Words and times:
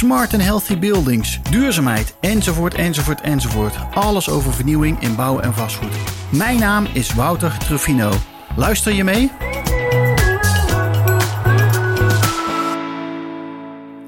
smart 0.00 0.32
and 0.32 0.42
healthy 0.42 0.78
buildings, 0.78 1.38
duurzaamheid, 1.50 2.14
enzovoort, 2.20 2.74
enzovoort, 2.74 3.20
enzovoort. 3.20 3.74
Alles 3.94 4.28
over 4.28 4.52
vernieuwing 4.54 5.00
in 5.00 5.14
bouw 5.16 5.40
en 5.40 5.54
vastgoed. 5.54 5.94
Mijn 6.30 6.58
naam 6.58 6.86
is 6.92 7.14
Wouter 7.14 7.58
Truffino. 7.58 8.12
Luister 8.56 8.92
je 8.92 9.04
mee? 9.04 9.30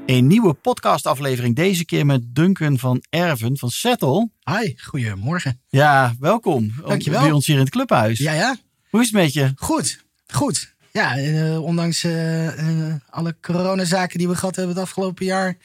Een 0.06 0.26
nieuwe 0.26 0.54
podcastaflevering, 0.54 1.56
deze 1.56 1.84
keer 1.84 2.06
met 2.06 2.34
Duncan 2.34 2.78
van 2.78 3.02
Erven 3.10 3.58
van 3.58 3.70
Settle. 3.70 4.30
Hi, 4.44 4.74
goedemorgen. 4.76 5.60
Ja, 5.68 6.14
welkom. 6.18 6.72
Dankjewel. 6.86 7.20
Bij 7.20 7.32
ons 7.32 7.46
hier 7.46 7.56
in 7.56 7.62
het 7.62 7.70
clubhuis. 7.70 8.18
Ja, 8.18 8.32
ja. 8.32 8.56
Hoe 8.90 9.00
is 9.00 9.06
het 9.06 9.16
met 9.16 9.32
je? 9.32 9.52
Goed, 9.56 10.04
goed. 10.26 10.74
Ja, 10.92 11.16
eh, 11.16 11.62
ondanks 11.62 12.04
eh, 12.04 12.46
eh, 12.48 12.94
alle 13.10 13.34
coronazaken 13.40 14.18
die 14.18 14.28
we 14.28 14.36
gehad 14.36 14.56
hebben 14.56 14.74
het 14.74 14.84
afgelopen 14.84 15.24
jaar, 15.24 15.56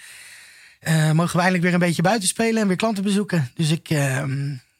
mogen 1.14 1.32
we 1.36 1.38
eindelijk 1.38 1.64
weer 1.64 1.74
een 1.74 1.80
beetje 1.80 2.02
buiten 2.02 2.28
spelen 2.28 2.62
en 2.62 2.68
weer 2.68 2.78
klanten 2.78 3.04
bezoeken. 3.04 3.52
Dus 3.56 3.72
ik, 3.72 3.90
eh, 3.90 4.24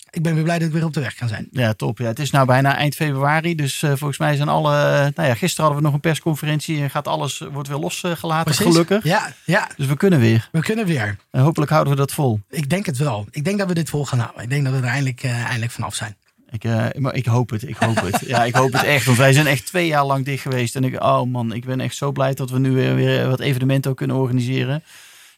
ik 0.10 0.22
ben 0.24 0.34
weer 0.34 0.44
blij 0.44 0.60
dat 0.60 0.68
ik 0.68 0.74
weer 0.74 0.84
op 0.86 0.94
de 0.94 1.00
weg 1.00 1.16
kan 1.16 1.28
zijn. 1.28 1.48
Ja, 1.52 1.74
top. 1.74 1.98
Ja, 1.98 2.06
het 2.06 2.20
is 2.20 2.32
nou 2.32 2.46
bijna 2.46 2.76
eind 2.76 2.96
februari. 2.96 3.56
Dus 3.56 3.80
volgens 3.80 4.18
mij 4.18 4.36
zijn 4.36 4.50
alle. 4.50 4.72
nou 5.16 5.28
ja, 5.28 5.34
gisteren 5.36 5.66
hadden 5.66 5.76
we 5.76 5.84
nog 5.84 5.94
een 5.94 6.00
persconferentie. 6.10 6.82
En 6.82 6.90
gaat 6.90 7.08
alles 7.08 7.38
wordt 7.52 7.68
weer 7.70 7.78
losgelaten. 7.78 8.54
gelukkig. 8.54 9.04
Ja, 9.04 9.34
ja, 9.46 9.70
Dus 9.78 9.86
we 9.88 9.98
kunnen 9.98 10.20
weer. 10.20 10.50
we 10.52 10.60
kunnen 10.62 10.86
weer. 10.86 11.16
En 11.32 11.42
hopelijk 11.42 11.72
houden 11.72 11.94
we 11.94 12.00
dat 12.00 12.12
vol. 12.12 12.40
Ik 12.50 12.70
denk 12.70 12.86
het 12.86 12.98
wel. 12.98 13.28
Ik 13.32 13.44
denk 13.46 13.58
dat 13.58 13.68
we 13.68 13.74
dit 13.74 13.90
vol 13.90 14.06
gaan 14.06 14.20
houden. 14.20 14.44
Ik 14.44 14.50
denk 14.50 14.64
dat 14.64 14.74
we 14.74 14.80
er 14.80 14.86
eindelijk, 14.86 15.24
eindelijk 15.24 15.72
vanaf 15.72 15.96
zijn. 15.96 16.16
Ik, 16.50 16.64
eh, 16.64 16.86
maar 16.98 17.16
ik 17.16 17.26
hoop 17.26 17.50
het. 17.50 17.68
Ik 17.68 17.76
hoop 17.76 18.02
het. 18.02 18.24
Ja, 18.28 18.44
ik 18.44 18.56
hoop 18.56 18.74
het 18.74 18.84
echt. 18.84 19.06
Want 19.06 19.18
wij 19.18 19.34
zijn 19.34 19.48
echt 19.48 19.66
twee 19.66 19.88
jaar 19.88 20.06
lang 20.06 20.26
dicht 20.26 20.42
geweest. 20.42 20.76
En 20.76 20.84
ik, 20.84 21.04
oh 21.04 21.24
man, 21.24 21.54
ik 21.54 21.66
ben 21.66 21.80
echt 21.80 21.96
zo 21.96 22.12
blij 22.12 22.34
dat 22.34 22.50
we 22.50 22.60
nu 22.60 22.72
weer, 22.72 22.96
weer 22.96 23.28
wat 23.28 23.40
evenementen 23.40 23.92
ook 23.92 23.98
kunnen 23.98 24.16
organiseren. 24.16 24.84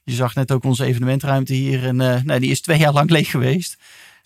Je 0.03 0.13
zag 0.13 0.35
net 0.35 0.51
ook 0.51 0.63
onze 0.63 0.85
evenementruimte 0.85 1.53
hier. 1.53 1.85
En 1.85 2.01
eh, 2.01 2.21
nee, 2.23 2.39
die 2.39 2.51
is 2.51 2.61
twee 2.61 2.77
jaar 2.77 2.93
lang 2.93 3.09
leeg 3.09 3.29
geweest. 3.29 3.77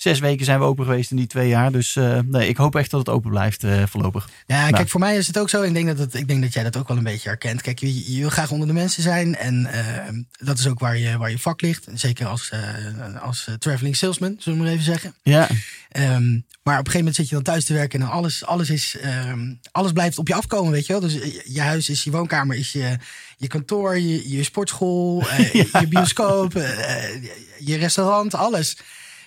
Zes 0.03 0.19
weken 0.19 0.45
zijn 0.45 0.59
we 0.59 0.65
open 0.65 0.85
geweest 0.85 1.11
in 1.11 1.17
die 1.17 1.27
twee 1.27 1.47
jaar. 1.47 1.71
Dus 1.71 1.95
eh, 1.95 2.19
nee, 2.25 2.47
ik 2.47 2.57
hoop 2.57 2.75
echt 2.75 2.91
dat 2.91 2.99
het 2.99 3.09
open 3.09 3.29
blijft 3.29 3.63
eh, 3.63 3.83
voorlopig. 3.85 4.29
Ja, 4.45 4.59
Nou. 4.61 4.71
kijk, 4.71 4.89
voor 4.89 4.99
mij 4.99 5.17
is 5.17 5.27
het 5.27 5.37
ook 5.37 5.49
zo. 5.49 5.61
Ik 5.61 5.73
denk 5.73 5.87
dat, 5.87 5.97
het, 5.97 6.13
ik 6.13 6.27
denk 6.27 6.41
dat 6.41 6.53
jij 6.53 6.63
dat 6.63 6.77
ook 6.77 6.87
wel 6.87 6.97
een 6.97 7.03
beetje 7.03 7.29
herkent. 7.29 7.61
Kijk, 7.61 7.79
je, 7.79 8.13
je 8.13 8.19
wil 8.19 8.29
graag 8.29 8.51
onder 8.51 8.67
de 8.67 8.73
mensen 8.73 9.03
zijn. 9.03 9.35
En 9.35 9.65
eh, 9.65 10.13
dat 10.39 10.59
is 10.59 10.67
ook 10.67 10.79
waar 10.79 10.97
je, 10.97 11.17
waar 11.17 11.29
je 11.29 11.39
vak 11.39 11.61
ligt. 11.61 11.87
Zeker 11.93 12.25
als, 12.25 12.51
als 13.21 13.47
traveling 13.59 13.95
salesman, 13.95 14.35
zullen 14.39 14.59
we 14.59 14.65
maar 14.65 14.73
even 14.73 14.85
zeggen. 14.85 15.13
Ja, 15.23 15.49
Ehm, 15.93 16.31
maar 16.63 16.79
op 16.79 16.85
een 16.85 16.91
gegeven 16.91 16.97
moment 16.97 17.15
zit 17.15 17.29
je 17.29 17.35
dan 17.35 17.43
thuis 17.43 17.65
te 17.65 17.73
werken 17.73 18.01
en 18.01 18.07
alles, 18.07 18.45
alles, 18.45 18.69
is, 18.69 18.97
ehm, 19.01 19.53
alles 19.71 19.91
blijft 19.91 20.17
op 20.17 20.27
je 20.27 20.33
afkomen, 20.33 20.71
weet 20.71 20.85
je 20.85 20.93
wel. 20.93 21.01
Dus 21.01 21.13
je, 21.13 21.41
je 21.45 21.61
huis 21.61 21.89
is 21.89 22.03
je 22.03 22.11
woonkamer, 22.11 22.55
is 22.55 22.71
je, 22.71 22.97
je 23.37 23.47
kantoor, 23.47 23.99
je, 23.99 24.29
je 24.29 24.43
sportschool, 24.43 25.23
je 25.53 25.87
bioscoop, 25.89 26.53
je 27.59 27.75
restaurant, 27.75 28.35
alles. 28.35 28.77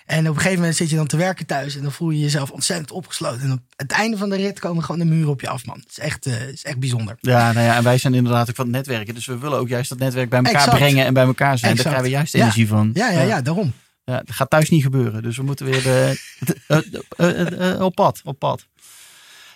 En 0.07 0.19
op 0.19 0.35
een 0.35 0.41
gegeven 0.41 0.59
moment 0.59 0.75
zit 0.75 0.89
je 0.89 0.95
dan 0.95 1.07
te 1.07 1.17
werken 1.17 1.45
thuis 1.45 1.75
en 1.75 1.81
dan 1.81 1.91
voel 1.91 2.09
je 2.09 2.19
jezelf 2.19 2.51
ontzettend 2.51 2.91
opgesloten. 2.91 3.41
En 3.41 3.51
op 3.51 3.59
het 3.75 3.91
einde 3.91 4.17
van 4.17 4.29
de 4.29 4.35
rit 4.35 4.59
komen 4.59 4.83
gewoon 4.83 4.99
de 4.99 5.13
muren 5.15 5.29
op 5.29 5.41
je 5.41 5.49
af, 5.49 5.65
man. 5.65 5.77
Het 5.77 5.89
is 5.89 5.99
echt, 5.99 6.25
het 6.25 6.53
is 6.53 6.63
echt 6.63 6.79
bijzonder. 6.79 7.17
ja, 7.21 7.51
nou 7.51 7.65
ja, 7.65 7.75
en 7.75 7.83
wij 7.83 7.97
zijn 7.97 8.13
inderdaad 8.13 8.49
ook 8.49 8.55
van 8.55 8.65
het 8.65 8.73
netwerken. 8.75 9.13
Dus 9.13 9.25
we 9.25 9.37
willen 9.37 9.59
ook 9.59 9.67
juist 9.67 9.89
dat 9.89 9.97
netwerk 9.99 10.29
bij 10.29 10.39
elkaar 10.39 10.55
Exact. 10.55 10.77
brengen 10.77 11.05
en 11.05 11.13
bij 11.13 11.23
elkaar 11.25 11.57
zijn. 11.57 11.75
Daar 11.75 11.85
Exact. 11.85 11.87
krijgen 11.95 12.03
we 12.03 12.09
juist 12.17 12.33
Ja. 12.33 12.39
energie 12.39 12.67
van. 12.67 12.89
Ja, 12.93 13.09
ja, 13.11 13.21
ja, 13.21 13.41
daarom. 13.41 13.73
Ja, 14.03 14.17
dat 14.17 14.35
gaat 14.35 14.49
thuis 14.49 14.69
niet 14.69 14.83
gebeuren. 14.83 15.23
Dus 15.23 15.37
we 15.37 15.43
moeten 15.43 15.65
weer 15.65 15.83
de, 15.83 16.17
eh, 16.67 16.79
eh, 17.17 17.71
eh, 17.73 17.81
op 17.81 17.95
pad. 17.95 18.21
Op 18.23 18.39
pad. 18.39 18.65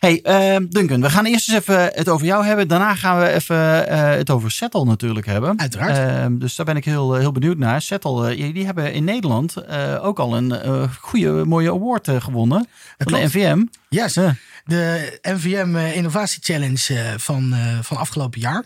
Hey, 0.01 0.21
ehm, 0.21 0.65
Duncan, 0.69 1.01
we 1.01 1.09
gaan 1.09 1.25
eerst 1.25 1.49
eens 1.49 1.57
even 1.57 1.91
het 1.93 2.09
over 2.09 2.25
jou 2.25 2.45
hebben. 2.45 2.67
Daarna 2.67 2.95
gaan 2.95 3.19
we 3.19 3.27
even 3.27 3.87
eh, 3.87 4.09
het 4.09 4.29
over 4.29 4.51
Settle 4.51 4.85
natuurlijk 4.85 5.25
hebben. 5.25 5.59
Uiteraard. 5.59 5.97
Ehm, 5.97 6.37
dus 6.37 6.55
daar 6.55 6.65
ben 6.65 6.75
ik 6.75 6.85
heel, 6.85 7.13
heel 7.13 7.31
benieuwd 7.31 7.57
naar. 7.57 7.81
Settle, 7.81 8.29
eh, 8.29 8.37
jullie 8.37 8.65
hebben 8.65 8.93
in 8.93 9.03
Nederland 9.03 9.55
eh, 9.55 10.05
ook 10.05 10.19
al 10.19 10.37
een 10.37 10.51
eh, 10.51 10.83
goede, 10.99 11.45
mooie 11.45 11.71
award 11.71 12.07
eh, 12.07 12.21
gewonnen. 12.21 12.67
Van 12.97 13.13
de. 13.13 13.25
NVM. 13.25 13.65
Yes. 13.89 14.13
Ja. 14.13 14.35
De 14.65 15.19
NVM 15.21 15.75
eh, 15.75 15.95
Innovatie 15.95 16.41
Challenge 16.43 16.99
eh, 16.99 17.13
van, 17.17 17.53
eh, 17.53 17.79
van 17.81 17.97
afgelopen 17.97 18.39
jaar. 18.39 18.63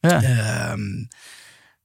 Ja. 0.00 0.22
Ehm, 0.22 0.80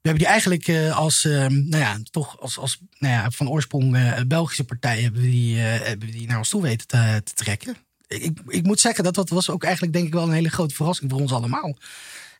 we 0.02 0.08
hebben 0.10 0.24
die 0.24 0.32
eigenlijk 0.32 0.68
eh, 0.68 0.98
als, 0.98 1.24
nou 1.24 1.78
ja, 1.78 1.98
toch 2.12 2.40
als, 2.40 2.58
als 2.58 2.80
nou 2.98 3.14
ja, 3.14 3.32
van 3.32 3.50
oorsprong 3.50 3.96
eh, 3.96 4.22
Belgische 4.28 4.64
partij 4.64 5.02
hebben 5.02 5.22
we 5.22 5.30
die, 5.30 5.58
eh, 5.58 5.64
hebben 5.88 6.08
we 6.08 6.14
die 6.14 6.28
naar 6.28 6.38
ons 6.38 6.50
toe 6.50 6.62
weten 6.62 6.88
te, 6.88 7.22
te 7.24 7.34
trekken. 7.34 7.76
Ik, 8.12 8.40
ik, 8.48 8.66
moet 8.66 8.80
zeggen, 8.80 9.04
dat, 9.04 9.16
dat 9.16 9.30
was 9.30 9.50
ook 9.50 9.64
eigenlijk 9.64 9.94
denk 9.94 10.08
ik 10.08 10.14
wel 10.14 10.24
een 10.24 10.32
hele 10.34 10.50
grote 10.50 10.76
verrassing 10.76 11.12
voor 11.12 11.20
ons 11.20 11.34
allemaal. 11.34 11.78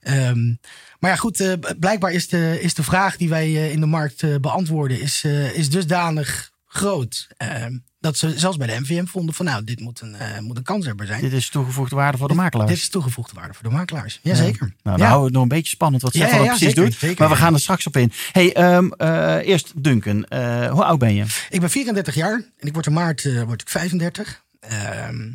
Ehm, 0.02 0.54
maar 1.00 1.10
ja, 1.12 1.16
goed, 1.16 1.40
eh, 1.40 1.54
blijkbaar 1.80 2.12
is 2.12 2.28
de, 2.28 2.58
is 2.62 2.74
de 2.74 2.84
vraag 2.84 3.18
die 3.18 3.30
wij 3.30 3.46
eh, 3.46 3.72
in 3.72 3.80
de 3.80 3.86
markt 3.86 4.24
eh, 4.24 4.36
beantwoorden, 4.42 5.02
is, 5.02 5.24
is 5.54 5.70
dusdanig 5.70 6.52
groot. 6.66 7.28
ehm, 7.38 7.78
dat 8.00 8.18
ze 8.18 8.40
zelfs 8.40 8.58
bij 8.58 8.68
de 8.68 8.80
NVM 8.80 9.06
vonden 9.06 9.36
van 9.36 9.46
nou, 9.46 9.64
dit 9.64 9.80
moet 9.80 10.02
een, 10.02 10.16
moet 10.44 10.58
een 10.58 10.64
kanshebber 10.64 11.06
zijn. 11.06 11.22
Dit 11.22 11.34
is 11.34 11.50
toegevoegde 11.50 11.96
waarde 11.96 12.18
voor 12.18 12.28
de 12.28 12.34
makelaars. 12.34 12.70
Dit 12.70 12.78
is 12.78 12.90
toegevoegde 12.90 13.36
waarde 13.36 13.54
voor 13.54 13.70
de 13.70 13.76
makelaars. 13.76 14.20
Jazeker. 14.24 14.74
Nou, 14.84 14.98
dan 14.98 14.98
ja. 14.98 15.00
houden 15.00 15.20
we 15.20 15.26
het 15.26 15.34
nog 15.34 15.44
een 15.44 15.48
beetje 15.48 15.70
spannend 15.70 16.04
wat 16.04 16.14
Ja, 16.14 16.20
Settle 16.20 16.38
ja, 16.38 16.44
dan 16.44 16.54
ja, 16.54 16.58
precies 16.58 16.76
zeker, 16.76 16.90
doet. 16.90 17.00
zeker, 17.00 17.20
maar 17.20 17.30
we 17.30 17.36
ja. 17.36 17.42
gaan 17.42 17.54
er 17.54 17.60
straks 17.60 17.88
op 17.88 17.98
in. 17.98 18.12
Hey, 18.32 18.54
ehm, 18.54 18.88
eh, 18.88 19.48
eerst 19.48 19.84
Duncan. 19.84 20.26
Hoe 20.70 20.84
oud 20.84 21.00
ben 21.00 21.16
je? 21.16 21.26
Ik 21.50 21.60
ben 21.60 21.70
34 21.70 22.16
jaar 22.16 22.34
en 22.58 22.68
ik 22.68 22.74
word 22.74 22.86
in 22.86 22.94
maart 22.94 23.44
word 23.46 23.62
ik 23.62 23.70
35. 23.70 24.44
Ehm, 24.60 25.30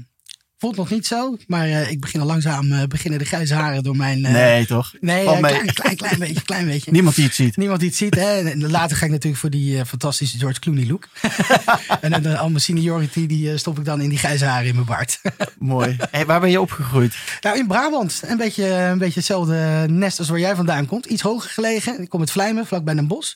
voelt 0.58 0.76
nog 0.76 0.90
niet 0.90 1.06
zo, 1.06 1.36
maar 1.46 1.66
eh, 1.66 1.90
ik 1.90 2.00
begin 2.00 2.20
al 2.20 2.26
langzaam 2.26 2.72
eh, 2.72 2.82
beginnen 2.86 3.18
de 3.18 3.24
grijze 3.24 3.54
haren 3.54 3.82
door 3.82 3.96
mijn. 3.96 4.24
eh, 4.24 4.32
nee, 4.32 4.66
toch? 4.66 4.92
nee, 5.00 5.24
klein, 5.24 5.72
klein, 5.72 5.96
klein 5.96 6.18
beetje, 6.18 6.42
klein 6.42 6.66
beetje. 6.66 6.90
Niemand 6.90 7.14
die 7.14 7.24
het 7.24 7.34
ziet. 7.34 7.56
Niemand 7.56 7.80
die 7.80 7.88
het 7.88 7.98
ziet. 7.98 8.14
Hè? 8.14 8.50
En 8.50 8.70
later 8.70 8.96
ga 8.96 9.04
ik 9.04 9.10
natuurlijk 9.10 9.40
voor 9.40 9.50
die 9.50 9.84
fantastische 9.86 10.38
George 10.38 10.60
Clooney 10.60 10.86
look. 10.86 11.08
en 12.00 12.22
dan 12.22 12.38
al 12.38 12.48
mijn 12.48 12.60
seniority 12.60 13.26
die 13.26 13.56
stop 13.56 13.78
ik 13.78 13.84
dan 13.84 14.00
in 14.00 14.08
die 14.08 14.18
grijze 14.18 14.44
haren 14.44 14.68
in 14.68 14.74
mijn 14.74 14.86
baard. 14.86 15.20
Mooi. 15.58 15.96
Hey, 16.10 16.26
waar 16.26 16.40
ben 16.40 16.50
je 16.50 16.60
opgegroeid? 16.60 17.16
nou, 17.40 17.58
in 17.58 17.66
Brabant. 17.66 18.22
Een 18.26 18.36
beetje, 18.36 18.64
een 18.64 18.98
beetje 18.98 19.18
hetzelfde 19.18 19.84
nest 19.88 20.18
als 20.18 20.28
waar 20.28 20.38
jij 20.38 20.54
vandaan 20.54 20.86
komt. 20.86 21.06
Iets 21.06 21.22
hoger 21.22 21.50
gelegen. 21.50 22.00
Ik 22.00 22.08
kom 22.08 22.20
uit 22.20 22.30
Vlijmen, 22.30 22.66
vlakbij 22.66 22.94
Den 22.94 23.06
Bosch. 23.06 23.34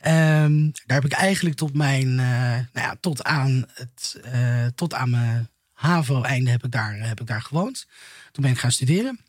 Ehm, 0.00 0.70
daar 0.86 0.96
heb 1.00 1.04
ik 1.04 1.12
eigenlijk 1.12 1.56
tot 1.56 1.74
mijn, 1.74 2.14
nou 2.14 2.66
ja, 2.72 2.96
tot 3.00 3.24
aan 3.24 3.64
het, 3.74 4.20
tot 4.74 4.94
aan 4.94 5.10
mijn 5.10 5.48
HAVO-einde 5.84 6.50
heb 6.50 6.64
ik 6.64 6.70
daar, 6.70 6.94
heb 6.98 7.20
ik 7.20 7.26
daar 7.26 7.42
gewoond. 7.42 7.86
Toen 8.32 8.42
ben 8.42 8.52
ik 8.52 8.58
gaan 8.58 8.72
studeren. 8.72 9.20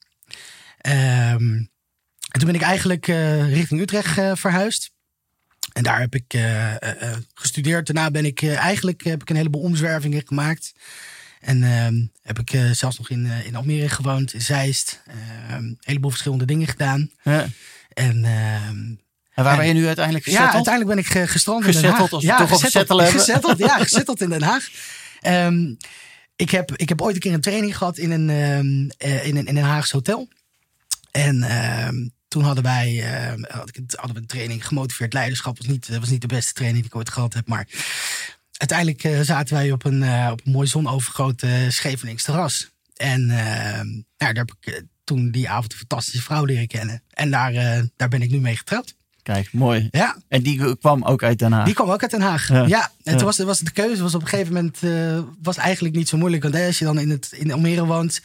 Ehm, 0.77 1.53
en 2.31 2.39
toen 2.39 2.45
ben 2.45 2.55
ik 2.55 2.61
eigenlijk 2.61 3.07
eh, 3.07 3.53
richting 3.53 3.81
Utrecht 3.81 4.17
eh, 4.17 4.31
verhuisd. 4.35 4.91
En 5.73 5.83
daar 5.83 5.99
heb 5.99 6.15
ik 6.15 6.33
eh, 6.33 6.71
eh, 6.75 7.01
eh, 7.11 7.17
gestudeerd. 7.33 7.85
Daarna 7.85 8.11
ben 8.11 8.25
ik 8.25 8.41
eh, 8.41 8.57
eigenlijk 8.57 9.03
heb 9.03 9.21
ik 9.21 9.29
een 9.29 9.35
heleboel 9.35 9.61
omzwervingen 9.61 10.23
gemaakt. 10.25 10.73
En 11.39 11.63
ehm, 11.63 12.05
heb 12.21 12.39
ik 12.39 12.53
eh, 12.53 12.71
zelfs 12.71 12.97
nog 12.97 13.09
in, 13.09 13.25
eh, 13.25 13.45
in 13.45 13.55
Almere 13.55 13.89
gewoond, 13.89 14.33
in 14.33 14.41
Zeist. 14.41 15.01
Ehm, 15.07 15.53
een 15.63 15.77
heleboel 15.81 16.09
verschillende 16.09 16.45
dingen 16.45 16.67
gedaan. 16.67 17.11
Ja. 17.23 17.47
En 17.93 18.25
En 18.25 19.43
waar 19.43 19.51
En- 19.51 19.57
ben 19.57 19.67
je 19.67 19.73
nu 19.73 19.85
uiteindelijk 19.87 20.25
ja, 20.25 20.51
uiteindelijk 20.53 20.95
ben 20.95 20.97
ik 20.97 21.11
ge- 21.11 21.27
gestrand 21.27 21.65
in 21.65 21.71
Den 21.71 21.91
Haag. 21.91 22.11
als 22.11 22.23
ja, 22.23 22.37
toch 22.37 22.49
gezetteld, 22.59 23.01
gezetteld, 23.09 23.57
ja, 23.57 23.77
gezetteld 23.77 24.21
in 24.21 24.29
Den 24.29 24.41
Haag. 24.43 24.67
Ehm, 25.21 25.73
ik, 26.35 26.49
heb, 26.49 26.71
ik 26.75 26.89
heb 26.89 27.01
ooit 27.01 27.15
een 27.15 27.21
keer 27.21 27.33
een 27.33 27.41
training 27.41 27.77
gehad 27.77 27.97
in 27.97 28.11
een, 28.11 28.29
eh, 28.97 29.25
in 29.25 29.35
een, 29.37 29.45
in 29.45 29.57
een 29.57 29.63
Haags 29.63 29.91
hotel. 29.91 30.27
En 31.11 31.43
ehm, 31.43 32.07
toen 32.27 32.43
hadden 32.43 32.63
wij 32.63 33.03
een- 33.33 33.47
hadden 33.95 34.13
we 34.15 34.21
een 34.21 34.25
training 34.27 34.67
gemotiveerd 34.67 35.13
leiderschap. 35.13 35.57
Was 35.57 35.67
niet, 35.67 35.87
was 35.99 36.09
niet 36.09 36.21
de 36.21 36.27
beste 36.27 36.53
training 36.53 36.81
die 36.83 36.91
ik 36.91 36.97
ooit 36.97 37.09
gehad 37.09 37.33
heb. 37.33 37.47
Maar 37.47 37.67
uiteindelijk 38.57 39.03
eh, 39.03 39.19
zaten 39.21 39.55
wij 39.55 39.71
op 39.71 39.85
een, 39.85 40.03
eh, 40.03 40.29
op 40.31 40.41
een 40.45 40.51
mooi 40.51 40.67
zonovergroot 40.67 41.43
uh, 41.43 41.69
Scheveningse 41.69 42.25
terras. 42.25 42.69
En 42.95 43.29
ehm, 43.29 43.87
nou, 43.87 44.03
daar 44.17 44.33
heb 44.33 44.55
ik 44.59 44.73
eh, 44.73 44.81
toen 45.03 45.31
die 45.31 45.49
avond 45.49 45.71
een 45.71 45.77
fantastische 45.77 46.21
vrouw 46.21 46.45
leren 46.45 46.67
kennen. 46.67 47.03
En 47.09 47.31
daar, 47.31 47.53
eh, 47.53 47.83
daar 47.95 48.09
ben 48.09 48.21
ik 48.21 48.29
nu 48.31 48.39
mee 48.39 48.57
getrouwd. 48.57 48.95
Kijk, 49.25 49.53
mooi. 49.53 49.87
Ja, 49.91 50.15
En 50.27 50.41
die 50.41 50.75
kwam 50.75 51.03
ook 51.03 51.23
uit 51.23 51.39
Den 51.39 51.51
Haag. 51.51 51.65
die 51.65 51.73
kwam 51.73 51.89
ook 51.91 52.01
uit 52.01 52.11
Den 52.11 52.21
Haag. 52.21 52.47
Ja. 52.47 52.65
Ja, 52.65 52.91
en 53.03 53.15
toen 53.17 53.25
was, 53.25 53.37
was 53.37 53.59
de 53.59 53.71
keuze 53.71 54.01
was 54.01 54.15
op 54.15 54.21
een 54.21 54.27
gegeven 54.27 54.53
moment 54.53 54.83
eh, 54.83 55.19
was 55.41 55.57
eigenlijk 55.57 55.95
niet 55.95 56.09
zo 56.09 56.17
moeilijk. 56.17 56.43
Want 56.43 56.55
hè, 56.55 56.65
als 56.65 56.79
je 56.79 56.85
dan 56.85 56.99
in, 56.99 57.09
het, 57.09 57.31
in 57.31 57.51
Almere 57.51 57.85
woont 57.85 58.21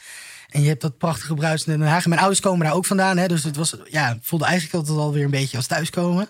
en 0.49 0.61
je 0.61 0.67
hebt 0.67 0.81
dat 0.81 0.97
prachtige 0.97 1.33
bruisende 1.33 1.77
Den 1.77 1.87
Haag. 1.87 2.03
En 2.03 2.09
mijn 2.09 2.21
ouders 2.21 2.41
komen 2.41 2.65
daar 2.65 2.75
ook 2.75 2.85
vandaan. 2.85 3.17
Hè, 3.17 3.27
dus 3.27 3.43
het 3.43 3.55
was, 3.55 3.75
ja, 3.89 4.17
voelde 4.21 4.45
eigenlijk 4.45 4.75
altijd 4.75 4.97
alweer 4.97 5.23
een 5.23 5.29
beetje 5.31 5.57
als 5.57 5.67
thuiskomen. 5.67 6.27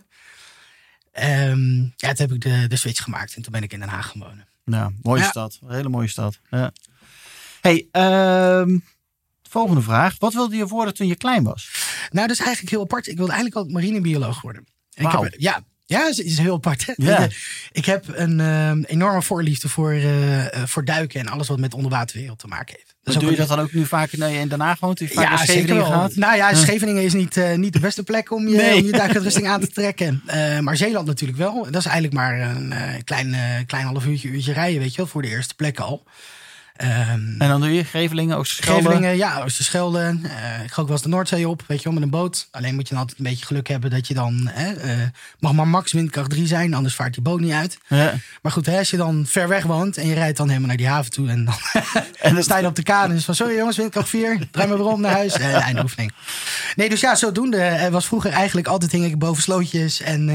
Ehm 1.12 1.80
ja, 1.82 2.14
toen 2.14 2.16
heb 2.28 2.32
ik 2.32 2.42
de, 2.42 2.68
de 2.68 2.76
switch 2.76 3.04
gemaakt 3.04 3.36
en 3.36 3.42
toen 3.42 3.52
ben 3.52 3.64
ik 3.64 3.74
in 3.74 3.80
Den 3.80 3.90
Haag 3.90 4.08
gaan 4.08 4.22
wonen. 4.22 4.48
Ja, 4.66 4.92
mooie 5.02 5.22
Ja. 5.22 5.30
stad. 5.30 5.60
Een 5.68 5.76
hele 5.76 5.90
mooie 5.90 6.08
stad. 6.08 6.40
Ja. 6.50 6.72
Hey, 7.62 7.88
ehm, 7.92 8.78
volgende 9.50 9.82
vraag. 9.82 10.16
Wat 10.20 10.34
wilde 10.34 10.56
je 10.56 10.68
worden 10.68 10.94
toen 10.94 11.08
je 11.08 11.16
klein 11.16 11.44
was? 11.44 11.70
Nou, 12.10 12.28
dat 12.28 12.38
is 12.38 12.44
eigenlijk 12.46 12.70
heel 12.70 12.82
apart. 12.82 13.08
Ik 13.08 13.18
wilde 13.18 13.32
eigenlijk 13.32 13.56
altijd 13.56 13.76
marinebioloog 13.76 14.42
worden. 14.42 14.66
En 14.94 15.06
ik 15.06 15.12
heb, 15.12 15.34
ja, 15.38 15.64
ja, 15.86 16.08
is, 16.08 16.20
is 16.20 16.38
heel 16.38 16.56
apart. 16.56 16.86
Hè? 16.86 16.94
Ja. 16.96 17.28
Ik 17.72 17.86
heb 17.86 18.06
een 18.08 18.40
ehm, 18.40 18.82
enorme 18.82 19.22
voorliefde 19.22 19.70
voor, 19.70 19.92
eh, 19.92 20.46
eh, 20.46 20.68
voor 20.68 20.86
duiken 20.86 21.20
en 21.20 21.28
alles 21.28 21.48
wat 21.48 21.60
met 21.60 21.74
onderwaterwereld 21.74 22.40
te 22.40 22.48
maken 22.48 22.76
heeft. 22.78 22.92
Dus 23.04 23.16
doe 23.16 23.32
je 23.32 23.38
dat 23.38 23.48
dan 23.48 23.60
ook 23.60 23.74
nu 23.74 23.86
vaak 23.86 24.18
nee, 24.18 24.40
in 24.40 24.76
woont? 24.80 25.00
Je 25.00 25.08
vaak 25.08 25.30
Ja, 25.30 25.38
Scheveningen 25.38 25.86
gaat? 25.86 26.16
Nou 26.16 26.36
ja, 26.36 26.54
Scheveningen 26.54 27.04
is 27.04 27.14
niet, 27.14 27.38
eh, 27.38 27.56
niet 27.56 27.74
de 27.74 27.80
beste 27.80 28.04
plek 28.04 28.32
om 28.32 28.48
je, 28.48 28.56
Nee. 28.56 28.80
om 28.80 28.86
je 28.86 28.92
duikuitrusting 28.92 29.48
aan 29.54 29.60
te 29.60 29.70
trekken. 29.70 30.22
Eh, 30.26 30.60
maar 30.60 30.78
Zeeland 30.78 31.08
natuurlijk 31.08 31.40
wel. 31.40 31.64
Dat 31.64 31.76
is 31.76 31.86
eigenlijk 31.86 32.14
maar 32.14 32.40
een 32.42 32.72
eh, 32.72 32.94
klein, 33.04 33.34
eh, 33.34 33.66
klein 33.66 33.86
half 33.86 34.06
uurtje, 34.06 34.30
uurtje 34.30 34.54
rijden, 34.54 34.80
weet 34.80 34.92
je 34.92 34.98
wel, 34.98 35.08
voor 35.08 35.22
de 35.22 35.28
eerste 35.28 35.56
plekken 35.56 35.84
al. 35.84 36.04
Ehm, 36.82 37.36
En 37.38 37.48
dan 37.48 37.62
doe 37.62 37.74
je 37.74 37.84
Grevelingen, 37.84 38.38
Oosterschelde. 38.38 38.82
Gevelingen, 38.82 39.18
ja, 39.18 39.42
Oosterschelde. 39.44 40.20
Eh 40.24 40.52
ik 40.64 40.72
ga 40.72 40.82
ook 40.82 40.88
wel 40.88 40.98
eens 40.98 41.06
de 41.06 41.10
Noordzee 41.10 41.50
op, 41.50 41.64
weet 41.68 41.78
je 41.78 41.84
wel, 41.84 41.94
met 41.94 42.04
een 42.04 42.10
boot. 42.10 42.48
Alleen 42.52 42.76
moet 42.76 42.88
je 42.88 42.94
dan 42.94 43.04
altijd 43.04 43.20
een 43.20 43.26
beetje 43.26 43.46
geluk 43.46 43.68
hebben 43.68 43.90
dat 43.90 44.08
je 44.08 44.14
dan... 44.14 44.50
Hè, 44.52 44.74
eh, 44.74 44.98
mag 45.40 45.54
maar 45.54 45.68
max 45.68 45.92
windkracht 45.92 46.30
3 46.30 46.48
zijn, 46.48 46.74
anders 46.74 46.96
vaart 46.96 47.14
die 47.14 47.24
boot 47.24 47.40
niet 47.40 47.52
uit. 47.52 47.78
Ja. 47.88 48.14
Maar 48.42 48.52
goed, 48.52 48.66
hè, 48.66 48.78
als 48.78 48.90
je 48.90 48.98
dan 48.98 49.26
ver 49.28 49.48
weg 49.48 49.64
woont 49.64 49.98
en 49.98 50.08
je 50.08 50.14
rijdt 50.14 50.38
dan 50.38 50.48
helemaal 50.48 50.68
naar 50.68 50.78
die 50.78 50.88
haven 50.88 51.12
toe... 51.12 51.30
en 51.30 51.46
dan, 51.46 51.56
en 52.22 52.34
dan 52.34 52.44
sta 52.44 52.58
je 52.58 52.66
op 52.66 52.76
de 52.76 52.84
kade 52.84 53.12
en 53.12 53.18
is 53.18 53.26
van... 53.26 53.36
sorry 53.36 53.56
jongens, 53.56 53.78
windkracht 53.78 54.10
4, 54.10 54.48
draai 54.52 54.68
maar 54.68 54.78
weer 54.78 54.88
om 54.88 55.02
naar 55.02 55.12
huis. 55.12 55.38
Eh, 55.38 55.54
einde 55.54 55.82
oefening. 55.82 56.14
Nee, 56.76 56.90
dus 56.90 57.02
ja, 57.02 57.16
zodoende 57.16 57.88
was 57.92 58.06
vroeger 58.06 58.32
eigenlijk 58.32 58.68
altijd 58.68 58.92
hing 58.92 59.06
ik 59.06 59.20
boven 59.20 59.44
slootjes... 59.44 60.02
en 60.02 60.30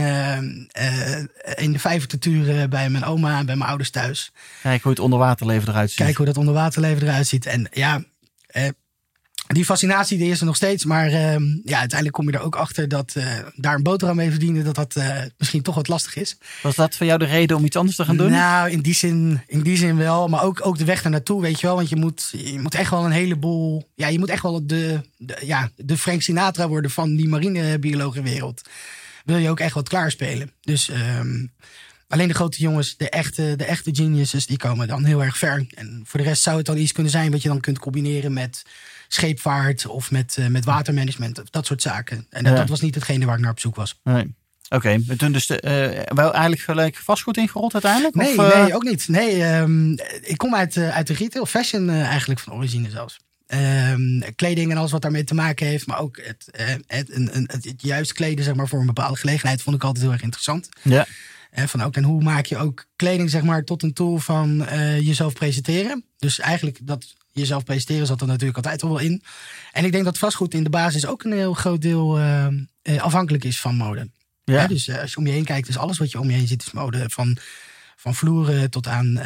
in 1.54 1.72
de 1.72 1.78
vijver 1.78 2.08
te 2.08 2.18
turen 2.18 2.70
bij 2.70 2.90
mijn 2.90 3.04
oma 3.04 3.38
en 3.38 3.46
bij 3.46 3.56
mijn 3.56 3.68
ouders 3.68 3.90
thuis. 3.90 4.32
Kijk 4.62 4.82
hoe 4.82 4.90
het 4.90 5.00
onderwaterleven 5.00 5.68
eruit 5.68 5.88
ziet. 5.88 5.98
Kijken 5.98 6.16
hoe 6.16 6.26
dat 6.26 6.35
onderwaterleven 6.36 7.02
eruit 7.02 7.26
ziet. 7.26 7.46
En 7.46 7.68
ja, 7.72 8.04
eh, 8.46 8.68
die 9.46 9.64
fascinatie 9.64 10.18
die 10.18 10.30
is 10.30 10.40
er 10.40 10.46
nog 10.46 10.56
steeds. 10.56 10.84
Maar 10.84 11.06
ehm, 11.06 11.42
ja, 11.64 11.78
uiteindelijk 11.78 12.12
kom 12.12 12.30
je 12.30 12.36
er 12.36 12.44
ook 12.44 12.56
achter 12.56 12.88
dat 12.88 13.12
eh, 13.14 13.26
daar 13.54 13.74
een 13.74 13.82
boterham 13.82 14.16
mee 14.16 14.30
verdienen... 14.30 14.64
dat 14.64 14.74
dat 14.74 14.96
eh, 14.96 15.22
misschien 15.38 15.62
toch 15.62 15.74
wat 15.74 15.88
lastig 15.88 16.16
is. 16.16 16.38
Was 16.62 16.76
dat 16.76 16.96
voor 16.96 17.06
jou 17.06 17.18
de 17.18 17.24
reden 17.24 17.56
om 17.56 17.64
iets 17.64 17.76
anders 17.76 17.96
te 17.96 18.04
gaan 18.04 18.16
doen? 18.16 18.30
Nou, 18.30 18.70
in 18.70 18.80
die 18.80 18.94
zin, 18.94 19.40
in 19.46 19.60
die 19.60 19.76
zin 19.76 19.96
wel. 19.96 20.28
Maar 20.28 20.42
ook, 20.42 20.66
ook 20.66 20.78
de 20.78 20.84
weg 20.84 21.04
naartoe, 21.04 21.42
weet 21.42 21.60
je 21.60 21.66
wel. 21.66 21.76
Want 21.76 21.88
je 21.88 21.96
moet, 21.96 22.32
je 22.36 22.60
moet 22.60 22.74
echt 22.74 22.90
wel 22.90 23.04
een 23.04 23.10
heleboel... 23.10 23.88
Ja, 23.94 24.08
je 24.08 24.18
moet 24.18 24.30
echt 24.30 24.42
wel 24.42 24.66
de, 24.66 25.00
de, 25.16 25.36
ja, 25.40 25.70
de 25.76 25.98
Frank 25.98 26.22
Sinatra 26.22 26.68
worden 26.68 26.90
van 26.90 27.16
die 27.16 27.28
marinebiologenwereld. 27.28 28.62
Wil 29.24 29.36
je 29.36 29.50
ook 29.50 29.60
echt 29.60 29.74
wat 29.74 29.88
klaarspelen. 29.88 30.52
Dus 30.60 30.88
ehm, 30.88 31.46
alleen 32.08 32.28
de 32.28 32.34
grote 32.34 32.58
jongens, 32.58 32.96
de 32.96 33.10
echte, 33.10 33.54
de 33.56 33.64
echte 33.64 33.94
geniuses, 33.94 34.46
die 34.46 34.56
komen 34.58 34.88
dan 34.88 35.04
heel 35.04 35.22
erg 35.24 35.38
ver. 35.38 35.66
En 35.74 36.02
voor 36.04 36.20
de 36.20 36.26
rest 36.26 36.42
zou 36.42 36.56
het 36.56 36.66
dan 36.66 36.76
iets 36.76 36.92
kunnen 36.92 37.12
zijn 37.12 37.30
wat 37.30 37.42
je 37.42 37.48
dan 37.48 37.60
kunt 37.60 37.78
combineren 37.78 38.32
met 38.32 38.62
scheepvaart 39.08 39.86
of 39.86 40.10
met, 40.10 40.36
eh, 40.38 40.46
met 40.46 40.64
watermanagement. 40.64 41.40
of 41.40 41.50
Dat 41.50 41.66
soort 41.66 41.82
zaken. 41.82 42.26
En 42.30 42.44
dat, 42.44 42.52
Ja. 42.52 42.58
dat 42.58 42.68
was 42.68 42.80
niet 42.80 42.94
hetgene 42.94 43.24
waar 43.26 43.34
ik 43.36 43.40
naar 43.40 43.50
op 43.50 43.60
zoek 43.60 43.74
was. 43.76 44.00
Nee. 44.04 44.34
Oké, 44.68 45.02
toen 45.16 45.32
dus 45.32 45.46
de, 45.46 45.60
eh, 45.60 46.14
wel 46.14 46.32
eigenlijk 46.32 46.62
gelijk 46.62 46.96
vastgoed 46.96 47.36
ingerold 47.36 47.72
uiteindelijk? 47.72 48.14
Nee, 48.14 48.38
Of, 48.38 48.52
eh, 48.52 48.62
nee, 48.62 48.74
ook 48.74 48.82
niet. 48.82 49.08
Nee, 49.08 49.42
ehm, 49.42 49.92
ik 50.22 50.34
kom 50.36 50.54
uit, 50.54 50.76
uit 50.76 51.06
de 51.06 51.14
retail, 51.14 51.46
fashion 51.46 51.90
eigenlijk 51.90 52.40
van 52.40 52.52
origine 52.52 52.90
zelfs. 52.90 53.16
Ehm, 53.46 54.20
kleding 54.36 54.70
en 54.70 54.76
alles 54.76 54.90
wat 54.90 55.02
daarmee 55.02 55.24
te 55.24 55.34
maken 55.34 55.66
heeft, 55.66 55.86
maar 55.86 55.98
ook 55.98 56.20
het, 56.22 56.48
het, 56.86 57.10
een, 57.14 57.36
een, 57.36 57.48
het, 57.52 57.64
het 57.64 57.82
juist 57.82 58.12
kleden 58.12 58.44
zeg 58.44 58.54
maar, 58.54 58.68
voor 58.68 58.80
een 58.80 58.86
bepaalde 58.86 59.16
gelegenheid 59.16 59.62
vond 59.62 59.76
ik 59.76 59.84
altijd 59.84 60.04
heel 60.04 60.12
erg 60.12 60.22
interessant. 60.22 60.68
Ja, 60.82 61.06
Eh, 61.50 61.64
van 61.64 61.82
ook, 61.82 61.96
en 61.96 62.02
hoe 62.02 62.22
maak 62.22 62.46
je 62.46 62.56
ook 62.56 62.84
kleding 62.96 63.30
zeg 63.30 63.42
maar, 63.42 63.64
tot 63.64 63.82
een 63.82 63.92
tool 63.92 64.18
van 64.18 64.66
eh, 64.66 65.00
jezelf 65.00 65.32
presenteren. 65.32 66.04
Dus 66.18 66.38
eigenlijk 66.38 66.78
dat 66.82 67.14
jezelf 67.32 67.64
presenteren 67.64 68.06
zat 68.06 68.20
er 68.20 68.26
natuurlijk 68.26 68.56
altijd 68.56 68.82
al 68.82 68.88
wel 68.88 68.98
in. 68.98 69.22
En 69.72 69.84
ik 69.84 69.92
denk 69.92 70.04
dat 70.04 70.18
vastgoed 70.18 70.54
in 70.54 70.64
de 70.64 70.70
basis 70.70 71.06
ook 71.06 71.24
een 71.24 71.32
heel 71.32 71.54
groot 71.54 71.82
deel 71.82 72.18
eh, 72.18 72.46
eh, 72.82 73.02
afhankelijk 73.02 73.44
is 73.44 73.60
van 73.60 73.74
mode. 73.76 74.10
ja. 74.44 74.60
Hè, 74.60 74.66
dus 74.66 74.90
als 74.90 75.10
je 75.10 75.16
om 75.16 75.26
je 75.26 75.32
heen 75.32 75.44
kijkt, 75.44 75.68
is 75.68 75.78
alles 75.78 75.98
wat 75.98 76.10
je 76.10 76.20
om 76.20 76.30
je 76.30 76.36
heen 76.36 76.46
ziet 76.46 76.62
is 76.66 76.72
mode. 76.72 77.04
Van, 77.06 77.36
van 77.96 78.14
vloeren 78.14 78.70
tot 78.70 78.86
aan 78.86 79.20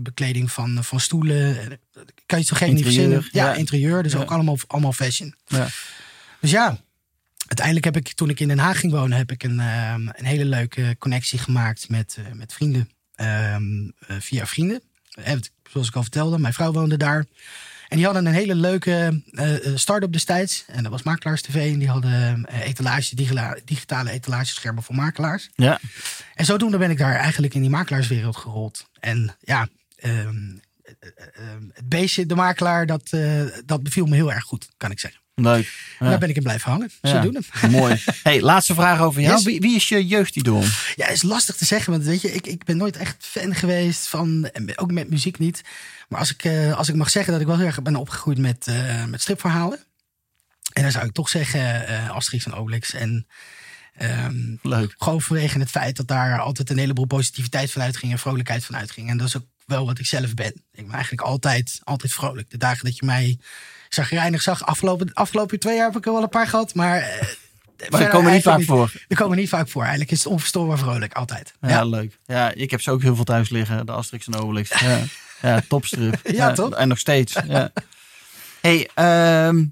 bekleding 0.00 0.50
van, 0.52 0.84
van 0.84 1.00
stoelen. 1.00 1.54
Kan 1.94 2.04
je 2.26 2.36
het 2.36 2.46
zo 2.46 2.56
gek 2.56 2.72
niet 2.72 2.82
verzinnen. 2.82 3.28
Ja, 3.32 3.46
ja. 3.46 3.54
interieur. 3.54 4.02
Dus 4.02 4.12
Ja. 4.12 4.18
ook 4.18 4.30
allemaal, 4.30 4.56
allemaal 4.66 4.92
fashion. 4.92 5.34
ja. 5.46 5.68
Dus 6.40 6.50
ja, 6.50 6.78
uiteindelijk 7.46 7.84
heb 7.84 7.96
ik 7.96 8.12
toen 8.12 8.28
ik 8.28 8.40
in 8.40 8.48
Den 8.48 8.58
Haag 8.58 8.80
ging 8.80 8.92
wonen... 8.92 9.18
heb 9.18 9.30
ik 9.30 9.42
een, 9.42 9.60
ehm, 9.60 10.08
een 10.12 10.24
hele 10.24 10.44
leuke 10.44 10.96
connectie 10.98 11.38
gemaakt 11.38 11.88
met, 11.88 12.16
eh, 12.18 12.32
met 12.32 12.52
vrienden. 12.52 12.90
Ehm, 13.14 13.88
eh, 14.06 14.16
via 14.20 14.46
vrienden. 14.46 14.82
Eh, 15.10 15.32
zoals 15.70 15.88
ik 15.88 15.94
al 15.96 16.02
vertelde, 16.02 16.38
mijn 16.38 16.52
vrouw 16.52 16.72
woonde 16.72 16.96
daar. 16.96 17.24
En 17.88 17.96
die 17.96 18.04
hadden 18.04 18.26
een 18.26 18.32
hele 18.34 18.54
leuke 18.54 19.22
eh, 19.32 19.54
start-up 19.74 20.12
destijds. 20.12 20.64
En 20.66 20.82
dat 20.82 20.92
was 20.92 21.02
Makelaars 21.02 21.42
TV. 21.42 21.72
En 21.72 21.78
die 21.78 21.88
hadden 21.88 22.44
etalages, 22.62 23.10
digila- 23.10 23.56
digitale 23.64 24.10
etalageschermen 24.10 24.82
voor 24.82 24.94
makelaars. 24.94 25.48
ja. 25.54 25.80
En 26.34 26.44
zodoende 26.44 26.78
ben 26.78 26.90
ik 26.90 26.98
daar 26.98 27.14
eigenlijk 27.14 27.54
in 27.54 27.60
die 27.60 27.70
makelaarswereld 27.70 28.36
gerold. 28.36 28.88
En 29.00 29.36
ja, 29.40 29.68
ehm, 29.96 30.16
eh, 30.16 30.92
eh, 31.00 31.26
eh, 31.34 31.62
het 31.72 31.88
beestje, 31.88 32.26
de 32.26 32.34
makelaar, 32.34 32.86
dat, 32.86 33.10
eh, 33.10 33.42
dat 33.64 33.82
beviel 33.82 34.06
me 34.06 34.14
heel 34.14 34.32
erg 34.32 34.44
goed, 34.44 34.68
kan 34.76 34.90
ik 34.90 34.98
zeggen. 34.98 35.20
Leuk. 35.42 35.84
Ja. 35.98 36.08
daar 36.08 36.18
ben 36.18 36.28
ik 36.28 36.36
in 36.36 36.42
blijven 36.42 36.70
hangen. 36.70 36.90
Ja. 37.00 37.10
Zodoende. 37.10 37.40
Mooi. 37.70 38.02
Hey, 38.22 38.40
laatste 38.40 38.74
vraag 38.74 39.00
over 39.00 39.20
jou. 39.20 39.34
Yes. 39.34 39.44
Wie, 39.44 39.60
wie 39.60 39.76
is 39.76 39.88
je 39.88 40.06
jeugdidool? 40.06 40.64
Ja, 40.94 41.08
is 41.08 41.22
lastig 41.22 41.56
te 41.56 41.64
zeggen. 41.64 41.92
Want 41.92 42.04
weet 42.04 42.20
je, 42.20 42.32
ik, 42.32 42.46
ik 42.46 42.64
ben 42.64 42.76
nooit 42.76 42.96
echt 42.96 43.26
fan 43.26 43.54
geweest 43.54 44.06
van, 44.06 44.48
en 44.52 44.78
ook 44.78 44.92
met 44.92 45.10
muziek 45.10 45.38
niet. 45.38 45.62
Maar 46.08 46.18
als 46.18 46.32
ik, 46.32 46.44
eh, 46.44 46.76
als 46.76 46.88
ik 46.88 46.94
mag 46.94 47.10
zeggen 47.10 47.32
dat 47.32 47.40
ik 47.40 47.46
wel 47.46 47.56
heel 47.56 47.66
erg 47.66 47.82
ben 47.82 47.96
opgegroeid 47.96 48.38
met, 48.38 48.66
eh, 48.66 49.04
met 49.04 49.20
stripverhalen. 49.20 49.78
En 50.72 50.82
dan 50.82 50.92
zou 50.92 51.06
ik 51.06 51.12
toch 51.12 51.28
zeggen 51.28 51.88
eh 51.88 52.10
Asterix 52.10 52.46
en 52.46 52.54
Obelix. 52.54 52.92
En 52.94 53.26
ehm, 53.96 54.56
Leuk. 54.62 54.94
gewoon 54.98 55.22
vanwege 55.22 55.58
het 55.58 55.70
feit 55.70 55.96
dat 55.96 56.08
daar 56.08 56.40
altijd 56.40 56.70
een 56.70 56.78
heleboel 56.78 57.06
positiviteit 57.06 57.72
van 57.72 57.82
uitging 57.82 58.12
en 58.12 58.18
vrolijkheid 58.18 58.64
van 58.64 58.76
uitging. 58.76 59.08
En 59.08 59.16
dat 59.16 59.26
is 59.26 59.36
ook 59.36 59.46
wel 59.64 59.86
wat 59.86 59.98
ik 59.98 60.06
zelf 60.06 60.34
ben. 60.34 60.52
Ik 60.72 60.84
ben 60.84 60.92
eigenlijk 60.92 61.22
altijd, 61.22 61.80
altijd 61.84 62.12
vrolijk. 62.12 62.50
De 62.50 62.58
dagen 62.58 62.84
dat 62.84 62.96
je 62.96 63.04
mij 63.04 63.38
zagrijnig 63.88 64.42
zag, 64.42 64.66
afgelopen, 64.66 65.10
afgelopen 65.12 65.58
twee 65.58 65.76
jaar 65.76 65.86
heb 65.86 65.96
ik 65.96 66.06
er 66.06 66.12
wel 66.12 66.22
een 66.22 66.28
paar 66.28 66.46
gehad. 66.46 66.74
Maar, 66.74 67.00
eh, 67.00 67.26
Maar 67.90 68.00
die 68.00 68.08
komen 68.08 68.32
niet 68.32 68.42
vaak 68.42 68.62
voor. 68.62 68.92
Die 69.08 69.16
komen 69.16 69.36
niet 69.36 69.48
vaak 69.48 69.68
voor. 69.68 69.80
Eigenlijk 69.80 70.10
is 70.10 70.18
het 70.18 70.32
onverstoorbaar 70.32 70.78
vrolijk, 70.78 71.12
altijd. 71.12 71.54
Ja, 71.60 71.84
leuk. 71.84 72.18
Ja, 72.26 72.52
ik 72.52 72.70
heb 72.70 72.80
ze 72.80 72.90
ook 72.90 73.02
heel 73.02 73.14
veel 73.14 73.24
thuis 73.24 73.50
liggen. 73.50 73.86
De 73.86 73.92
Asterix 73.92 74.26
en 74.26 74.34
Obelix. 74.34 74.80
Ja, 74.80 74.98
ja 75.42 75.62
topstrip. 75.68 76.20
Ja, 76.22 76.52
toch? 76.52 76.74
En 76.74 76.88
nog 76.88 76.98
steeds. 76.98 77.36
Ja. 77.46 77.70
Hey, 78.60 78.90
ehm 78.94 79.64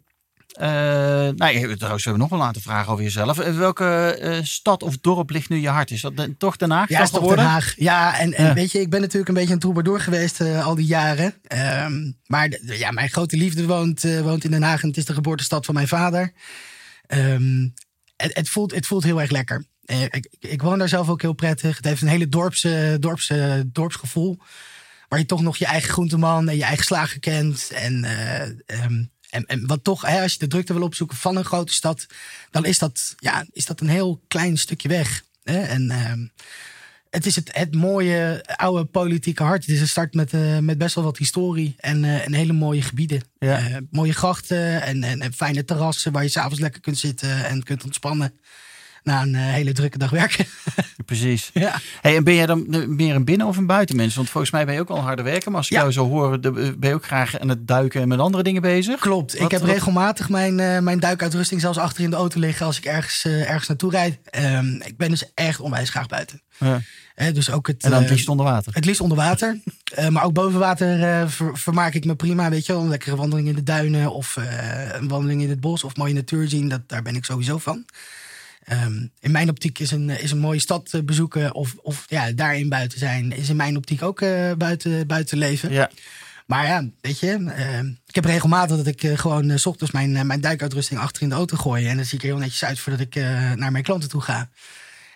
eh, 0.59 0.69
nou, 1.37 1.59
je- 1.59 1.77
trouwens, 1.77 2.05
we 2.05 2.11
hebben 2.11 2.19
nog 2.19 2.29
wel 2.29 2.43
aantal 2.43 2.63
vragen 2.63 2.93
over 2.93 3.05
jezelf. 3.05 3.39
Eh, 3.39 3.57
Welke 3.57 3.85
eh, 4.21 4.39
stad 4.43 4.83
of 4.83 4.99
dorp 4.99 5.31
ligt 5.31 5.49
nu 5.49 5.57
je 5.61 5.69
hart? 5.69 5.91
Is 5.91 6.01
dat 6.01 6.17
de- 6.17 6.37
toch 6.37 6.57
Den 6.57 6.71
Haag? 6.71 6.89
Ja, 6.89 7.03
is 7.03 7.11
toch 7.11 7.29
Den 7.35 7.45
Haag. 7.45 7.75
Ja, 7.77 8.19
en, 8.19 8.33
en 8.35 8.55
weet 8.55 8.73
je, 8.73 8.81
ik 8.81 8.91
ben 8.91 9.01
natuurlijk 9.01 9.29
een 9.29 9.35
beetje 9.35 9.53
een 9.53 9.59
troubadour 9.59 10.01
geweest 10.01 10.41
al 10.41 10.75
die 10.75 10.87
jaren. 10.87 11.35
Ehm, 11.43 12.11
maar 12.27 12.49
de- 12.51 12.75
ja, 12.79 12.91
mijn 12.91 13.09
grote 13.11 13.37
liefde 13.37 13.67
woont, 13.67 14.03
woont 14.23 14.45
in 14.45 14.51
Den 14.51 14.63
Haag 14.63 14.83
en 14.83 14.89
het 14.89 14.97
is 14.97 15.05
de 15.05 15.15
geboortestad 15.15 15.65
van 15.65 15.75
mijn 15.75 15.89
vader. 15.89 16.33
Ehm, 17.07 17.69
het, 18.17 18.35
het, 18.37 18.49
voelt, 18.49 18.75
het 18.75 18.87
voelt 18.87 19.05
heel 19.05 19.21
erg 19.21 19.31
lekker. 19.31 19.65
Ik, 19.85 20.29
ik 20.41 20.63
woon 20.63 20.79
daar 20.79 20.89
zelf 20.89 21.09
ook 21.09 21.23
heel 21.23 21.33
prettig. 21.33 21.77
Het 21.77 21.85
heeft 21.85 22.03
een 22.03 22.09
hele 22.09 22.29
dorpse, 22.29 22.97
dorpse, 23.01 23.65
dorpsgevoel. 23.73 24.39
Waar 25.09 25.19
je 25.19 25.27
toch 25.27 25.43
nog 25.43 25.57
je 25.57 25.67
eigen 25.67 25.91
groenteman 25.93 26.49
en 26.49 26.57
je 26.57 26.63
eigen 26.65 26.85
slager 26.85 27.21
kent. 27.21 27.71
En, 27.75 28.05
eh, 28.05 28.43
ehm, 28.67 29.05
en, 29.35 29.47
en 29.47 29.67
wat 29.67 29.85
toch, 29.85 30.03
hè, 30.03 30.23
als 30.23 30.33
je 30.33 30.39
de 30.39 30.47
drukte 30.47 30.73
wil 30.73 30.83
opzoeken 30.83 31.17
van 31.17 31.37
een 31.37 31.45
grote 31.45 31.73
stad, 31.73 32.07
dan 32.51 32.65
is 32.65 32.79
dat, 32.79 33.15
ja, 33.19 33.47
is 33.53 33.67
dat 33.67 33.81
een 33.81 33.89
heel 33.89 34.21
klein 34.29 34.59
stukje 34.59 34.89
weg. 34.89 35.25
Hè? 35.43 35.61
En 35.61 35.91
ehm, 35.91 36.27
het 37.11 37.27
is 37.27 37.37
het, 37.37 37.51
het 37.53 37.75
mooie 37.75 38.45
oude 38.57 38.85
politieke 38.85 39.43
hart. 39.43 39.65
Het 39.67 39.75
is 39.75 39.81
een 39.81 39.89
start 39.89 40.15
met, 40.15 40.33
eh, 40.33 40.59
met 40.59 40.79
best 40.79 40.95
wel 40.95 41.05
wat 41.05 41.19
historie 41.19 41.75
en, 41.79 42.05
eh, 42.05 42.27
en 42.27 42.33
hele 42.33 42.53
mooie 42.53 42.83
gebieden. 42.83 43.23
Ja. 43.39 43.59
Eh, 43.59 43.77
mooie 43.91 44.13
grachten 44.13 44.83
en, 44.83 45.03
en, 45.03 45.21
en 45.21 45.33
fijne 45.33 45.65
terrassen 45.65 46.13
waar 46.13 46.23
je 46.23 46.29
s'avonds 46.29 46.61
lekker 46.61 46.81
kunt 46.81 46.99
zitten 46.99 47.45
en 47.45 47.63
kunt 47.63 47.85
ontspannen. 47.85 48.33
Na 49.05 49.23
een 49.23 49.35
eh, 49.35 49.41
hele 49.43 49.73
drukke 49.73 49.99
dag 49.99 50.11
werken. 50.11 50.47
Precies. 51.05 51.51
ja. 51.55 51.81
Hey, 52.01 52.17
en 52.17 52.25
ben 52.25 52.35
jij 52.35 52.47
dan 52.47 52.67
eh, 52.75 52.87
meer 52.87 53.15
een 53.15 53.25
binnen- 53.25 53.47
of 53.47 53.57
een 53.57 53.67
buitenmens? 53.67 54.15
Want 54.15 54.31
volgens 54.31 54.53
mij 54.53 54.65
ben 54.65 54.75
je 54.75 54.81
ook 54.81 54.89
al 54.91 54.97
een 54.97 55.03
harde 55.03 55.23
werker. 55.23 55.49
Maar 55.51 55.59
als 55.59 55.67
ik 55.67 55.73
Ja. 55.73 55.79
jou 55.81 55.93
zo 55.93 56.09
hoor, 56.09 56.33
eh, 56.33 56.41
ben 56.79 56.89
je 56.89 56.95
ook 56.95 57.05
graag 57.07 57.39
aan 57.39 57.49
het 57.49 57.67
duiken 57.67 58.01
en 58.01 58.09
met 58.09 58.19
andere 58.19 58.43
dingen 58.43 58.63
bezig? 58.63 59.01
Klopt. 59.01 59.33
Wat- 59.33 59.43
ik 59.45 59.51
heb 59.51 59.61
wat- 59.61 59.71
regelmatig 59.71 60.29
mijn, 60.29 60.85
mijn 60.85 61.01
duikuitrusting 61.01 61.61
zelfs 61.61 61.79
achter 61.79 62.05
in 62.05 62.11
de 62.11 62.17
auto 62.17 62.41
liggen 62.41 62.67
als 62.67 62.77
ik 62.79 62.85
ergens, 62.85 63.25
ergens 63.25 63.69
naartoe 63.69 63.91
rijd. 63.91 64.19
Ehm, 64.25 64.67
ik 64.75 64.97
ben 64.97 65.11
dus 65.11 65.33
echt 65.35 65.61
onwijs 65.61 65.91
graag 65.91 66.07
buiten. 66.07 66.41
Ja. 66.59 66.81
Dus 67.33 67.51
ook 67.51 67.67
het, 67.67 67.83
En 67.85 67.91
dan 67.91 68.01
het 68.01 68.11
liefst 68.11 68.29
onder 68.29 68.47
water. 68.47 68.75
Het 68.75 68.85
liefst 68.85 69.01
onder 69.01 69.17
water. 69.17 69.59
Maar 70.11 70.25
ook 70.25 70.33
boven 70.33 70.59
water 70.59 71.29
ver- 71.31 71.59
vermaak 71.59 71.95
ik 71.95 72.05
me 72.05 72.15
prima. 72.17 72.51
Weet 72.51 72.67
je 72.67 72.73
wel, 72.73 72.83
een 72.83 72.89
lekkere 72.89 73.17
wandeling 73.17 73.49
in 73.49 73.55
de 73.55 73.63
duinen. 73.63 74.13
Of 74.13 74.37
een 74.93 75.09
wandeling 75.09 75.43
in 75.43 75.49
het 75.49 75.61
bos. 75.61 75.85
Of 75.85 75.97
mooie 75.97 76.15
natuur 76.15 76.49
zien. 76.49 76.69
Dat, 76.69 76.81
daar 76.87 77.03
ben 77.03 77.15
ik 77.17 77.25
sowieso 77.25 77.59
van. 77.59 77.85
Ehm, 78.65 79.07
in 79.21 79.31
mijn 79.31 79.49
optiek 79.49 79.79
is 79.79 79.91
een, 79.91 80.11
is 80.11 80.31
een 80.31 80.39
mooie 80.39 80.59
stad 80.59 80.89
eh, 80.93 81.01
bezoeken 81.03 81.55
of, 81.55 81.75
of 81.83 82.05
ja, 82.09 82.33
daarin 82.33 82.69
buiten 82.69 82.99
zijn, 82.99 83.33
is 83.33 83.49
in 83.49 83.57
mijn 83.57 83.77
optiek 83.77 84.03
ook 84.03 84.21
eh, 84.21 84.53
buiten, 84.59 85.07
buiten 85.07 85.39
leven. 85.39 85.73
Ja. 85.73 85.91
Maar 86.47 86.67
ja, 86.67 86.85
weet 87.01 87.19
je, 87.19 87.53
ehm, 87.57 87.87
ik 88.07 88.15
heb 88.15 88.25
regelmatig 88.25 88.77
dat 88.77 88.87
ik 88.87 89.03
eh, 89.03 89.19
gewoon 89.19 89.59
s 89.59 89.67
ochtends 89.67 89.93
mijn, 89.93 90.27
mijn 90.27 90.41
duikuitrusting 90.41 91.01
achter 91.01 91.23
in 91.23 91.29
de 91.29 91.35
auto 91.35 91.57
gooi. 91.57 91.87
En 91.87 91.97
dan 91.97 92.05
zie 92.05 92.19
ik 92.19 92.25
er 92.25 92.31
heel 92.31 92.39
netjes 92.39 92.65
uit 92.65 92.79
voordat 92.79 93.01
ik 93.01 93.15
naar 93.55 93.73
mijn 93.73 93.85
klanten 93.85 94.09
toe 94.09 94.21
ga. 94.21 94.51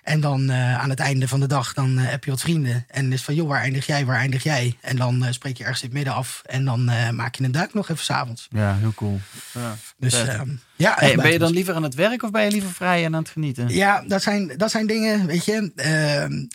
En 0.02 0.20
dan 0.20 0.50
eh, 0.50 0.78
aan 0.78 0.90
het 0.90 1.00
einde 1.00 1.28
van 1.28 1.40
de 1.40 1.46
dag, 1.46 1.74
dan 1.74 1.98
eh, 1.98 2.10
heb 2.10 2.24
je 2.24 2.30
wat 2.30 2.40
vrienden. 2.40 2.84
En 2.88 3.12
is 3.12 3.22
van, 3.22 3.34
joh, 3.34 3.48
waar 3.48 3.60
eindig 3.60 3.86
jij, 3.86 4.04
waar 4.06 4.18
eindig 4.18 4.42
jij? 4.42 4.76
En 4.80 4.96
dan 4.96 5.24
eh, 5.24 5.32
spreek 5.32 5.56
je 5.56 5.62
ergens 5.62 5.82
in 5.82 5.88
het 5.88 5.96
midden 5.96 6.14
af. 6.14 6.42
En 6.46 6.64
dan 6.64 6.84
maak 7.14 7.34
je 7.34 7.44
een 7.44 7.52
duik 7.52 7.74
nog 7.74 7.88
even 7.88 8.04
s'avonds. 8.04 8.48
ja, 8.50 8.76
heel 8.76 8.94
cool. 8.94 9.20
Ja. 9.52 9.76
Dus 9.96 10.14
ehm, 10.14 10.48
ja, 10.76 10.94
Hey, 10.98 11.16
ben 11.16 11.32
je 11.32 11.38
dan 11.38 11.52
liever 11.52 11.74
aan 11.74 11.82
het 11.82 11.94
werk 11.94 12.22
of 12.22 12.30
ben 12.30 12.44
je 12.44 12.50
liever 12.50 12.70
vrij 12.72 13.04
en 13.04 13.14
aan 13.14 13.22
het 13.22 13.30
genieten? 13.30 13.68
Ja, 13.68 14.04
dat 14.06 14.22
zijn, 14.22 14.52
dat 14.56 14.70
zijn 14.70 14.86
dingen, 14.86 15.26
weet 15.26 15.44
je. 15.44 15.72
ehm, 15.76 16.46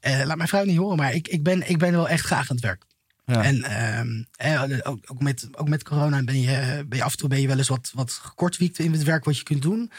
eh, 0.00 0.26
laat 0.26 0.36
mijn 0.36 0.48
vrouw 0.48 0.64
niet 0.64 0.76
horen, 0.76 0.96
maar 0.96 1.14
ik, 1.14 1.28
ik, 1.28 1.42
ben, 1.42 1.68
ik 1.70 1.78
ben 1.78 1.92
wel 1.92 2.08
echt 2.08 2.24
graag 2.24 2.50
aan 2.50 2.56
het 2.56 2.64
werk. 2.64 2.84
Ja. 3.26 3.42
En 3.42 3.62
ehm, 3.62 4.22
eh, 4.36 4.62
ook, 4.82 4.98
ook, 5.06 5.20
met, 5.20 5.48
ook 5.52 5.68
met 5.68 5.82
corona 5.82 6.22
ben 6.22 6.40
je, 6.40 6.84
ben 6.88 6.98
je 6.98 7.04
af 7.04 7.12
en 7.12 7.18
toe 7.18 7.28
ben 7.28 7.40
je 7.40 7.46
wel 7.46 7.58
eens 7.58 7.68
wat, 7.68 7.90
wat 7.94 8.12
gekortwiekt 8.12 8.78
in 8.78 8.92
het 8.92 9.02
werk 9.02 9.24
wat 9.24 9.36
je 9.38 9.42
kunt 9.42 9.62
doen. 9.62 9.90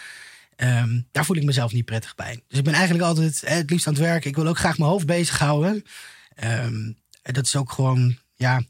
Ehm, 0.62 1.02
daar 1.12 1.26
voel 1.26 1.36
ik 1.36 1.44
mezelf 1.44 1.74
niet 1.74 1.86
prettig 1.86 2.16
bij. 2.16 2.44
Dus 2.48 2.58
ik 2.58 2.64
ben 2.64 2.74
eigenlijk 2.74 3.04
altijd 3.04 3.42
het 3.46 3.70
liefst 3.70 3.88
aan 3.88 3.94
het 3.94 4.02
werk. 4.02 4.26
Ik 4.26 4.36
wil 4.36 4.48
ook 4.48 4.58
graag 4.58 4.78
mijn 4.78 4.90
hoofd 4.90 5.06
bezighouden. 5.06 5.84
Ehm 6.36 6.92
en 7.22 7.34
dat 7.34 7.46
is 7.46 7.56
ook 7.56 7.72
gewoon, 7.72 8.18
ja, 8.36 8.64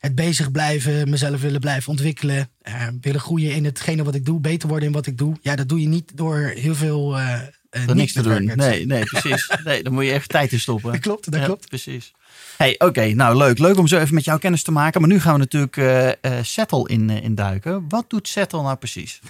het 0.00 0.14
bezig 0.14 0.50
blijven, 0.50 1.10
mezelf 1.10 1.40
willen 1.40 1.60
blijven 1.60 1.90
ontwikkelen. 1.90 2.50
eh, 2.62 2.86
willen 3.00 3.20
groeien 3.20 3.54
in 3.54 3.64
hetgene 3.64 4.04
wat 4.04 4.14
ik 4.14 4.24
doe, 4.24 4.40
beter 4.40 4.68
worden 4.68 4.86
in 4.88 4.94
wat 4.94 5.06
ik 5.06 5.18
doe. 5.18 5.36
Ja, 5.40 5.56
dat 5.56 5.68
doe 5.68 5.80
je 5.80 5.88
niet 5.88 6.16
door 6.16 6.38
heel 6.38 6.74
veel 6.74 7.18
eh 7.18 7.40
Er 7.72 7.94
niks 7.94 8.12
te 8.12 8.22
doen. 8.22 8.32
werken. 8.32 8.56
Nee, 8.56 8.86
nee, 8.86 9.04
precies. 9.04 9.50
Nee, 9.64 9.82
dan 9.82 9.92
moet 9.92 10.04
je 10.04 10.12
echt 10.12 10.28
tijd 10.28 10.52
in 10.52 10.60
stoppen. 10.60 10.92
Dat 10.92 11.00
klopt, 11.00 11.30
dat 11.30 11.40
Ja, 11.40 11.46
klopt. 11.46 11.68
Precies. 11.68 12.12
Hey, 12.56 12.74
oké, 12.78 13.06
nou 13.14 13.36
leuk. 13.36 13.58
Leuk 13.58 13.76
om 13.76 13.86
zo 13.86 13.98
even 13.98 14.14
met 14.14 14.24
jou 14.24 14.38
kennis 14.38 14.62
te 14.62 14.72
maken. 14.72 15.00
Maar 15.00 15.10
nu 15.10 15.20
gaan 15.20 15.32
we 15.32 15.38
natuurlijk 15.38 15.76
eh 15.76 16.10
eh, 16.38 16.44
Settle 16.44 16.88
in, 16.88 17.10
eh, 17.10 17.22
induiken. 17.22 17.84
Wat 17.88 18.10
doet 18.10 18.28
Settle 18.28 18.62
nou 18.62 18.76
precies? 18.76 19.20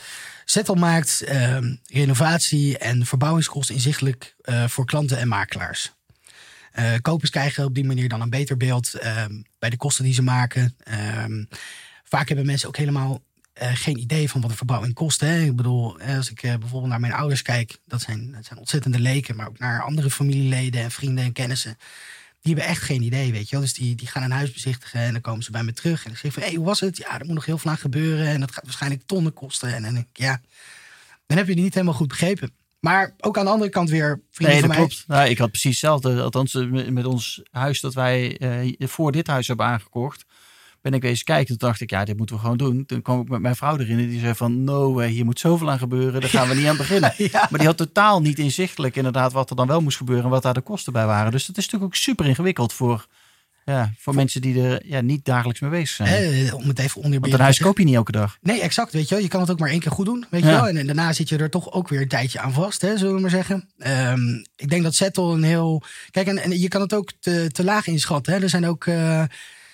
Zettel 0.45 0.75
maakt 0.75 1.23
ehm, 1.23 1.75
renovatie 1.87 2.79
en 2.79 3.07
verbouwingskosten 3.07 3.75
inzichtelijk 3.75 4.35
eh, 4.43 4.69
voor 4.69 4.87
klanten 4.87 5.19
en 5.19 5.29
makelaars. 5.29 5.93
Eh, 6.73 6.93
kopers 7.03 7.31
krijgen 7.31 7.65
op 7.65 7.75
die 7.75 7.85
manier 7.85 8.09
dan 8.09 8.21
een 8.21 8.31
beter 8.31 8.57
beeld 8.57 8.95
ehm, 8.95 9.43
bij 9.59 9.71
de 9.71 9.77
kosten 9.77 10.05
die 10.05 10.15
ze 10.15 10.23
maken. 10.23 10.77
Ehm, 10.85 11.45
vaak 12.05 12.29
hebben 12.29 12.47
mensen 12.47 12.69
ook 12.69 12.77
helemaal 12.77 13.23
eh, 13.52 13.71
geen 13.75 13.99
idee 13.99 14.30
van 14.30 14.40
wat 14.40 14.50
een 14.50 14.56
verbouwing 14.56 14.94
kost. 14.94 15.21
Hè. 15.21 15.40
Ik 15.40 15.56
bedoel, 15.56 16.00
als 16.00 16.30
ik 16.30 16.42
eh, 16.42 16.56
bijvoorbeeld 16.56 16.90
naar 16.90 17.00
mijn 17.00 17.12
ouders 17.12 17.42
kijk, 17.42 17.78
dat 17.87 18.00
zijn, 18.00 18.32
dat 18.32 18.44
zijn 18.44 18.59
ontzettende 18.59 19.00
leken, 19.00 19.37
maar 19.37 19.49
ook 19.49 19.59
naar 19.59 19.82
andere 19.82 20.11
familieleden 20.11 20.82
en 20.82 20.90
vrienden 20.90 21.25
en 21.25 21.32
kennissen. 21.32 21.78
Die 22.40 22.54
hebben 22.54 22.71
echt 22.73 22.82
geen 22.82 23.02
idee, 23.02 23.32
weet 23.32 23.49
je 23.49 23.50
wel. 23.56 23.61
Dus 23.64 23.75
die, 23.75 23.94
die 23.94 24.06
gaan 24.09 24.23
een 24.23 24.30
huis 24.30 24.52
bezichtigen 24.52 25.00
en 25.00 25.12
dan 25.12 25.21
komen 25.21 25.42
ze 25.42 25.50
bij 25.50 25.62
me 25.62 25.73
terug. 25.73 26.04
En 26.04 26.11
ik 26.11 26.16
zeg 26.16 26.32
van, 26.32 26.42
hé, 26.42 26.49
hey, 26.49 26.56
hoe 26.56 26.66
was 26.66 26.80
het? 26.80 26.97
Ja, 26.97 27.18
er 27.18 27.26
moet 27.26 27.35
nog 27.35 27.44
heel 27.47 27.59
veel 27.59 27.71
aan 27.71 27.76
gebeuren. 27.76 28.26
En 28.26 28.40
dat 28.40 28.52
gaat 28.52 28.64
waarschijnlijk 28.64 29.02
tonnen 29.06 29.32
kosten. 29.32 29.75
En 29.75 29.82
dan 29.82 29.94
denk 29.94 30.06
ik, 30.12 30.18
ja, 30.18 30.40
dan 31.26 31.37
heb 31.37 31.47
je 31.47 31.52
het 31.52 31.62
niet 31.62 31.75
helemaal 31.75 31.94
goed 31.94 32.09
begrepen. 32.09 32.50
Maar 32.80 33.14
ook 33.18 33.38
aan 33.38 33.44
de 33.44 33.50
andere 33.50 33.71
kant 33.71 33.90
weer, 33.90 34.21
vrienden 34.30 34.56
Nee, 34.56 34.66
van 34.66 34.68
dat 34.68 34.78
mij. 34.78 34.87
klopt. 34.87 35.04
Nou, 35.09 35.28
ik 35.28 35.38
had 35.38 35.50
precies 35.50 35.71
hetzelfde. 35.71 36.23
Althans, 36.23 36.54
eh, 36.54 36.88
met 36.88 37.04
ons 37.04 37.42
huis 37.50 37.80
dat 37.80 37.94
wij 37.94 38.38
eh, 38.38 38.88
voor 38.88 39.12
dit 39.12 39.26
huis 39.26 39.47
hebben 39.47 39.66
aangekocht. 39.66 40.25
Ben 40.83 40.93
ik 40.93 41.05
eens 41.05 41.25
kijken. 41.25 41.59
Toen 41.59 41.69
dacht 41.69 41.81
ik, 41.81 41.91
ja, 41.91 42.05
dit 42.05 42.17
moeten 42.17 42.37
we 42.37 42.43
gewoon 42.43 42.57
doen. 42.57 42.87
Toen 42.87 43.03
kwam 43.03 43.21
ik 43.21 43.29
met 43.29 43.41
mijn 43.41 43.57
vrouw 43.57 43.79
erin. 43.79 43.99
En 43.99 44.09
die 44.09 44.21
zei 44.21 44.35
van, 44.35 44.65
no, 44.65 45.01
hier 45.01 45.25
moet 45.25 45.41
zoveel 45.41 45.71
aan 45.71 45.79
gebeuren. 45.79 46.21
Daar 46.21 46.31
gaan 46.31 46.49
we 46.49 46.55
niet 46.55 46.67
aan 46.67 46.77
beginnen. 46.77 47.15
Ja. 47.33 47.47
Maar 47.51 47.59
die 47.59 47.69
had 47.69 47.77
totaal 47.77 48.21
niet 48.21 48.39
inzichtelijk 48.39 48.97
inderdaad 48.97 49.33
wat 49.33 49.51
er 49.51 49.57
dan 49.57 49.67
wel 49.67 49.81
moest 49.81 49.97
gebeuren. 49.97 50.25
En 50.25 50.31
wat 50.31 50.43
daar 50.43 50.55
de 50.55 50.61
kosten 50.61 50.93
bij 50.93 51.07
waren. 51.07 51.33
Dus 51.33 51.47
dat 51.47 51.57
is 51.57 51.65
natuurlijk 51.65 51.93
ook 51.93 52.01
super 52.01 52.27
ingewikkeld 52.27 52.73
voor, 52.73 53.07
ja, 53.65 53.93
voor 53.99 54.15
mensen 54.15 54.41
die 54.41 54.62
er 54.62 54.87
ja, 54.87 55.01
niet 55.01 55.25
dagelijks 55.25 55.61
mee 55.61 55.71
bezig 55.71 55.89
zijn. 55.89 56.09
Eh, 56.09 56.55
om 56.55 56.69
het 56.69 56.79
even 56.79 57.03
onder 57.03 57.21
Want 57.21 57.33
een 57.33 57.41
huis 57.41 57.59
koop 57.59 57.79
je 57.79 57.85
niet 57.85 57.95
elke 57.95 58.12
dag. 58.12 58.39
Nee, 58.41 58.61
exact. 58.61 58.93
Weet 58.93 59.09
je 59.09 59.15
wel. 59.15 59.25
Je 59.25 59.31
kan 59.31 59.41
het 59.41 59.51
ook 59.51 59.59
maar 59.59 59.71
één 59.71 59.81
keer 59.81 59.93
goed 59.93 60.07
doen. 60.07 60.27
Weet 60.31 60.43
je 60.43 60.49
wel. 60.49 60.69
En, 60.69 60.77
en 60.77 60.87
daarna 60.87 61.12
zit 61.12 61.29
je 61.29 61.37
er 61.37 61.51
toch 61.51 61.73
ook 61.73 61.89
weer 61.89 62.01
een 62.01 62.09
tijdje 62.09 62.41
aan 62.41 62.53
vast, 62.53 62.81
hè, 62.81 62.99
zullen 62.99 63.15
we 63.15 63.21
maar 63.21 63.31
zeggen. 63.31 63.69
Ehm, 63.79 64.29
ik 64.57 64.71
denk 64.71 64.83
dat 64.83 64.95
Settle 64.95 65.33
een 65.33 65.43
heel. 65.43 65.83
Kijk, 66.11 66.27
en, 66.27 66.39
en 66.39 66.61
je 66.61 66.69
kan 66.69 66.81
het 66.81 66.95
ook 66.95 67.12
te, 67.21 67.51
te 67.53 67.65
laag 67.65 67.87
inschatten. 67.87 68.33
Hè. 68.33 68.41
Er 68.41 68.49
zijn 68.49 68.67
ook, 68.67 68.87
eh, 68.87 69.23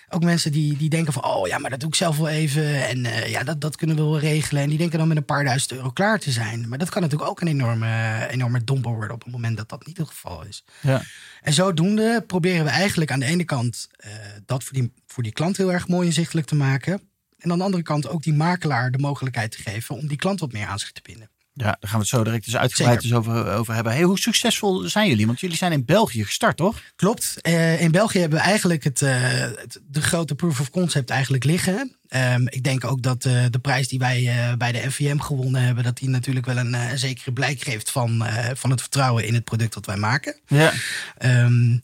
ook 0.09 0.25
mensen 0.25 0.53
die, 0.53 0.77
die 0.77 0.89
denken 0.89 1.13
van, 1.13 1.25
oh 1.25 1.47
ja, 1.47 1.59
maar 1.59 1.71
dat 1.71 1.81
doe 1.81 1.89
ik 1.89 1.95
zelf 1.95 2.17
wel 2.17 2.29
even. 2.29 2.89
En 2.89 3.07
eh, 3.07 3.31
ja, 3.31 3.45
dat, 3.45 3.61
dat 3.61 3.77
kunnen 3.77 3.97
we 3.97 4.03
wel 4.03 4.19
regelen. 4.19 4.63
En 4.63 4.69
die 4.69 4.79
denken 4.79 4.99
dan 4.99 5.09
met 5.09 5.17
een 5.17 5.25
paar 5.25 5.45
duizend 5.45 5.73
euro 5.73 5.91
klaar 5.91 6.19
te 6.19 6.31
zijn. 6.31 6.69
Maar 6.69 6.79
dat 6.79 6.89
kan 6.89 7.03
natuurlijk 7.03 7.31
ook 7.31 7.41
een 7.41 7.49
enorme, 7.49 8.27
enorme 8.31 8.65
domper 8.65 8.93
worden 8.93 9.15
op 9.15 9.25
het 9.25 9.33
moment 9.33 9.57
dat 9.57 9.69
dat 9.69 9.87
niet 9.87 9.99
het 9.99 10.09
geval 10.09 10.45
is. 10.45 10.65
Ja. 10.81 11.03
En 11.43 11.53
zodoende 11.53 12.25
proberen 12.27 12.65
we 12.65 12.71
eigenlijk 12.71 13.13
aan 13.13 13.21
de 13.21 13.27
ene 13.27 13.45
kant 13.45 13.89
eh, 13.97 14.11
dat 14.47 14.65
voor 14.65 14.73
die, 14.73 14.93
voor 15.07 15.23
die 15.23 15.33
klant 15.33 15.57
heel 15.57 15.73
erg 15.73 15.89
mooi 15.89 16.07
inzichtelijk 16.07 16.47
te 16.47 16.55
maken. 16.55 16.93
En 17.39 17.51
aan 17.51 17.59
de 17.59 17.65
andere 17.65 17.83
kant 17.83 18.09
ook 18.09 18.23
die 18.23 18.35
makelaar 18.35 18.91
de 18.91 18.99
mogelijkheid 18.99 19.51
te 19.51 19.63
geven 19.63 19.97
om 19.97 20.07
die 20.07 20.17
klant 20.17 20.41
wat 20.41 20.53
meer 20.53 20.67
aan 20.67 20.79
zich 20.79 20.93
te 20.93 21.01
binden. 21.03 21.31
Ja, 21.61 21.65
daar 21.65 21.77
gaan 21.81 21.93
we 21.93 21.99
het 21.99 22.09
zo 22.09 22.25
direct 22.25 22.45
dus 22.45 22.57
uitgebreid 22.57 23.01
dus 23.03 23.13
over, 23.13 23.53
over 23.53 23.75
hebben. 23.75 23.93
Hey, 23.93 24.03
hoe 24.03 24.19
succesvol 24.19 24.89
zijn 24.89 25.09
jullie? 25.09 25.27
Want 25.27 25.41
jullie 25.41 25.57
zijn 25.57 25.73
in 25.73 25.85
België 25.85 26.25
gestart, 26.25 26.57
toch? 26.57 26.81
Klopt. 26.97 27.39
Eh, 27.41 27.81
in 27.81 27.91
België 27.91 28.19
hebben 28.19 28.39
we 28.39 28.45
eigenlijk 28.45 28.85
het, 28.85 29.03
eh, 29.03 29.21
het- 29.41 29.81
de 29.91 30.03
grote 30.03 30.35
proof 30.35 30.61
of 30.61 30.71
concept 30.71 31.11
eigenlijk 31.11 31.45
liggen. 31.45 31.97
Ehm, 32.09 32.43
ik 32.47 32.63
denk 32.63 32.85
ook 32.85 33.03
dat 33.03 33.25
eh, 33.25 33.45
de 33.51 33.59
prijs 33.59 33.89
die 33.89 33.99
wij 33.99 34.55
bij 34.59 34.73
de 34.73 34.83
NVM 34.87 35.19
gewonnen 35.19 35.63
hebben, 35.63 35.85
dat 35.85 35.97
die 35.99 36.09
natuurlijk 36.09 36.47
wel 36.47 36.57
een, 36.57 36.99
zekere 36.99 37.33
blijk 37.33 37.63
geeft 37.63 37.91
van, 37.91 38.25
van 38.55 38.71
het 38.71 38.81
vertrouwen 38.81 39.27
in 39.27 39.35
het 39.35 39.45
product 39.45 39.75
dat 39.75 39.87
wij 39.87 39.97
maken. 39.97 40.37
Ja. 40.47 40.73
Ehm, 41.19 41.77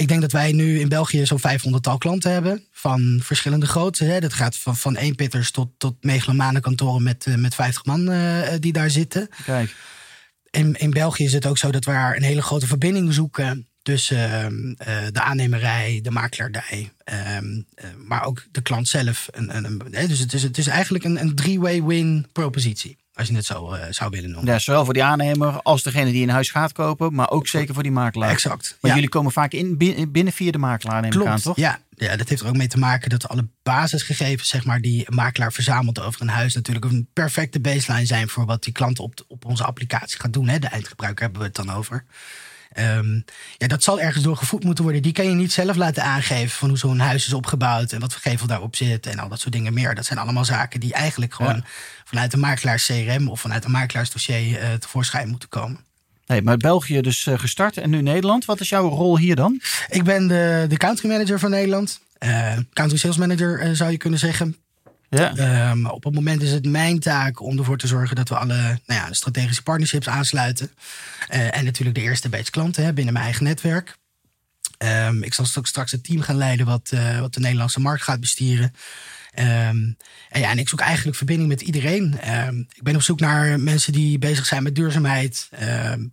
ik 0.00 0.08
denk 0.08 0.20
dat 0.20 0.32
wij 0.32 0.52
nu 0.52 0.80
in 0.80 0.88
België 0.88 1.26
zo'n 1.26 1.38
500 1.40 1.82
tal 1.82 1.98
klanten 1.98 2.32
hebben. 2.32 2.64
Van 2.72 3.20
verschillende 3.22 3.66
grootte. 3.66 4.04
Hè. 4.04 4.20
Dat 4.20 4.32
gaat 4.32 4.56
van, 4.56 4.76
van 4.76 4.96
eenpitters 4.96 5.50
tot, 5.50 5.68
tot 5.78 6.04
megalomane 6.04 6.60
kantoren 6.60 7.02
met, 7.02 7.26
eh, 7.26 7.34
met 7.34 7.54
50 7.54 7.84
man 7.84 8.10
eh, 8.10 8.48
die 8.58 8.72
daar 8.72 8.90
zitten. 8.90 9.28
Kijk. 9.44 9.74
In, 10.50 10.74
in 10.74 10.90
België 10.90 11.24
is 11.24 11.32
het 11.32 11.46
ook 11.46 11.58
zo 11.58 11.70
dat 11.70 11.84
we 11.84 11.92
een 11.92 12.22
hele 12.22 12.42
grote 12.42 12.66
verbinding 12.66 13.14
zoeken. 13.14 13.68
Tussen 13.82 14.32
ehm, 14.32 14.72
eh, 14.76 15.06
de 15.12 15.20
aannemerij, 15.20 16.00
de 16.02 16.10
makelaardij, 16.10 16.92
ehm, 17.04 17.60
eh, 17.74 17.90
maar 18.06 18.24
ook 18.24 18.44
de 18.50 18.60
klant 18.60 18.88
zelf. 18.88 19.28
En, 19.28 19.78
dus 19.90 20.18
het 20.18 20.32
is, 20.32 20.42
het 20.42 20.58
is 20.58 20.66
eigenlijk 20.66 21.04
een, 21.04 21.20
een 21.20 21.34
three-way 21.34 21.82
win 21.82 22.26
propositie. 22.32 22.96
Als 23.20 23.28
je 23.28 23.34
het 23.34 23.44
zo 23.44 23.72
eh, 23.72 23.86
zou 23.90 24.10
willen 24.10 24.30
noemen. 24.30 24.52
Ja, 24.52 24.58
zowel 24.58 24.84
voor 24.84 24.94
die 24.94 25.04
aannemer 25.04 25.62
als 25.62 25.82
degene 25.82 26.12
die 26.12 26.22
een 26.22 26.28
huis 26.28 26.50
gaat 26.50 26.72
kopen, 26.72 27.14
maar 27.14 27.30
ook 27.30 27.48
zeker 27.48 27.74
voor 27.74 27.82
die 27.82 27.92
makelaar. 27.92 28.30
Exact. 28.30 28.68
Want 28.70 28.78
ja. 28.80 28.94
jullie 28.94 29.08
komen 29.08 29.32
vaak 29.32 29.52
in 29.52 29.76
bin- 29.76 30.10
binnen 30.12 30.32
via 30.32 30.50
de 30.50 30.58
makelaar, 30.58 31.00
neem 31.00 31.12
ik 31.12 31.16
aan, 31.16 31.24
Klopt, 31.24 31.42
toch? 31.42 31.56
ja. 31.56 31.78
ja, 31.96 32.16
dat 32.16 32.28
heeft 32.28 32.40
er 32.42 32.48
ook 32.48 32.56
mee 32.56 32.66
te 32.68 32.78
maken 32.78 33.10
dat 33.10 33.28
alle 33.28 33.48
basisgegevens, 33.62 34.48
zeg 34.48 34.64
maar, 34.64 34.80
die 34.80 35.04
een 35.08 35.14
makelaar 35.14 35.52
verzamelt 35.52 36.00
over 36.00 36.20
een 36.20 36.28
huis, 36.28 36.54
natuurlijk 36.54 36.84
een 36.84 37.08
perfecte 37.12 37.60
baseline 37.60 38.06
zijn 38.06 38.28
voor 38.28 38.46
wat 38.46 38.62
die 38.62 38.72
klant 38.72 38.98
op, 38.98 39.24
op 39.28 39.44
onze 39.44 39.64
applicatie 39.64 40.20
gaat 40.20 40.32
doen. 40.32 40.48
Hè. 40.48 40.58
De 40.58 40.66
eindgebruiker 40.66 41.22
hebben 41.22 41.40
we 41.40 41.46
het 41.46 41.56
dan 41.56 41.70
over. 41.70 42.04
Ehm, 42.70 43.14
ja, 43.58 43.66
dat 43.66 43.82
zal 43.82 44.00
ergens 44.00 44.24
door 44.24 44.36
gevoed 44.36 44.64
moeten 44.64 44.84
worden. 44.84 45.02
Die 45.02 45.12
kan 45.12 45.24
je 45.28 45.34
niet 45.34 45.52
zelf 45.52 45.76
laten 45.76 46.02
aangeven 46.02 46.50
van 46.50 46.68
hoe 46.68 46.78
zo'n 46.78 46.98
huis 46.98 47.26
is 47.26 47.32
opgebouwd 47.32 47.92
en 47.92 48.00
wat 48.00 48.12
voor 48.12 48.22
gevel 48.22 48.46
daarop 48.46 48.76
zit 48.76 49.06
en 49.06 49.18
al 49.18 49.28
dat 49.28 49.40
soort 49.40 49.52
dingen 49.52 49.74
meer. 49.74 49.94
Dat 49.94 50.06
zijn 50.06 50.18
allemaal 50.18 50.44
zaken 50.44 50.80
die 50.80 50.92
eigenlijk 50.92 51.34
gewoon 51.34 51.54
Ja. 51.56 51.62
vanuit 52.04 52.30
de 52.30 52.36
makelaars 52.36 52.86
CRM 52.86 53.28
of 53.28 53.40
vanuit 53.40 53.64
een 53.64 53.70
makelaarsdossier 53.70 54.58
eh 54.58 54.72
tevoorschijn 54.72 55.28
moeten 55.28 55.48
komen. 55.48 55.78
Nee, 56.26 56.42
maar 56.42 56.56
België 56.56 57.00
dus 57.00 57.26
eh, 57.26 57.38
gestart 57.38 57.76
en 57.76 57.90
nu 57.90 58.02
Nederland. 58.02 58.44
Wat 58.44 58.60
is 58.60 58.68
jouw 58.68 58.88
rol 58.88 59.18
hier 59.18 59.36
dan? 59.36 59.60
Ik 59.88 60.04
ben 60.04 60.26
de, 60.26 60.64
de 60.68 60.76
country 60.76 61.08
manager 61.08 61.38
van 61.38 61.50
Nederland. 61.50 62.00
Eh, 62.18 62.56
country 62.72 62.98
sales 62.98 63.16
manager 63.16 63.76
zou 63.76 63.90
je 63.90 63.96
kunnen 63.96 64.18
zeggen. 64.18 64.56
Ja. 65.10 65.36
Ehm, 65.36 65.86
op 65.86 66.04
het 66.04 66.14
moment 66.14 66.42
is 66.42 66.52
het 66.52 66.66
mijn 66.66 66.98
taak 66.98 67.40
om 67.40 67.58
ervoor 67.58 67.78
te 67.78 67.86
zorgen 67.86 68.16
dat 68.16 68.28
we 68.28 68.36
alle 68.36 68.56
nou 68.86 69.00
ja, 69.00 69.12
strategische 69.12 69.62
partnerships 69.62 70.08
aansluiten. 70.08 70.70
Eh, 71.28 71.56
en 71.56 71.64
natuurlijk 71.64 71.98
de 71.98 72.02
eerste 72.02 72.28
beetje 72.28 72.50
klanten 72.50 72.84
hè, 72.84 72.92
binnen 72.92 73.12
mijn 73.12 73.24
eigen 73.24 73.44
netwerk. 73.44 73.96
Ehm, 74.78 75.22
ik 75.22 75.34
zal 75.34 75.44
straks- 75.44 75.92
het 75.92 76.04
team 76.04 76.20
gaan 76.20 76.36
leiden 76.36 76.66
wat, 76.66 76.90
eh, 76.90 77.20
wat 77.20 77.34
de 77.34 77.40
Nederlandse 77.40 77.80
markt 77.80 78.02
gaat 78.02 78.20
bestieren. 78.20 78.74
Ehm, 79.30 79.92
en, 80.28 80.40
ja, 80.40 80.52
ik 80.52 80.68
zoek 80.68 80.80
eigenlijk 80.80 81.16
verbinding 81.16 81.48
met 81.48 81.60
iedereen. 81.60 82.14
Ik 82.72 82.82
ben 82.82 82.94
op 82.94 83.02
zoek 83.02 83.20
naar 83.20 83.60
mensen 83.60 83.92
die 83.92 84.18
bezig 84.18 84.46
zijn 84.46 84.62
met 84.62 84.74
duurzaamheid. 84.74 85.48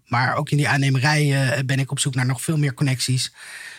Maar 0.05 0.35
ook 0.35 0.49
in 0.49 0.57
die 0.57 0.67
aannemerij 0.67 1.51
eh, 1.51 1.63
ben 1.63 1.79
ik 1.79 1.91
op 1.91 1.99
zoek 1.99 2.15
naar 2.15 2.25
nog 2.25 2.41
veel 2.41 2.57
meer 2.57 2.73
connecties. 2.73 3.31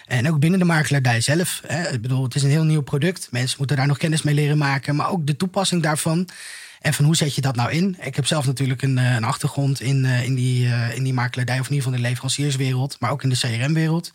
En 0.08 0.28
ook 0.28 0.38
binnen 0.38 0.58
de 0.58 0.64
makelaardij 0.64 1.20
zelf. 1.20 1.62
Hè. 1.66 1.92
Ik 1.92 2.02
bedoel, 2.02 2.22
het 2.22 2.34
is 2.34 2.42
een 2.42 2.50
heel 2.50 2.64
nieuw 2.64 2.82
product. 2.82 3.28
Mensen 3.30 3.56
moeten 3.58 3.76
daar 3.76 3.86
nog 3.86 3.98
kennis 3.98 4.22
mee 4.22 4.34
leren 4.34 4.58
maken. 4.58 4.96
Maar 4.96 5.10
ook 5.10 5.26
de 5.26 5.36
toepassing 5.36 5.82
daarvan. 5.82 6.28
En 6.80 6.94
van 6.94 7.04
hoe 7.04 7.16
zet 7.16 7.34
je 7.34 7.40
dat 7.40 7.56
nou 7.56 7.70
in? 7.70 7.96
Ik 8.00 8.16
heb 8.16 8.26
zelf 8.26 8.46
natuurlijk 8.46 8.82
een, 8.82 8.98
eh, 8.98 9.14
een 9.14 9.24
achtergrond 9.24 9.80
in, 9.80 10.04
eh, 10.04 10.24
in, 10.24 10.34
die, 10.34 10.66
eh, 10.66 10.96
in 10.96 11.02
die 11.02 11.12
makelaardij. 11.12 11.60
Of 11.60 11.66
in 11.66 11.72
ieder 11.72 11.82
geval 11.82 11.92
in 11.92 12.02
de 12.02 12.08
leverancierswereld. 12.08 12.96
Maar 13.00 13.10
ook 13.10 13.22
in 13.22 13.28
de 13.28 13.38
CRM-wereld. 13.38 14.10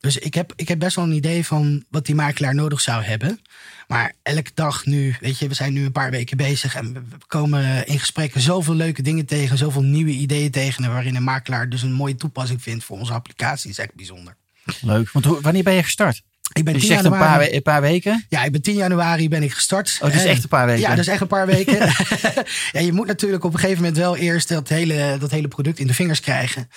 Dus 0.00 0.18
ik 0.18 0.34
heb, 0.34 0.52
ik 0.56 0.68
heb 0.68 0.78
best 0.78 0.96
wel 0.96 1.04
een 1.04 1.12
idee 1.12 1.46
van 1.46 1.84
wat 1.90 2.06
die 2.06 2.14
makelaar 2.14 2.54
nodig 2.54 2.80
zou 2.80 3.02
hebben. 3.02 3.40
Maar 3.88 4.12
elke 4.22 4.50
dag 4.54 4.86
nu, 4.86 5.16
weet 5.20 5.38
je, 5.38 5.48
we 5.48 5.54
zijn 5.54 5.72
nu 5.72 5.84
een 5.84 5.92
paar 5.92 6.10
weken 6.10 6.36
bezig 6.36 6.74
en 6.74 6.92
we 6.92 7.00
komen 7.26 7.86
in 7.86 7.98
gesprekken 7.98 8.40
zoveel 8.40 8.74
leuke 8.74 9.02
dingen 9.02 9.26
tegen, 9.26 9.58
zoveel 9.58 9.82
nieuwe 9.82 10.10
ideeën 10.10 10.50
tegen, 10.50 10.90
waarin 10.90 11.16
een 11.16 11.22
makelaar 11.22 11.68
dus 11.68 11.82
een 11.82 11.92
mooie 11.92 12.14
toepassing 12.14 12.62
vindt 12.62 12.84
voor 12.84 12.98
onze 12.98 13.12
applicatie. 13.12 13.68
Dat 13.70 13.78
is 13.78 13.84
echt 13.84 13.94
bijzonder. 13.94 14.36
Leuk. 14.82 15.10
Want 15.10 15.24
hoe, 15.24 15.40
wanneer 15.40 15.62
ben 15.62 15.74
je 15.74 15.82
gestart? 15.82 16.22
Ik 16.52 16.64
ben 16.64 16.72
Dus 16.72 16.82
je 16.82 16.88
10 16.88 16.96
zegt 16.98 17.12
een 17.12 17.18
paar, 17.18 17.38
we- 17.38 17.54
een 17.54 17.62
paar 17.62 17.80
weken? 17.80 18.26
Ja, 18.28 18.44
ik 18.44 18.52
ben 18.52 18.62
10 18.62 18.74
januari 18.74 19.28
ben 19.28 19.42
ik 19.42 19.52
gestart. 19.52 19.98
Oh, 20.02 20.08
het 20.08 20.14
is 20.20 20.24
echt 20.24 20.42
een 20.42 20.48
paar 20.48 20.66
weken. 20.66 20.80
Ja, 20.82 20.88
dat 20.90 20.98
is 20.98 21.06
echt 21.06 21.20
een 21.20 21.26
paar 21.26 21.46
weken. 21.46 21.78
ja, 22.72 22.80
je 22.80 22.92
moet 22.92 23.06
natuurlijk 23.06 23.44
op 23.44 23.52
een 23.52 23.58
gegeven 23.58 23.82
moment 23.82 23.98
wel 23.98 24.16
eerst 24.16 24.48
dat 24.48 24.68
hele, 24.68 25.16
dat 25.20 25.30
hele 25.30 25.48
product 25.48 25.78
in 25.78 25.86
de 25.86 25.94
vingers 25.94 26.20
krijgen. 26.20 26.70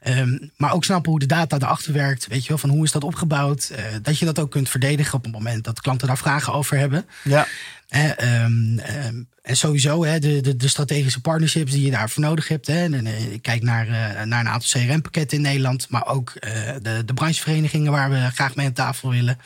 Ehm, 0.00 0.38
maar 0.56 0.72
ook 0.72 0.84
snappen 0.84 1.10
hoe 1.10 1.20
de 1.20 1.26
data 1.26 1.56
erachter 1.56 1.92
werkt. 1.92 2.26
Weet 2.26 2.42
je 2.42 2.48
wel, 2.48 2.58
van 2.58 2.70
hoe 2.70 2.84
is 2.84 2.92
dat 2.92 3.04
opgebouwd? 3.04 3.70
Eh, 3.76 3.84
dat 4.02 4.18
je 4.18 4.24
dat 4.24 4.38
ook 4.38 4.50
kunt 4.50 4.68
verdedigen 4.68 5.14
op 5.14 5.22
het 5.24 5.32
moment 5.32 5.64
dat 5.64 5.80
klanten 5.80 6.06
daar 6.06 6.18
vragen 6.18 6.52
over 6.52 6.78
hebben. 6.78 7.06
Ja. 7.22 7.46
Ehm, 7.90 8.78
ehm, 8.78 9.22
en 9.42 9.56
sowieso 9.56 10.04
hè, 10.04 10.18
de, 10.18 10.40
de, 10.40 10.56
de 10.56 10.68
strategische 10.68 11.20
partnerships 11.20 11.72
die 11.72 11.84
je 11.84 11.90
daarvoor 11.90 12.22
nodig 12.22 12.48
hebt. 12.48 12.66
Hè. 12.66 12.82
En, 12.82 13.06
eh, 13.06 13.32
ik 13.32 13.42
kijk 13.42 13.62
naar, 13.62 13.86
eh, 13.86 14.24
naar 14.24 14.40
een 14.40 14.48
aantal 14.48 14.82
CRM-pakketten 14.82 15.36
in 15.36 15.42
Nederland. 15.42 15.88
Maar 15.88 16.06
ook 16.06 16.30
eh, 16.30 16.52
de, 16.82 17.02
de 17.04 17.14
brancheverenigingen 17.14 17.92
waar 17.92 18.10
we 18.10 18.30
graag 18.34 18.54
mee 18.54 18.66
aan 18.66 18.72
tafel 18.72 19.10
willen. 19.10 19.38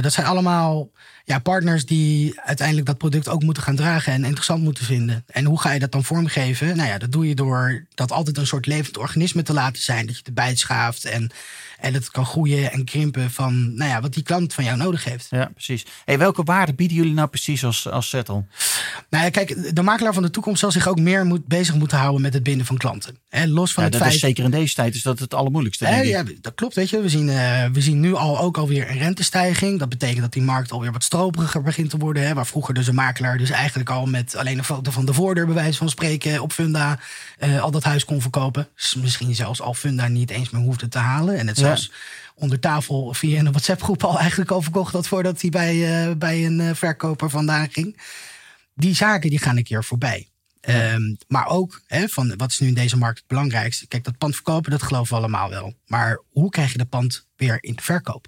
Dat 0.00 0.12
zijn 0.12 0.26
allemaal 0.26 0.90
ja, 1.24 1.38
partners 1.38 1.86
die 1.86 2.40
uiteindelijk 2.40 2.86
dat 2.86 2.98
product 2.98 3.28
ook 3.28 3.42
moeten 3.42 3.62
gaan 3.62 3.76
dragen 3.76 4.12
en 4.12 4.24
interessant 4.24 4.62
moeten 4.62 4.84
vinden. 4.84 5.24
En 5.26 5.44
hoe 5.44 5.60
ga 5.60 5.72
je 5.72 5.78
dat 5.78 5.92
dan 5.92 6.04
vormgeven? 6.04 6.76
Nou 6.76 6.88
ja, 6.88 6.98
dat 6.98 7.12
doe 7.12 7.28
je 7.28 7.34
door 7.34 7.86
dat 7.94 8.12
altijd 8.12 8.38
een 8.38 8.46
soort 8.46 8.66
levend 8.66 8.96
organisme 8.96 9.42
te 9.42 9.52
laten 9.52 9.82
zijn. 9.82 10.06
Dat 10.06 10.16
je 10.16 10.22
erbij 10.24 10.56
schaaft 10.56 11.04
en, 11.04 11.30
en 11.84 11.92
dat 11.92 12.02
het 12.02 12.10
kan 12.10 12.26
groeien 12.26 12.72
en 12.72 12.84
krimpen 12.84 13.30
van 13.30 13.74
nou 13.74 13.90
ja, 13.90 14.00
wat 14.00 14.14
die 14.14 14.22
klant 14.22 14.54
van 14.54 14.64
jou 14.64 14.76
nodig 14.76 15.04
heeft. 15.04 15.26
Ja, 15.30 15.50
precies. 15.54 15.86
Hey, 16.04 16.18
welke 16.18 16.42
waarde 16.42 16.74
bieden 16.74 16.96
jullie 16.96 17.14
nou 17.14 17.28
precies 17.28 17.64
als, 17.64 17.90
als 17.90 18.08
Settle? 18.08 18.44
Nou 19.10 19.24
ja, 19.24 19.30
kijk, 19.30 19.74
de 19.76 19.82
makelaar 19.82 20.14
van 20.14 20.22
de 20.22 20.30
toekomst 20.30 20.60
zal 20.60 20.70
zich 20.70 20.88
ook 20.88 21.00
meer 21.00 21.24
moet, 21.24 21.46
bezig 21.46 21.74
moeten 21.74 21.98
houden 21.98 22.22
met 22.22 22.34
het 22.34 22.42
binden 22.42 22.66
van 22.66 22.76
klanten. 22.76 23.16
Los 23.46 23.72
van 23.72 23.82
Ja, 23.82 23.88
het 23.88 23.98
dat 23.98 24.02
feit 24.02 24.14
is 24.14 24.20
zeker 24.20 24.44
in 24.44 24.50
deze 24.50 24.74
tijd 24.74 24.94
is 24.94 25.02
dat 25.02 25.18
het 25.18 25.34
allermoeilijkste. 25.34 25.84
Denk 25.84 26.02
ik. 26.02 26.08
ja, 26.08 26.24
dat 26.40 26.54
klopt, 26.54 26.74
weet 26.74 26.90
je. 26.90 27.00
We 27.00 27.08
zien, 27.08 27.28
eh, 27.28 27.64
we 27.72 27.80
zien 27.80 28.00
nu 28.00 28.14
al 28.14 28.38
ook 28.38 28.56
alweer 28.56 28.90
een 28.90 28.98
rentestijging. 28.98 29.78
Dat 29.78 29.88
betekent 29.88 30.20
dat 30.20 30.32
die 30.32 30.42
markt 30.42 30.72
alweer 30.72 30.92
wat 30.92 31.04
stroperiger 31.04 31.62
begint 31.62 31.90
te 31.90 31.96
worden. 31.96 32.26
Hè, 32.26 32.34
waar 32.34 32.46
vroeger 32.46 32.74
dus 32.74 32.86
een 32.86 32.94
makelaar 32.94 33.38
dus 33.38 33.50
eigenlijk 33.50 33.90
al 33.90 34.06
met 34.06 34.36
alleen 34.36 34.58
een 34.58 34.64
foto 34.64 34.90
van 34.90 35.04
de 35.04 35.14
voordeur, 35.14 35.46
bij 35.46 35.54
wijze 35.54 35.78
van 35.78 35.88
spreken, 35.88 36.42
op 36.42 36.52
Funda 36.52 36.98
eh, 37.38 37.62
al 37.62 37.70
dat 37.70 37.84
huis 37.84 38.04
kon 38.04 38.20
verkopen. 38.20 38.68
Dus 38.76 38.94
misschien 38.94 39.34
zelfs 39.34 39.60
al 39.60 39.74
Funda 39.74 40.08
niet 40.08 40.30
eens 40.30 40.50
meer 40.50 40.62
hoefde 40.62 40.88
te 40.88 40.98
halen. 40.98 41.38
En 41.38 41.46
het 41.46 41.58
Ja. 41.58 41.73
Onder 42.34 42.60
tafel 42.60 43.14
via 43.14 43.38
een 43.38 43.50
WhatsApp-groep 43.50 44.04
al 44.04 44.18
eigenlijk 44.18 44.50
al 44.50 44.62
verkocht 44.62 44.92
had 44.92 45.08
voordat 45.08 45.40
hij 45.40 45.50
bij, 45.50 46.06
eh, 46.06 46.16
bij 46.16 46.46
een 46.46 46.60
eh, 46.60 46.74
verkoper 46.74 47.30
vandaan 47.30 47.68
ging. 47.70 48.00
Die 48.74 48.94
zaken 48.94 49.30
die 49.30 49.38
gaan 49.38 49.56
een 49.56 49.64
keer 49.64 49.84
voorbij. 49.84 50.28
Ehm, 50.60 51.14
maar 51.28 51.46
ook, 51.46 51.82
hè, 51.86 52.08
van 52.08 52.36
wat 52.36 52.50
is 52.50 52.58
nu 52.58 52.68
in 52.68 52.74
deze 52.74 52.96
markt 52.96 53.18
het 53.18 53.26
belangrijkste? 53.26 53.86
Kijk, 53.86 54.04
dat 54.04 54.18
pand 54.18 54.34
verkopen, 54.34 54.70
dat 54.70 54.82
geloven 54.82 55.12
we 55.12 55.18
allemaal 55.18 55.50
wel. 55.50 55.74
Maar 55.86 56.20
hoe 56.30 56.50
krijg 56.50 56.72
je 56.72 56.78
dat 56.78 56.88
pand 56.88 57.26
weer 57.36 57.58
in 57.60 57.74
de 57.74 57.82
verkoop? 57.82 58.26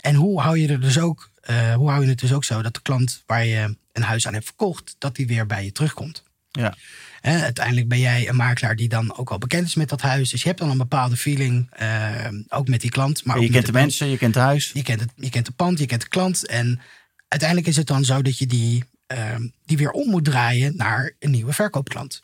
En 0.00 0.14
hoe 0.14 0.40
hou 0.40 0.58
je 0.58 0.68
er 0.68 0.80
dus 0.80 0.98
ook, 0.98 1.30
eh, 1.40 1.74
hoe 1.74 1.90
hou 1.90 2.02
je 2.02 2.08
het 2.08 2.20
dus 2.20 2.32
ook 2.32 2.44
zo 2.44 2.62
dat 2.62 2.74
de 2.74 2.82
klant 2.82 3.22
waar 3.26 3.44
je 3.44 3.76
een 3.92 4.02
huis 4.02 4.26
aan 4.26 4.32
hebt 4.32 4.44
verkocht, 4.44 4.94
dat 4.98 5.16
die 5.16 5.26
weer 5.26 5.46
bij 5.46 5.64
je 5.64 5.72
terugkomt? 5.72 6.22
Ja. 6.50 6.74
Hè, 7.22 7.42
uiteindelijk 7.42 7.88
ben 7.88 7.98
jij 7.98 8.28
een 8.28 8.36
makelaar 8.36 8.76
die 8.76 8.88
dan 8.88 9.16
ook 9.16 9.30
al 9.30 9.38
bekend 9.38 9.66
is 9.66 9.74
met 9.74 9.88
dat 9.88 10.00
huis. 10.00 10.30
Dus 10.30 10.42
je 10.42 10.48
hebt 10.48 10.60
dan 10.60 10.70
een 10.70 10.78
bepaalde 10.78 11.16
feeling, 11.16 11.70
eh, 11.70 12.28
ook 12.48 12.68
met 12.68 12.80
die 12.80 12.90
klant. 12.90 13.24
Maar 13.24 13.40
je 13.40 13.50
kent 13.50 13.66
de 13.66 13.72
mensen, 13.72 14.08
je 14.08 14.18
kent 14.18 14.34
het 14.34 14.44
huis. 14.44 14.70
Je 14.74 14.82
kent 14.82 15.00
het, 15.00 15.10
je 15.16 15.30
kent 15.30 15.46
de 15.46 15.52
pand, 15.52 15.78
je 15.78 15.86
kent 15.86 16.00
de 16.00 16.08
klant. 16.08 16.46
En 16.46 16.80
uiteindelijk 17.28 17.68
is 17.68 17.76
het 17.76 17.86
dan 17.86 18.04
zo 18.04 18.22
dat 18.22 18.38
je 18.38 18.46
die, 18.46 18.84
ehm, 19.06 19.48
die 19.64 19.76
weer 19.76 19.90
om 19.90 20.10
moet 20.10 20.24
draaien 20.24 20.76
naar 20.76 21.12
een 21.18 21.30
nieuwe 21.30 21.52
verkoopklant. 21.52 22.22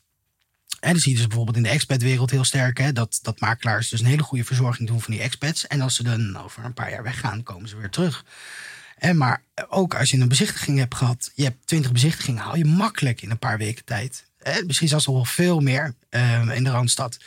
En 0.80 0.92
dan 0.92 1.00
zie 1.00 1.10
je 1.12 1.16
dus 1.18 1.26
bijvoorbeeld 1.26 1.56
in 1.56 1.62
de 1.62 1.68
expatwereld 1.68 2.30
heel 2.30 2.44
sterk 2.44 2.78
hè, 2.78 2.92
dat, 2.92 3.18
dat 3.22 3.40
makelaars 3.40 3.88
dus 3.88 4.00
een 4.00 4.06
hele 4.06 4.22
goede 4.22 4.44
verzorging 4.44 4.88
doen 4.88 5.00
van 5.00 5.12
die 5.12 5.22
expats. 5.22 5.66
En 5.66 5.80
als 5.80 5.94
ze 5.94 6.02
dan 6.02 6.38
over 6.38 6.64
een 6.64 6.74
paar 6.74 6.90
jaar 6.90 7.02
weggaan, 7.02 7.42
komen 7.42 7.68
ze 7.68 7.76
weer 7.76 7.90
terug. 7.90 8.24
En 8.96 9.16
maar 9.16 9.42
ook 9.68 9.94
als 9.94 10.10
je 10.10 10.18
een 10.18 10.28
bezichtiging 10.28 10.78
hebt 10.78 10.94
gehad, 10.94 11.30
je 11.34 11.44
hebt 11.44 11.66
twintig 11.66 11.92
bezichtigingen, 11.92 12.42
haal 12.42 12.56
je 12.56 12.64
makkelijk 12.64 13.22
in 13.22 13.30
een 13.30 13.38
paar 13.38 13.58
weken 13.58 13.84
tijd. 13.84 14.27
Hè, 14.52 14.62
misschien 14.62 14.88
zelfs 14.88 15.06
nog 15.06 15.14
wel 15.14 15.24
veel 15.24 15.60
meer 15.60 15.94
eh, 16.08 16.48
in 16.54 16.64
de 16.64 16.70
Randstad. 16.70 17.18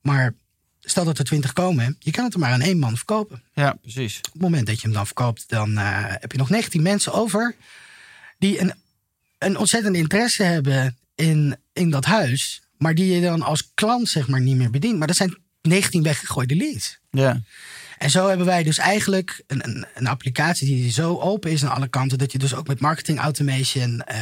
Maar 0.00 0.34
stel 0.80 1.04
dat 1.04 1.18
er 1.18 1.24
twintig 1.24 1.52
komen, 1.52 1.96
je 1.98 2.10
kan 2.10 2.24
het 2.24 2.34
er 2.34 2.40
maar 2.40 2.52
aan 2.52 2.60
één 2.60 2.78
man 2.78 2.96
verkopen 2.96 3.42
Ja, 3.54 3.72
precies. 3.82 4.18
op 4.18 4.32
het 4.32 4.42
moment 4.42 4.66
dat 4.66 4.76
je 4.76 4.82
hem 4.82 4.92
dan 4.92 5.06
verkoopt, 5.06 5.44
dan 5.48 5.78
eh, 5.78 6.04
heb 6.06 6.32
je 6.32 6.38
nog 6.38 6.50
19 6.50 6.82
mensen 6.82 7.12
over 7.12 7.54
die 8.38 8.60
een, 8.60 8.72
een 9.38 9.56
ontzettend 9.56 9.96
interesse 9.96 10.42
hebben 10.42 10.96
in, 11.14 11.56
in 11.72 11.90
dat 11.90 12.04
huis, 12.04 12.62
maar 12.78 12.94
die 12.94 13.14
je 13.14 13.20
dan 13.20 13.42
als 13.42 13.70
klant 13.74 14.08
zeg 14.08 14.28
maar 14.28 14.40
niet 14.40 14.56
meer 14.56 14.70
bedient. 14.70 14.98
Maar 14.98 15.06
dat 15.06 15.16
zijn 15.16 15.36
19 15.62 16.02
weggegooide 16.02 16.56
leads. 16.56 16.98
Ja. 17.10 17.40
En 18.00 18.10
zo 18.10 18.28
hebben 18.28 18.46
wij 18.46 18.62
dus 18.62 18.78
eigenlijk 18.78 19.42
een, 19.46 19.68
een, 19.68 19.86
een 19.94 20.06
applicatie 20.06 20.66
die 20.66 20.90
zo 20.90 21.18
open 21.18 21.50
is 21.50 21.64
aan 21.64 21.74
alle 21.74 21.88
kanten, 21.88 22.18
dat 22.18 22.32
je 22.32 22.38
dus 22.38 22.54
ook 22.54 22.66
met 22.66 22.80
marketing 22.80 23.18
automation 23.18 24.00
eh, 24.00 24.18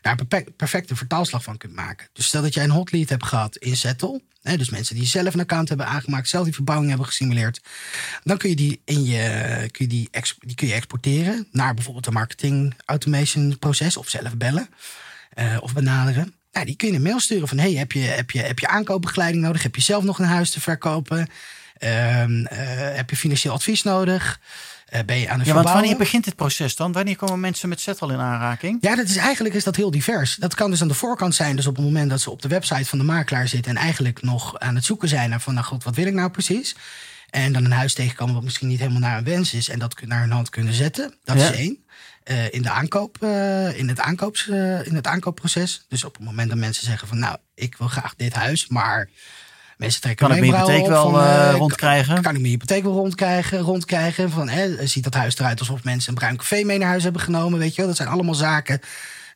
daar 0.00 0.20
een 0.20 0.26
perfe- 0.28 0.50
perfecte 0.56 0.96
vertaalslag 0.96 1.42
van 1.42 1.56
kunt 1.56 1.74
maken. 1.74 2.08
Dus 2.12 2.26
stel 2.26 2.42
dat 2.42 2.54
jij 2.54 2.64
een 2.64 2.70
hot 2.70 2.92
lead 2.92 3.08
hebt 3.08 3.24
gehad 3.24 3.56
in 3.56 3.76
Settle, 3.76 4.22
hè, 4.42 4.56
dus 4.56 4.70
mensen 4.70 4.94
die 4.94 5.06
zelf 5.06 5.34
een 5.34 5.40
account 5.40 5.68
hebben 5.68 5.86
aangemaakt, 5.86 6.28
zelf 6.28 6.44
die 6.44 6.54
verbouwing 6.54 6.88
hebben 6.88 7.06
gesimuleerd, 7.06 7.60
dan 8.24 8.36
kun 8.36 8.48
je 8.50 8.56
die, 8.56 8.80
in 8.84 9.04
je, 9.04 9.68
kun 9.70 9.84
je 9.84 9.90
die, 9.90 10.10
die 10.38 10.54
kun 10.54 10.66
je 10.66 10.74
exporteren 10.74 11.48
naar 11.52 11.74
bijvoorbeeld 11.74 12.06
een 12.06 12.12
marketing 12.12 12.74
automation 12.84 13.58
proces 13.58 13.96
of 13.96 14.08
zelf 14.08 14.36
bellen 14.36 14.68
eh, 15.34 15.56
of 15.60 15.72
benaderen. 15.72 16.34
Nou, 16.52 16.66
die 16.66 16.76
kun 16.76 16.88
je 16.88 16.94
een 16.94 17.02
mail 17.02 17.20
sturen 17.20 17.48
van: 17.48 17.58
hey, 17.58 17.72
heb 17.72 17.92
je, 17.92 18.00
heb, 18.00 18.30
je, 18.30 18.38
heb 18.38 18.58
je 18.58 18.68
aankoopbegeleiding 18.68 19.44
nodig? 19.44 19.62
Heb 19.62 19.74
je 19.74 19.82
zelf 19.82 20.04
nog 20.04 20.18
een 20.18 20.24
huis 20.24 20.50
te 20.50 20.60
verkopen? 20.60 21.28
Ehm, 21.82 22.44
eh, 22.44 22.96
heb 22.96 23.10
je 23.10 23.16
financieel 23.16 23.54
advies 23.54 23.82
nodig? 23.82 24.40
Eh, 24.86 25.00
ben 25.06 25.18
je 25.18 25.28
aan 25.28 25.38
het 25.38 25.48
ja, 25.48 25.54
want 25.54 25.68
wanneer 25.68 25.96
begint 25.96 26.24
het 26.24 26.36
proces 26.36 26.76
dan? 26.76 26.92
Wanneer 26.92 27.16
komen 27.16 27.40
mensen 27.40 27.68
met 27.68 27.80
Settle 27.80 28.12
in 28.12 28.18
aanraking? 28.18 28.78
Ja, 28.80 28.96
dat 28.96 29.08
is 29.08 29.16
eigenlijk 29.16 29.54
is 29.54 29.64
dat 29.64 29.76
heel 29.76 29.90
divers. 29.90 30.36
Dat 30.36 30.54
kan 30.54 30.70
dus 30.70 30.82
aan 30.82 30.88
de 30.88 30.94
voorkant 30.94 31.34
zijn, 31.34 31.56
dus 31.56 31.66
op 31.66 31.76
het 31.76 31.84
moment 31.84 32.10
dat 32.10 32.20
ze 32.20 32.30
op 32.30 32.42
de 32.42 32.48
website 32.48 32.84
van 32.84 32.98
de 32.98 33.04
makelaar 33.04 33.48
zitten 33.48 33.76
en 33.76 33.82
eigenlijk 33.82 34.22
nog 34.22 34.58
aan 34.58 34.74
het 34.74 34.84
zoeken 34.84 35.08
zijn 35.08 35.30
naar 35.30 35.40
van, 35.40 35.54
nou 35.54 35.66
god, 35.66 35.84
wat 35.84 35.94
wil 35.96 36.06
ik 36.06 36.12
nou 36.12 36.30
precies? 36.30 36.76
En 37.30 37.52
dan 37.52 37.64
een 37.64 37.72
huis 37.72 37.94
tegenkomen 37.94 38.34
wat 38.34 38.44
misschien 38.44 38.68
niet 38.68 38.78
helemaal 38.78 39.00
naar 39.00 39.14
hun 39.14 39.24
wens 39.24 39.54
is 39.54 39.68
en 39.68 39.78
dat 39.78 40.00
naar 40.00 40.20
hun 40.20 40.30
hand 40.30 40.48
kunnen 40.50 40.74
zetten. 40.74 41.14
Dat 41.24 41.36
Ja. 41.38 41.48
is 41.50 41.56
één. 41.56 41.84
Eh, 42.24 42.52
in, 42.52 42.62
de 42.62 42.70
aankoop, 42.70 43.22
in, 43.74 43.88
het 43.88 44.00
aankoops, 44.00 44.46
in 44.84 44.94
het 44.94 45.06
aankoopproces. 45.06 45.84
Dus 45.88 46.04
op 46.04 46.14
het 46.14 46.24
moment 46.24 46.48
dat 46.48 46.58
mensen 46.58 46.84
zeggen 46.86 47.08
van 47.08 47.18
nou, 47.18 47.36
ik 47.54 47.76
wil 47.76 47.88
graag 47.88 48.14
dit 48.16 48.34
huis, 48.34 48.68
maar 48.68 49.08
mensen 49.82 50.00
trekken 50.00 50.26
Kan 50.26 50.36
ik 50.36 50.42
mijn 50.42 50.54
hypotheek 50.54 50.86
wel 50.86 51.10
van, 51.10 51.20
eh, 51.20 51.48
eh, 51.48 51.56
rondkrijgen? 51.56 52.22
kan 52.22 52.34
ik 52.34 52.40
mijn 52.40 52.52
hypotheek 52.52 52.82
wel 52.82 52.92
rondkrijgen? 52.92 53.58
rondkrijgen 53.58 54.30
van, 54.30 54.48
hè, 54.48 54.86
ziet 54.86 55.04
dat 55.04 55.14
huis 55.14 55.38
eruit 55.38 55.58
alsof 55.58 55.84
mensen 55.84 56.08
een 56.08 56.18
bruin 56.18 56.36
café 56.36 56.62
mee 56.64 56.78
naar 56.78 56.88
huis 56.88 57.02
hebben 57.02 57.22
genomen? 57.22 57.58
Weet 57.58 57.70
je 57.70 57.76
wel? 57.76 57.86
Dat 57.86 57.96
zijn 57.96 58.08
allemaal 58.08 58.34
zaken 58.34 58.80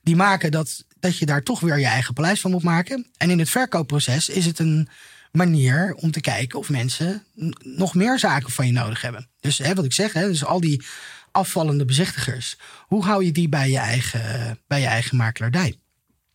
die 0.02 0.16
maken 0.16 0.50
dat, 0.50 0.84
dat 1.00 1.18
je 1.18 1.26
daar 1.26 1.42
toch 1.42 1.60
weer 1.60 1.78
je 1.78 1.86
eigen 1.86 2.14
paleis 2.14 2.40
van 2.40 2.50
moet 2.50 2.62
maken. 2.62 3.06
En 3.16 3.30
in 3.30 3.38
het 3.38 3.50
verkoopproces 3.50 4.28
is 4.28 4.46
het 4.46 4.58
een 4.58 4.88
manier 5.32 5.94
om 5.94 6.10
te 6.10 6.20
kijken 6.20 6.58
of 6.58 6.68
mensen 6.68 7.24
nog 7.62 7.94
meer 7.94 8.18
zaken 8.18 8.50
van 8.50 8.66
je 8.66 8.72
nodig 8.72 9.02
hebben. 9.02 9.28
Dus 9.40 9.58
hè, 9.58 9.74
wat 9.74 9.84
ik 9.84 9.92
zeg, 9.92 10.12
hè, 10.12 10.26
dus 10.26 10.44
al 10.44 10.60
die 10.60 10.84
afvallende 11.32 11.84
bezichtigers. 11.84 12.58
Hoe 12.86 13.04
hou 13.04 13.24
je 13.24 13.32
die 13.32 13.48
bij 13.48 13.70
je 13.70 13.78
eigen, 13.78 14.58
bij 14.66 14.80
je 14.80 14.86
eigen 14.86 15.16
makelaardij? 15.16 15.78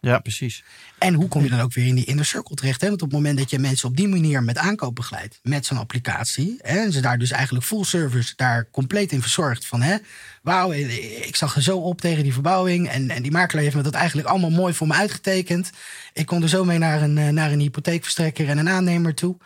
Ja, 0.02 0.20
precies. 0.20 0.64
En 0.98 1.14
hoe 1.14 1.28
kom 1.28 1.44
je 1.44 1.50
dan 1.50 1.60
ook 1.60 1.74
weer 1.74 1.88
in 1.88 1.96
die 1.96 2.06
inner 2.06 2.26
circle 2.26 2.56
terecht? 2.56 2.82
Hè? 2.82 2.88
Want 2.88 3.02
op 3.02 3.08
het 3.08 3.18
moment 3.18 3.38
dat 3.38 3.50
je 3.50 3.60
mensen 3.60 3.90
op 3.90 3.98
die 3.98 4.08
manier 4.08 4.44
met 4.44 4.58
aankoop 4.58 4.96
begeleidt, 4.96 5.40
met 5.44 5.66
zo'n 5.66 5.78
applicatie, 5.78 6.58
hè, 6.62 6.80
en 6.80 6.92
ze 6.92 7.02
daar 7.02 7.18
dus 7.18 7.32
eigenlijk 7.32 7.66
full 7.66 7.84
service 7.84 8.34
daar 8.36 8.68
compleet 8.72 9.12
in 9.12 9.22
verzorgt 9.22 9.66
van, 9.66 9.82
hè, 9.82 9.98
wauw, 10.42 10.72
ik 10.72 11.36
zag 11.36 11.56
er 11.56 11.62
zo 11.62 11.78
op 11.78 12.02
tegen 12.02 12.24
die 12.24 12.34
verbouwing 12.34 12.90
en, 12.90 13.10
en 13.10 13.22
die 13.22 13.32
makelaar 13.32 13.64
heeft 13.64 13.76
me 13.76 13.82
dat 13.82 13.94
eigenlijk 13.94 14.28
allemaal 14.28 14.50
mooi 14.50 14.74
voor 14.74 14.88
me 14.88 14.94
uitgetekend. 14.94 15.72
Ik 16.14 16.26
kon 16.26 16.42
er 16.42 16.50
zo 16.50 16.66
mee 16.66 16.78
naar 16.78 17.02
een, 17.02 17.18
eh, 17.18 17.28
naar 17.28 17.52
een 17.52 17.60
hypotheekverstrekker 17.60 18.50
en 18.50 18.58
een 18.58 18.70
aannemer 18.70 19.14
toe. 19.14 19.38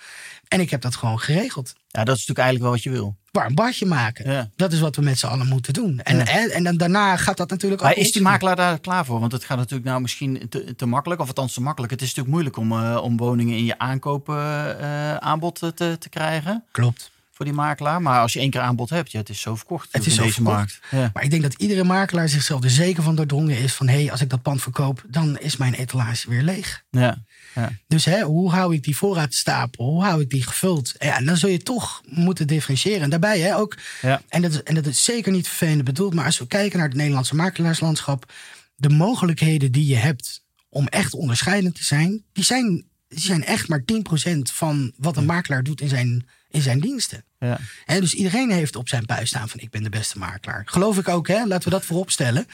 En 0.48 0.60
ik 0.60 0.70
heb 0.70 0.82
dat 0.82 0.96
gewoon 0.96 1.20
geregeld. 1.20 1.74
Ja, 1.88 2.04
dat 2.04 2.16
is 2.16 2.26
natuurlijk 2.28 2.40
eigenlijk 2.48 2.62
wel 2.62 2.72
wat 2.72 2.84
je 2.84 2.90
wil. 2.90 3.16
Warm 3.32 3.56
badje 3.56 3.86
maken. 3.86 4.32
Ja. 4.32 4.50
Dat 4.56 4.72
is 4.74 4.80
wat 4.80 4.96
we 4.96 5.02
met 5.02 5.20
z'n 5.20 5.26
allen 5.26 5.48
moeten 5.48 5.74
doen. 5.74 6.00
En, 6.00 6.18
Ja. 6.18 6.26
en, 6.26 6.50
en 6.52 6.64
dan 6.64 6.78
daarna 6.78 7.18
gaat 7.18 7.38
dat 7.38 7.50
natuurlijk 7.50 7.82
ook. 7.82 7.88
Maar 7.88 7.98
is 7.98 8.12
die 8.12 8.22
makelaar 8.22 8.56
daar 8.56 8.80
klaar 8.80 9.06
voor? 9.06 9.20
Want 9.20 9.32
het 9.32 9.44
gaat 9.44 9.58
natuurlijk 9.58 9.86
nou 9.90 10.02
misschien 10.02 10.46
te, 10.50 10.76
te 10.76 10.86
makkelijk, 10.86 11.22
of 11.22 11.28
althans 11.28 11.54
te 11.54 11.62
makkelijk. 11.62 11.92
Het 11.92 12.02
is 12.02 12.08
natuurlijk 12.08 12.34
moeilijk 12.34 12.58
om, 12.58 12.72
eh, 12.72 13.02
om 13.04 13.18
woningen 13.18 13.58
in 13.58 13.66
je 13.66 13.78
aankoopaanbod 13.80 15.60
te, 15.76 15.96
te 16.00 16.10
krijgen 16.10 16.64
Klopt. 16.72 17.12
voor 17.32 17.46
die 17.46 17.54
makelaar. 17.54 18.02
Maar 18.02 18.20
als 18.22 18.34
je 18.34 18.40
één 18.40 18.50
keer 18.50 18.62
aanbod 18.62 18.90
hebt, 18.90 19.12
ja, 19.12 19.20
het 19.20 19.30
is 19.30 19.42
zo 19.42 19.56
verkocht 19.56 19.88
Het 19.92 20.02
is 20.02 20.08
in 20.08 20.14
zo 20.14 20.22
deze 20.22 20.34
verkocht. 20.34 20.56
markt. 20.58 20.80
Ja. 20.92 21.10
Maar 21.14 21.24
ik 21.24 21.30
denk 21.30 21.42
dat 21.42 21.54
iedere 21.54 21.84
makelaar 21.84 22.30
zichzelf 22.30 22.64
er 22.64 22.70
zeker 22.70 23.04
van 23.04 23.16
doordrongen 23.16 23.58
is 23.58 23.74
van 23.74 23.88
hé, 23.88 24.02
hey, 24.02 24.12
als 24.12 24.22
ik 24.22 24.30
dat 24.30 24.42
pand 24.42 24.62
verkoop, 24.62 25.04
dan 25.08 25.38
is 25.38 25.58
mijn 25.58 25.74
etalage 25.74 26.30
weer 26.30 26.42
leeg. 26.44 26.84
Ja. 26.92 27.18
Ja. 27.56 27.72
Dus 27.88 28.06
hè, 28.06 28.22
hoe 28.22 28.52
hou 28.52 28.74
ik 28.74 28.84
die 28.84 28.98
voorraadstapel? 28.98 29.86
Hoe 29.86 30.04
hou 30.04 30.22
ik 30.22 30.30
die 30.30 30.44
gevuld? 30.44 30.94
Ja, 31.00 31.18
en 31.18 31.26
dan 31.26 31.38
zul 31.38 31.50
je 31.50 31.64
toch 31.64 32.02
moeten 32.10 32.48
differentiëren. 32.48 33.02
En 33.02 33.10
daarbij 33.10 33.40
hè, 33.40 33.56
ook, 33.58 33.78
Ja. 34.02 34.22
en, 34.30 34.42
dat 34.42 34.52
is, 34.52 34.64
en 34.64 34.76
dat 34.76 34.86
is 34.86 35.04
zeker 35.04 35.32
niet 35.32 35.48
vervelend 35.48 35.84
bedoeld, 35.84 36.14
maar 36.14 36.26
als 36.26 36.38
we 36.40 36.48
kijken 36.48 36.78
naar 36.80 36.88
het 36.88 36.98
Nederlandse 36.98 37.36
makelaarslandschap, 37.36 38.34
de 38.76 38.90
mogelijkheden 38.90 39.72
die 39.72 39.86
je 39.88 39.96
hebt 39.96 40.44
om 40.70 40.88
echt 40.88 41.14
onderscheidend 41.14 41.76
te 41.76 41.84
zijn, 41.84 42.24
die 42.34 42.44
zijn, 42.44 42.86
die 43.08 43.20
zijn 43.20 43.46
echt 43.46 43.68
maar 43.68 43.84
10% 44.26 44.38
van 44.42 44.92
wat 44.98 45.18
een 45.18 45.26
makelaar 45.26 45.64
doet 45.64 45.82
in 45.82 45.90
zijn, 45.90 46.28
in 46.56 46.62
zijn 46.62 46.80
diensten. 46.80 47.24
Ja. 47.40 47.60
Hè, 47.86 48.00
dus 48.00 48.14
iedereen 48.14 48.52
heeft 48.52 48.76
op 48.76 48.88
zijn 48.90 49.06
buis 49.06 49.30
staan 49.30 49.50
van 49.50 49.60
ik 49.60 49.70
ben 49.70 49.84
de 49.84 49.90
beste 49.90 50.18
makelaar. 50.18 50.62
Geloof 50.66 50.98
ik 50.98 51.08
ook, 51.08 51.28
hè? 51.28 51.46
laten 51.46 51.64
we 51.70 51.76
dat 51.76 51.86
voorop 51.86 52.12
stellen. 52.12 52.48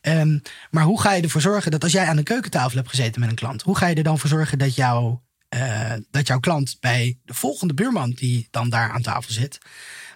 Ehm, 0.00 0.38
maar 0.70 0.84
hoe 0.84 1.00
ga 1.00 1.12
je 1.12 1.22
ervoor 1.22 1.40
zorgen 1.40 1.70
dat 1.70 1.82
als 1.82 1.92
jij 1.92 2.06
aan 2.06 2.16
de 2.16 2.22
keukentafel 2.22 2.76
hebt 2.76 2.88
gezeten 2.88 3.20
met 3.20 3.28
een 3.30 3.34
klant, 3.36 3.62
hoe 3.62 3.76
ga 3.76 3.86
je 3.86 3.94
er 3.94 4.02
dan 4.02 4.18
voor 4.18 4.28
zorgen 4.28 4.58
dat, 4.58 4.74
jou, 4.74 5.16
eh, 5.48 5.92
dat 6.10 6.26
jouw 6.26 6.40
klant 6.40 6.76
bij 6.80 7.18
de 7.24 7.34
volgende 7.34 7.74
buurman 7.74 8.10
die 8.10 8.48
dan 8.50 8.68
daar 8.68 8.90
aan 8.90 9.02
tafel 9.02 9.32
zit, 9.32 9.58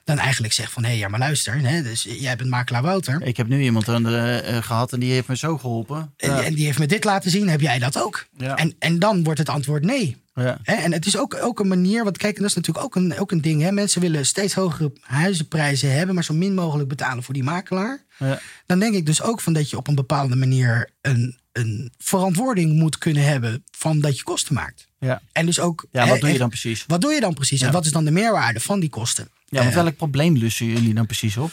dan 0.05 0.19
eigenlijk 0.19 0.53
zegt 0.53 0.73
van 0.73 0.83
hé, 0.83 0.89
hey, 0.89 0.99
ja 0.99 1.09
maar 1.09 1.21
luister, 1.21 1.61
hè, 1.61 1.83
dus 1.83 2.03
jij 2.03 2.37
bent 2.37 2.51
makelaar 2.51 2.83
Wouter. 2.83 3.23
Ik 3.23 3.37
heb 3.37 3.49
nu 3.49 3.63
iemand 3.63 3.89
aan 3.89 4.03
de, 4.03 4.43
eh, 4.45 4.63
gehad 4.63 4.93
en 4.93 5.01
die 5.01 5.13
heeft 5.13 5.29
me 5.29 5.37
zo 5.37 5.59
geholpen. 5.59 6.13
En, 6.17 6.31
Ja. 6.31 6.43
en 6.43 6.55
die 6.55 6.65
heeft 6.65 6.79
me 6.79 6.87
dit 6.87 7.05
laten 7.05 7.31
zien, 7.31 7.49
heb 7.49 7.61
jij 7.61 7.79
dat 7.79 7.99
ook? 8.03 8.27
Ja. 8.37 8.57
En, 8.57 8.75
en 8.79 8.99
dan 8.99 9.25
wordt 9.25 9.39
het 9.39 9.49
antwoord 9.49 9.85
nee. 9.85 10.17
Ja. 10.43 10.59
En 10.63 10.93
het 10.93 11.07
is 11.07 11.17
ook, 11.17 11.35
ook 11.43 11.61
een 11.61 11.69
manier, 11.69 12.05
want 12.05 12.19
kijk, 12.19 12.37
dat 12.37 12.45
is 12.45 12.55
natuurlijk 12.55 12.85
ook 12.85 12.95
een, 12.95 13.19
ook 13.19 13.31
een 13.31 13.41
ding. 13.41 13.63
Hè? 13.63 13.73
Mensen 13.73 14.01
willen 14.01 14.27
steeds 14.27 14.55
hogere 14.55 14.93
huizenprijzen 15.01 15.93
hebben, 15.93 16.15
maar 16.15 16.25
zo 16.25 16.35
min 16.35 16.55
mogelijk 16.55 16.89
betalen 16.89 17.23
voor 17.23 17.35
die 17.35 17.43
makelaar. 17.43 18.05
Ja. 18.19 18.41
Dan 18.67 18.79
denk 18.79 18.95
ik 18.95 19.07
dus 19.07 19.23
ook 19.23 19.41
van 19.41 19.53
dat 19.53 19.71
je 19.71 19.77
op 19.77 19.89
een 19.89 19.95
bepaalde 19.95 20.37
manier 20.37 20.91
een, 21.01 21.39
een 21.53 21.93
verantwoording 21.99 22.73
moet 22.79 22.99
kunnen 22.99 23.23
hebben 23.23 23.65
van 23.71 24.01
dat 24.01 24.17
je 24.17 24.23
kosten 24.23 24.55
maakt. 24.55 24.88
Ja. 24.99 25.21
En 25.33 25.47
dus 25.47 25.61
ook. 25.61 25.87
ja, 25.91 26.07
wat 26.09 26.21
doe 26.21 26.33
je 26.33 26.39
dan 26.39 26.49
precies? 26.49 26.85
Wat 26.87 27.01
doe 27.01 27.13
je 27.13 27.21
dan 27.21 27.35
precies? 27.35 27.61
En 27.61 27.73
wat 27.73 27.85
is 27.85 27.93
dan 27.93 28.05
de 28.05 28.11
meerwaarde 28.11 28.61
van 28.61 28.81
die 28.81 28.89
kosten? 28.89 29.29
Ja, 29.51 29.59
want 29.63 29.75
Eh, 29.75 29.83
welk 29.83 29.97
probleem 29.97 30.37
lussen 30.37 30.67
jullie 30.67 30.95
dan 30.95 31.07
precies 31.07 31.37
op? 31.37 31.51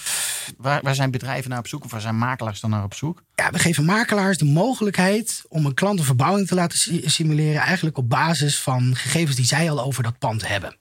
Waar, 0.58 0.82
waar 0.82 0.96
zijn 0.96 1.12
bedrijven 1.12 1.50
naar 1.50 1.60
op 1.60 1.68
zoek 1.68 1.84
of 1.84 1.92
waar 1.92 2.02
zijn 2.02 2.18
makelaars 2.18 2.60
dan 2.60 2.70
naar 2.70 2.84
op 2.84 2.94
zoek? 2.94 3.24
ja, 3.36 3.52
we 3.52 3.60
geven 3.60 3.86
makelaars 3.86 4.38
de 4.38 4.46
mogelijkheid 4.46 5.42
om 5.48 5.66
een 5.66 5.74
klant 5.74 6.00
een 6.00 6.06
verbouwing 6.06 6.48
te 6.48 6.56
laten 6.56 6.78
si- 6.80 7.02
simuleren, 7.06 7.62
eigenlijk 7.62 7.98
op 7.98 8.10
basis 8.10 8.60
van 8.60 8.96
gegevens 8.96 9.36
die 9.36 9.46
zij 9.46 9.70
al 9.72 9.82
over 9.84 10.04
dat 10.04 10.18
pand 10.20 10.48
hebben. 10.48 10.76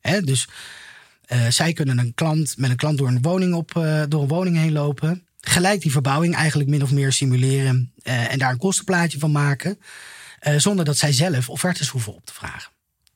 Hè, 0.00 0.20
dus 0.20 0.48
eh, 1.26 1.46
zij 1.48 1.72
kunnen 1.72 1.98
een 1.98 2.14
klant 2.14 2.54
met 2.56 2.70
een 2.70 2.76
klant 2.76 2.98
door 2.98 3.08
een 3.08 3.22
woning 3.22 3.54
op 3.54 3.76
eh, 3.76 4.02
door 4.08 4.22
een 4.22 4.28
woning 4.28 4.56
heen 4.56 4.72
lopen, 4.72 5.26
gelijk 5.40 5.80
die 5.80 5.90
verbouwing 5.92 6.34
eigenlijk 6.34 6.70
min 6.70 6.82
of 6.82 6.92
meer 6.92 7.12
simuleren 7.12 7.92
en 8.02 8.38
daar 8.38 8.50
een 8.50 8.58
kostenplaatje 8.58 9.18
van 9.18 9.32
maken, 9.32 9.78
zonder 10.56 10.84
dat 10.84 10.98
zij 10.98 11.12
zelf 11.12 11.48
offertes 11.48 11.88
hoeven 11.88 12.14
op 12.14 12.26
te 12.26 12.32
vragen. 12.34 12.72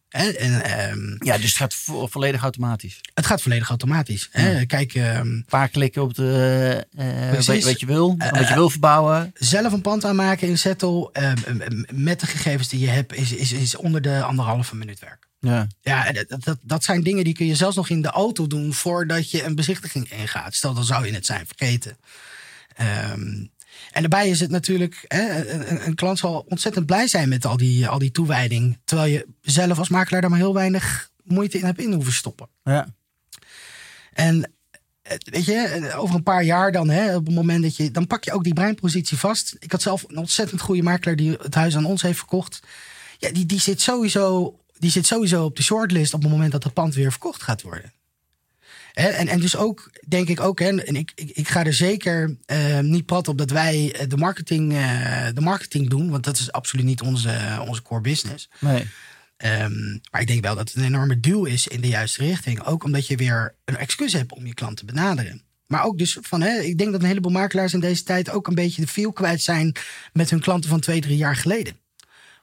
En, 0.08 0.62
ehm, 0.64 1.16
Ja, 1.18 1.36
dus 1.36 1.46
het 1.46 1.56
gaat 1.56 1.74
vo- 1.74 2.06
volledig 2.06 2.42
automatisch. 2.42 3.00
het 3.14 3.26
gaat 3.26 3.42
volledig 3.42 3.68
automatisch. 3.68 4.28
Hè. 4.30 4.64
Kijk, 4.66 4.94
ehm, 4.94 5.16
Een 5.26 5.44
paar 5.48 5.68
klikken 5.68 6.02
op 6.02 6.14
de, 6.14 6.86
eh 6.96 7.32
wat 7.66 7.80
je 7.80 7.86
wil, 7.86 8.14
Eh, 8.18 8.30
wat 8.30 8.48
je 8.48 8.54
wil 8.54 8.70
verbouwen. 8.70 9.30
zelf 9.34 9.72
een 9.72 9.80
pand 9.80 10.04
aanmaken 10.04 10.48
in 10.48 10.58
Zettel 10.58 11.10
ehm, 11.12 11.36
met 11.92 12.20
de 12.20 12.26
gegevens 12.26 12.68
die 12.68 12.80
je 12.80 12.88
hebt, 12.88 13.14
is, 13.14 13.32
is, 13.32 13.52
is 13.52 13.76
onder 13.76 14.02
de 14.02 14.22
anderhalve 14.22 14.76
minuut 14.76 14.98
werk. 15.00 15.26
Ja. 15.40 15.66
Ja, 15.80 16.12
dat, 16.12 16.42
dat, 16.44 16.58
dat 16.62 16.84
zijn 16.84 17.02
dingen 17.02 17.24
die 17.24 17.34
kun 17.34 17.46
je 17.46 17.54
zelfs 17.54 17.76
nog 17.76 17.88
in 17.88 18.02
de 18.02 18.08
auto 18.10 18.46
doen 18.46 18.72
voordat 18.74 19.30
je 19.30 19.44
een 19.44 19.54
bezichtiging 19.54 20.12
ingaat. 20.12 20.54
Stel, 20.54 20.74
dan 20.74 20.84
zou 20.84 21.06
je 21.06 21.12
het 21.14 21.26
zijn 21.26 21.46
vergeten. 21.46 21.96
Ehm, 22.76 23.44
en 23.92 24.00
daarbij 24.00 24.28
is 24.28 24.40
het 24.40 24.50
natuurlijk, 24.50 25.04
hè, 25.08 25.50
een, 25.50 25.86
een 25.86 25.94
klant 25.94 26.18
zal 26.18 26.44
ontzettend 26.48 26.86
blij 26.86 27.06
zijn 27.06 27.28
met 27.28 27.44
al 27.44 27.56
die, 27.56 27.88
al 27.88 27.98
die 27.98 28.10
toewijding. 28.10 28.78
Terwijl 28.84 29.12
je 29.12 29.26
zelf 29.40 29.78
als 29.78 29.88
makelaar 29.88 30.20
daar 30.20 30.30
maar 30.30 30.38
heel 30.38 30.54
weinig 30.54 31.10
moeite 31.24 31.58
in 31.58 31.64
hebt 31.64 31.80
in 31.80 31.92
hoeven 31.92 32.12
stoppen. 32.12 32.48
Ja. 32.62 32.94
En 34.12 34.52
eh, 35.02 35.16
weet 35.24 35.44
je, 35.44 35.54
eh, 35.54 35.98
over 35.98 36.14
een 36.14 36.22
paar 36.22 36.44
jaar 36.44 36.72
dan, 36.72 36.88
hè, 36.88 37.16
op 37.16 37.26
het 37.26 37.34
moment 37.34 37.62
dat 37.62 37.76
je, 37.76 37.90
dan 37.90 38.06
pak 38.06 38.24
je 38.24 38.32
ook 38.32 38.44
die 38.44 38.54
breinpositie 38.54 39.18
vast. 39.18 39.56
Ik 39.58 39.72
had 39.72 39.82
zelf 39.82 40.04
een 40.08 40.16
ontzettend 40.16 40.60
goede 40.60 40.82
makelaar 40.82 41.16
die 41.16 41.30
het 41.30 41.54
huis 41.54 41.76
aan 41.76 41.84
ons 41.84 42.02
heeft 42.02 42.18
verkocht. 42.18 42.60
Ja, 43.18 43.30
die, 43.30 43.46
die, 43.46 43.60
zit 43.60 43.80
sowieso, 43.80 44.58
die 44.78 44.90
zit 44.90 45.06
sowieso 45.06 45.44
op 45.44 45.56
de 45.56 45.62
shortlist 45.62 46.14
op 46.14 46.22
het 46.22 46.30
moment 46.30 46.52
dat 46.52 46.64
het 46.64 46.72
pand 46.72 46.94
weer 46.94 47.10
verkocht 47.10 47.42
gaat 47.42 47.62
worden. 47.62 47.92
En, 48.92 49.28
en 49.28 49.40
dus 49.40 49.56
ook, 49.56 49.90
denk 50.08 50.28
ik 50.28 50.40
ook, 50.40 50.58
hè, 50.58 50.80
en 50.80 50.96
ik, 50.96 51.12
ik, 51.14 51.30
ik 51.30 51.48
ga 51.48 51.64
er 51.64 51.74
zeker 51.74 52.36
eh, 52.46 52.78
niet 52.78 53.06
prat 53.06 53.28
op 53.28 53.38
dat 53.38 53.50
wij 53.50 53.92
eh, 53.92 54.08
de 54.08 54.16
marketing, 54.16 54.72
eh, 54.72 55.26
de 55.34 55.40
marketing 55.40 55.88
doen, 55.88 56.10
want 56.10 56.24
dat 56.24 56.38
is 56.38 56.52
absoluut 56.52 56.84
niet 56.84 57.02
onze, 57.02 57.64
onze 57.68 57.82
core 57.82 58.00
business. 58.00 58.48
Nee. 58.58 58.86
Ehm, 59.36 59.98
maar 60.10 60.20
ik 60.20 60.26
denk 60.26 60.44
wel 60.44 60.54
dat 60.54 60.68
het 60.68 60.76
een 60.76 60.84
enorme 60.84 61.20
duw 61.20 61.44
is 61.44 61.66
in 61.66 61.80
de 61.80 61.88
juiste 61.88 62.24
richting. 62.24 62.64
Ook 62.64 62.84
omdat 62.84 63.06
je 63.06 63.16
weer 63.16 63.54
een 63.64 63.76
excuus 63.76 64.12
hebt 64.12 64.32
om 64.32 64.46
je 64.46 64.54
klant 64.54 64.76
te 64.76 64.84
benaderen. 64.84 65.42
Maar 65.66 65.84
ook 65.84 65.98
dus 65.98 66.18
van, 66.20 66.40
hè, 66.40 66.60
ik 66.60 66.78
denk 66.78 66.92
dat 66.92 67.00
een 67.00 67.06
heleboel 67.06 67.32
makelaars 67.32 67.74
in 67.74 67.80
deze 67.80 68.02
tijd 68.02 68.30
ook 68.30 68.46
een 68.46 68.54
beetje 68.54 68.80
de 68.80 68.88
feel 68.88 69.12
kwijt 69.12 69.42
zijn 69.42 69.76
met 70.12 70.30
hun 70.30 70.40
klanten 70.40 70.70
van 70.70 70.80
twee, 70.80 71.00
drie 71.00 71.16
jaar 71.16 71.36
geleden. 71.36 71.76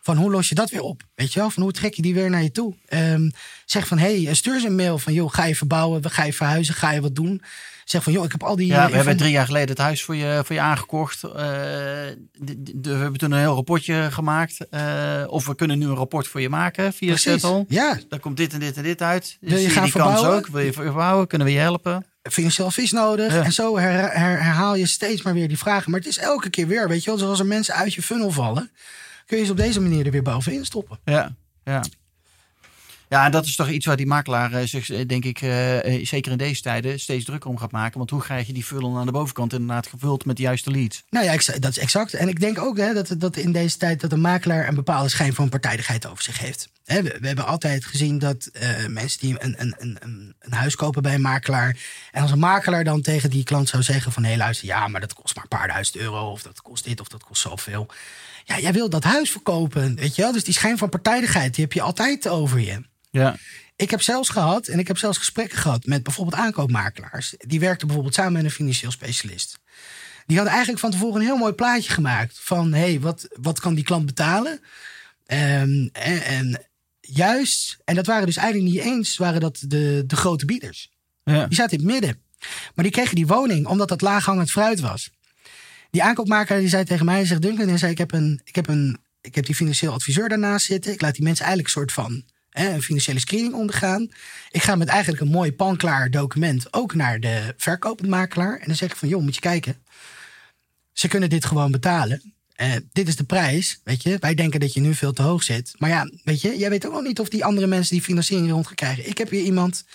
Van 0.01 0.17
hoe 0.17 0.31
los 0.31 0.49
je 0.49 0.55
dat 0.55 0.69
weer 0.69 0.81
op? 0.81 1.01
Weet 1.15 1.33
je 1.33 1.39
wel? 1.39 1.49
Van 1.49 1.63
hoe 1.63 1.71
trek 1.71 1.93
je 1.93 2.01
die 2.01 2.13
weer 2.13 2.29
naar 2.29 2.43
je 2.43 2.51
toe? 2.51 2.75
Ehm, 2.85 3.29
zeg 3.65 3.88
van, 3.88 3.97
hé, 3.97 4.23
hey, 4.23 4.33
stuur 4.33 4.59
ze 4.59 4.67
een 4.67 4.75
mail 4.75 4.97
van, 4.97 5.13
joh, 5.13 5.33
ga 5.33 5.45
je 5.45 5.55
verbouwen? 5.55 6.09
Ga 6.12 6.23
je 6.23 6.33
verhuizen? 6.33 6.73
Ga 6.73 6.91
je 6.91 7.01
wat 7.01 7.15
doen? 7.15 7.41
Zeg 7.85 8.03
van, 8.03 8.13
joh, 8.13 8.25
ik 8.25 8.31
heb 8.31 8.43
al 8.43 8.55
die... 8.55 8.67
Ja, 8.67 8.73
eh, 8.73 8.77
we 8.77 8.81
hebben 8.81 8.99
inform- 8.99 9.17
drie 9.17 9.31
jaar 9.31 9.45
geleden 9.45 9.69
het 9.69 9.77
huis 9.77 10.03
voor 10.03 10.15
je, 10.15 10.41
voor 10.45 10.55
je 10.55 10.62
aangekocht. 10.62 11.23
Eh, 11.23 11.31
de- 11.31 12.63
de- 12.63 12.73
we 12.81 12.89
hebben 13.01 13.19
toen 13.19 13.31
een 13.31 13.39
heel 13.39 13.55
rapportje 13.55 14.07
gemaakt. 14.12 14.67
Eh, 14.69 15.23
of 15.27 15.45
we 15.45 15.55
kunnen 15.55 15.77
nu 15.79 15.85
een 15.85 15.95
rapport 15.95 16.27
voor 16.27 16.41
je 16.41 16.49
maken 16.49 16.93
via. 16.93 17.15
Settle. 17.17 17.65
Ja, 17.67 17.97
Daar 18.09 18.19
komt 18.19 18.38
dit 18.38 18.53
en 18.53 18.59
dit 18.59 18.77
en 18.77 18.83
dit 18.83 19.01
uit. 19.01 19.38
Wil 19.41 19.57
je 19.57 19.69
gaan 19.69 19.83
die 19.83 19.91
kans 19.91 20.05
verbouwen? 20.12 20.38
ook? 20.39 20.47
Wil 20.47 20.62
je 20.62 20.73
verbouwen? 20.73 21.27
Kunnen 21.27 21.47
we 21.47 21.53
je 21.53 21.59
helpen? 21.59 22.05
financieel 22.31 22.67
advies 22.67 22.91
nodig. 22.91 23.33
Ja. 23.33 23.43
En 23.43 23.51
zo 23.51 23.77
her- 23.77 24.12
her- 24.12 24.43
herhaal 24.43 24.75
je 24.75 24.88
steeds 24.88 25.21
maar 25.21 25.33
weer 25.33 25.47
die 25.47 25.57
vragen. 25.57 25.91
Maar 25.91 25.99
het 25.99 26.09
is 26.09 26.17
elke 26.17 26.49
keer 26.49 26.67
weer, 26.67 26.88
weet 26.88 27.03
je 27.03 27.09
wel, 27.09 27.19
zoals 27.19 27.39
er 27.39 27.45
mensen 27.45 27.73
uit 27.73 27.93
je 27.93 28.01
funnel 28.01 28.31
vallen, 28.31 28.71
kun 29.29 29.37
je 29.37 29.45
ze 29.45 29.51
op 29.51 29.57
deze 29.57 29.81
manier 29.81 30.05
er 30.05 30.11
weer 30.11 30.21
bovenin 30.21 30.65
stoppen. 30.65 30.99
Ja, 31.05 31.35
ja. 31.63 31.83
Ja, 33.09 33.25
en 33.25 33.31
dat 33.31 33.45
is 33.45 33.55
toch 33.55 33.69
iets 33.69 33.85
waar 33.85 33.95
die 33.97 34.05
makelaar 34.05 34.53
eh, 34.53 34.65
zich, 34.67 34.89
eh, 34.89 35.07
denk 35.07 35.25
ik, 35.25 35.41
eh, 35.41 36.05
zeker 36.05 36.31
in 36.31 36.37
deze 36.37 36.61
tijden, 36.61 36.99
steeds 36.99 37.25
drukker 37.25 37.49
om 37.49 37.57
gaat 37.57 37.71
maken. 37.71 37.97
Want 37.97 38.09
hoe 38.09 38.21
krijg 38.21 38.47
je 38.47 38.53
die 38.53 38.63
funnel 38.63 38.97
aan 38.97 39.05
de 39.05 39.11
bovenkant 39.11 39.53
inderdaad 39.53 39.87
gevuld 39.87 40.25
met 40.25 40.35
de 40.35 40.41
juiste 40.41 40.71
leads? 40.71 41.03
Nou 41.09 41.25
ja, 41.25 41.31
ik- 41.31 41.61
dat 41.61 41.71
is 41.71 41.77
exact. 41.77 42.13
En 42.13 42.27
ik 42.27 42.39
denk 42.39 42.59
ook 42.59 42.77
hè, 42.77 42.93
dat, 42.93 43.15
dat 43.17 43.35
in 43.37 43.51
deze 43.51 43.77
tijd 43.77 44.01
dat 44.01 44.11
een 44.11 44.21
makelaar 44.21 44.67
een 44.67 44.75
bepaalde 44.75 45.09
schijn 45.09 45.33
van 45.33 45.49
partijdigheid 45.49 46.07
over 46.07 46.23
zich 46.23 46.39
heeft. 46.39 46.69
Hè, 46.85 47.01
we, 47.03 47.17
we 47.19 47.27
hebben 47.27 47.45
altijd 47.45 47.85
gezien 47.85 48.19
dat 48.19 48.49
mensen 48.87 49.19
die 49.19 49.35
een, 49.43 49.55
een, 49.61 49.75
een, 49.77 49.97
een, 49.99 50.35
een 50.39 50.53
huis 50.53 50.75
kopen 50.75 51.01
bij 51.01 51.13
een 51.13 51.21
makelaar. 51.21 51.77
En 52.11 52.21
als 52.21 52.31
een 52.31 52.39
makelaar 52.39 52.83
dan 52.83 53.01
tegen 53.01 53.29
die 53.29 53.43
klant 53.43 53.69
zou 53.69 53.83
zeggen 53.83 54.11
van 54.11 54.23
hé 54.23 54.35
luister, 54.35 54.67
ja, 54.67 54.87
maar 54.87 55.01
dat 55.01 55.13
kost 55.13 55.35
maar 55.35 55.43
een 55.43 55.57
paar 55.57 55.67
duizend 55.67 55.95
euro. 55.97 56.31
Of 56.31 56.41
dat 56.41 56.61
kost 56.61 56.83
dit 56.83 56.99
of 57.01 57.07
dat 57.07 57.23
kost 57.23 57.41
zoveel. 57.41 57.87
Ja, 58.49 58.59
jij 58.59 58.73
wil 58.73 58.89
dat 58.89 59.03
huis 59.03 59.31
verkopen, 59.31 59.95
weet 59.95 60.15
je 60.15 60.21
wel. 60.21 60.31
Dus 60.31 60.43
die 60.43 60.53
schijn 60.53 60.77
van 60.77 60.89
partijdigheid, 60.89 61.55
die 61.55 61.63
heb 61.63 61.73
je 61.73 61.81
altijd 61.81 62.27
over 62.27 62.59
je. 62.59 62.81
Ja, 63.12 63.38
Ik 63.75 63.89
heb 63.89 64.01
zelfs 64.01 64.29
gehad, 64.29 64.67
en 64.67 64.79
ik 64.79 64.88
heb 64.88 64.97
zelfs 64.97 65.17
gesprekken 65.17 65.57
gehad 65.57 65.85
met 65.85 66.03
bijvoorbeeld 66.03 66.41
aankoopmakelaars. 66.41 67.33
Die 67.38 67.59
werkten 67.59 67.88
bijvoorbeeld 67.88 68.15
samen 68.15 68.33
met 68.33 68.43
een 68.43 68.51
financieel 68.51 68.91
specialist. 68.91 69.59
Die 70.25 70.35
hadden 70.35 70.53
eigenlijk 70.53 70.81
van 70.81 70.91
tevoren 70.91 71.15
een 71.19 71.27
heel 71.27 71.38
mooi 71.38 71.53
plaatje 71.53 71.91
gemaakt 71.91 72.39
van 72.41 72.73
hé, 72.73 72.79
hey, 72.79 72.99
wat, 72.99 73.27
wat 73.41 73.59
kan 73.59 73.73
die 73.75 73.83
klant 73.83 74.05
betalen? 74.05 74.59
Ehm, 75.25 75.88
en, 75.91 76.23
en 76.23 76.65
juist, 76.99 77.77
en 77.85 77.95
dat 77.95 78.05
waren 78.05 78.25
dus 78.25 78.38
eigenlijk 78.38 78.73
niet 78.73 78.83
eens, 78.83 79.17
waren 79.17 79.41
dat 79.41 79.63
de, 79.67 80.03
de 80.07 80.15
grote 80.15 80.45
bieders. 80.45 80.91
ja. 81.23 81.45
Die 81.47 81.55
zaten 81.55 81.77
in 81.77 81.83
het 81.83 81.93
midden. 81.93 82.21
Maar 82.75 82.83
die 82.83 82.93
kregen 82.93 83.15
die 83.15 83.27
woning 83.27 83.67
omdat 83.67 83.88
dat 83.89 84.01
laaghangend 84.01 84.51
fruit 84.51 84.79
was. 84.79 85.09
Die 85.89 86.04
aankoopmaker 86.04 86.60
die 86.60 86.69
zei 86.69 86.84
tegen 86.84 87.06
mij, 87.06 87.25
zegt 87.25 87.41
Duncan, 87.41 87.67
hij 87.67 87.78
zei, 87.78 87.91
ik 87.91 87.97
heb, 87.97 88.12
een, 88.12 88.41
ik, 88.43 88.56
heb 88.56 88.67
een, 88.67 88.97
ik 89.21 89.36
heb 89.36 89.45
die 89.45 89.56
financieel 89.56 89.93
adviseur 89.93 90.30
daarnaast 90.30 90.65
zitten. 90.65 90.93
Ik 90.93 91.02
laat 91.02 91.15
die 91.15 91.23
mensen 91.23 91.45
eigenlijk 91.45 91.75
een 91.75 91.82
soort 91.82 91.93
van 91.93 92.23
hè, 92.49 92.73
een 92.73 92.82
financiële 92.82 93.19
screening 93.19 93.54
ondergaan. 93.54 94.10
Ik 94.49 94.63
ga 94.63 94.75
met 94.75 94.88
eigenlijk 94.88 95.21
een 95.21 95.28
mooi 95.28 95.54
panklaar 95.54 96.12
document 96.12 96.73
ook 96.73 96.95
naar 96.95 97.19
de 97.19 97.54
verkopend 97.58 98.10
makelaar. 98.10 98.60
En 98.60 98.65
dan 98.65 98.75
zeg 98.75 98.89
ik 98.91 98.95
van, 98.95 99.08
joh, 99.08 99.21
moet 99.21 99.36
je 99.36 99.41
kijken. 99.41 99.75
Ze 100.93 101.08
kunnen 101.08 101.30
dit 101.30 101.45
gewoon 101.45 101.71
betalen. 101.71 102.34
Eh, 102.56 102.71
dit 102.91 103.08
is 103.08 103.15
de 103.15 103.23
prijs, 103.23 103.80
weet 103.84 104.04
je. 104.04 104.17
Wij 104.19 104.34
denken 104.34 104.60
dat 104.60 104.73
je 104.73 104.80
nu 104.80 104.95
veel 104.95 105.13
te 105.13 105.21
hoog 105.21 105.43
zit. 105.43 105.73
Maar 105.78 105.89
ja, 105.89 106.12
weet 106.23 106.41
je, 106.41 106.58
jij 106.58 106.69
weet 106.69 106.86
ook 106.86 106.93
nog 106.93 107.04
niet 107.04 107.19
of 107.19 107.30
die 107.30 107.45
andere 107.45 107.67
mensen 107.67 107.93
die 107.93 108.04
financiering 108.04 108.52
rond 108.52 108.65
gaan 108.65 108.75
krijgen. 108.75 109.08
Ik 109.08 109.17
heb 109.17 109.30
hier 109.30 109.43
iemand 109.43 109.86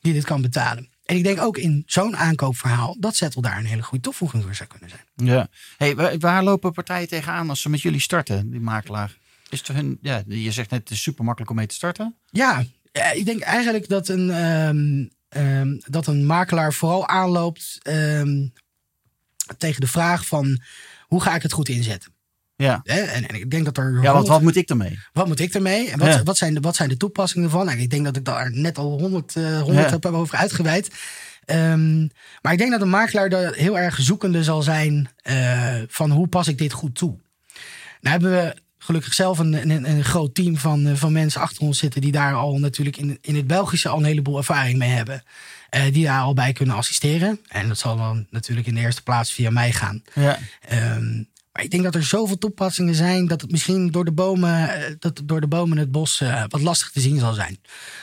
die 0.00 0.12
dit 0.12 0.24
kan 0.24 0.42
betalen. 0.42 0.91
En 1.04 1.16
ik 1.16 1.24
denk 1.24 1.40
ook 1.40 1.58
in 1.58 1.82
zo'n 1.86 2.16
aankoopverhaal 2.16 2.96
dat 2.98 3.16
Zettel 3.16 3.40
daar 3.40 3.58
een 3.58 3.64
hele 3.64 3.82
goede 3.82 4.04
toevoeging 4.04 4.42
voor 4.42 4.54
zou 4.54 4.68
kunnen 4.68 4.88
zijn. 4.88 5.02
ja. 5.14 5.48
Hey, 5.76 6.18
waar, 6.18 6.44
lopen 6.44 6.72
partijen 6.72 7.08
tegenaan 7.08 7.48
als 7.48 7.60
ze 7.60 7.68
met 7.68 7.80
jullie 7.80 8.00
starten, 8.00 8.50
die 8.50 8.60
makelaar? 8.60 9.18
Is 9.48 9.58
het 9.58 9.68
hun, 9.68 9.98
ja, 10.02 10.22
je 10.26 10.52
zegt 10.52 10.70
net, 10.70 10.80
het 10.80 10.90
is 10.90 11.02
super 11.02 11.24
makkelijk 11.24 11.50
om 11.50 11.56
mee 11.56 11.66
te 11.66 11.74
starten. 11.74 12.16
Ja, 12.30 12.64
eh, 12.92 13.14
ik 13.14 13.24
denk 13.24 13.40
eigenlijk 13.40 13.88
dat 13.88 14.08
een, 14.08 14.30
ehm, 14.30 15.06
ehm, 15.28 15.78
dat 15.84 16.06
een 16.06 16.26
makelaar 16.26 16.72
vooral 16.72 17.08
aanloopt 17.08 17.78
ehm, 17.82 18.46
tegen 19.58 19.80
de 19.80 19.86
vraag 19.86 20.26
van 20.26 20.60
hoe 21.06 21.22
ga 21.22 21.34
ik 21.34 21.42
het 21.42 21.52
goed 21.52 21.68
inzetten. 21.68 22.12
Ja. 22.56 22.80
Hè? 22.82 23.00
En, 23.00 23.28
en 23.28 23.34
ik 23.34 23.50
denk 23.50 23.64
dat 23.64 23.78
er. 23.78 23.92
Ja, 23.92 24.10
honderd- 24.10 24.28
wat 24.28 24.42
moet 24.42 24.56
ik 24.56 24.68
ermee? 24.68 24.98
wat 25.12 25.26
moet 25.26 25.40
ik 25.40 25.54
ermee? 25.54 25.90
En 25.90 25.98
wat, 25.98 26.08
Ja. 26.08 26.22
wat, 26.22 26.36
zijn 26.36 26.54
de, 26.54 26.60
wat 26.60 26.76
zijn 26.76 26.88
de 26.88 26.96
toepassingen 26.96 27.44
ervan? 27.46 27.66
Nou, 27.66 27.78
ik 27.78 27.90
denk 27.90 28.04
dat 28.04 28.16
ik 28.16 28.24
daar 28.24 28.50
net 28.52 28.78
al 28.78 28.98
honderd 29.00 29.36
eh, 29.36 29.60
honderd 29.60 29.86
Ja. 29.86 29.90
heb 29.90 30.06
over 30.06 30.36
uitgeweid. 30.36 30.90
Ehm, 31.44 32.00
maar 32.42 32.52
ik 32.52 32.58
denk 32.58 32.70
dat 32.70 32.80
een 32.80 32.88
makelaar 32.90 33.28
daar 33.28 33.52
heel 33.54 33.78
erg 33.78 33.96
zoekende 34.00 34.44
zal 34.44 34.62
zijn 34.62 35.08
eh, 35.16 35.74
van 35.88 36.10
hoe 36.10 36.26
pas 36.28 36.48
ik 36.48 36.58
dit 36.58 36.72
goed 36.72 36.94
toe. 36.94 37.18
Nou 38.00 38.20
hebben 38.20 38.30
we 38.30 38.54
gelukkig 38.78 39.14
zelf 39.14 39.38
een, 39.38 39.70
een, 39.70 39.90
een 39.90 40.04
groot 40.04 40.34
team 40.34 40.56
van, 40.56 40.86
eh, 40.86 40.94
van 40.94 41.12
mensen 41.12 41.40
achter 41.40 41.62
ons 41.62 41.78
zitten 41.78 42.00
die 42.00 42.12
daar 42.12 42.34
al 42.34 42.58
natuurlijk 42.58 42.96
in, 42.96 43.18
in 43.20 43.36
het 43.36 43.46
Belgische 43.46 43.88
al 43.88 43.98
een 43.98 44.04
heleboel 44.04 44.36
ervaring 44.36 44.78
mee 44.78 44.90
hebben. 44.90 45.22
Eh, 45.70 45.82
die 45.92 46.04
daar 46.04 46.20
al 46.22 46.34
bij 46.34 46.52
kunnen 46.52 46.76
assisteren. 46.76 47.40
En 47.48 47.68
dat 47.68 47.78
zal 47.78 47.96
dan 47.96 48.26
natuurlijk 48.30 48.66
in 48.66 48.74
de 48.74 48.80
eerste 48.80 49.02
plaats 49.02 49.32
via 49.32 49.50
mij 49.50 49.72
gaan. 49.72 50.02
Ja. 50.14 50.38
Ehm, 50.68 51.22
maar 51.52 51.62
ik 51.64 51.70
denk 51.70 51.82
dat 51.82 51.94
er 51.94 52.04
zoveel 52.04 52.38
toepassingen 52.38 52.94
zijn 52.94 53.26
dat 53.26 53.40
het 53.40 53.50
misschien 53.50 53.90
door 53.90 54.04
de 54.04 54.12
bomen, 54.12 54.74
eh, 54.74 54.94
dat 54.98 55.22
door 55.24 55.40
de 55.40 55.46
bomen 55.46 55.78
het 55.78 55.90
bos 55.92 56.20
eh, 56.20 56.44
wat 56.48 56.60
lastig 56.60 56.90
te 56.90 57.00
zien 57.00 57.18
zal 57.18 57.32
zijn. 57.32 57.58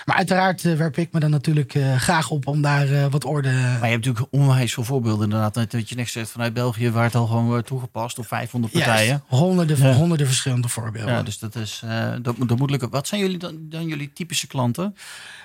Maar 0.05 0.15
uiteraard 0.15 0.65
eh, 0.65 0.73
werp 0.75 0.97
ik 0.97 1.11
me 1.11 1.19
dan 1.19 1.29
natuurlijk 1.29 1.77
graag 1.97 2.29
op 2.29 2.47
om 2.47 2.61
daar 2.61 3.09
wat 3.09 3.23
orde. 3.25 3.51
Maar 3.51 3.61
je 3.89 3.91
hebt 3.93 4.05
natuurlijk 4.05 4.27
onwijs 4.33 4.73
veel 4.73 4.83
voorbeelden 4.83 5.23
inderdaad. 5.23 5.71
Dat 5.71 5.89
je 5.89 5.95
net 5.95 6.09
zegt 6.09 6.29
vanuit 6.31 6.53
België 6.53 6.91
waar 6.91 7.03
het 7.03 7.15
al 7.15 7.27
gewoon 7.27 7.45
wordt 7.45 7.67
toegepast 7.67 8.19
op 8.19 8.27
500 8.27 8.73
partijen. 8.73 9.23
Honderden, 9.27 9.77
Ja. 9.77 9.93
honderden 9.93 10.27
verschillende 10.27 10.67
voorbeelden. 10.69 11.13
Ja, 11.13 11.23
dus 11.23 11.39
dat 11.39 11.55
is 11.55 11.81
dat, 12.21 12.37
moet- 12.37 12.49
dat 12.49 12.57
moet 12.57 12.69
lukken. 12.69 12.89
Wat 12.89 13.07
zijn 13.07 13.21
jullie 13.21 13.37
dan, 13.37 13.57
dan 13.59 13.87
jullie 13.87 14.13
typische 14.13 14.47
klanten? 14.47 14.95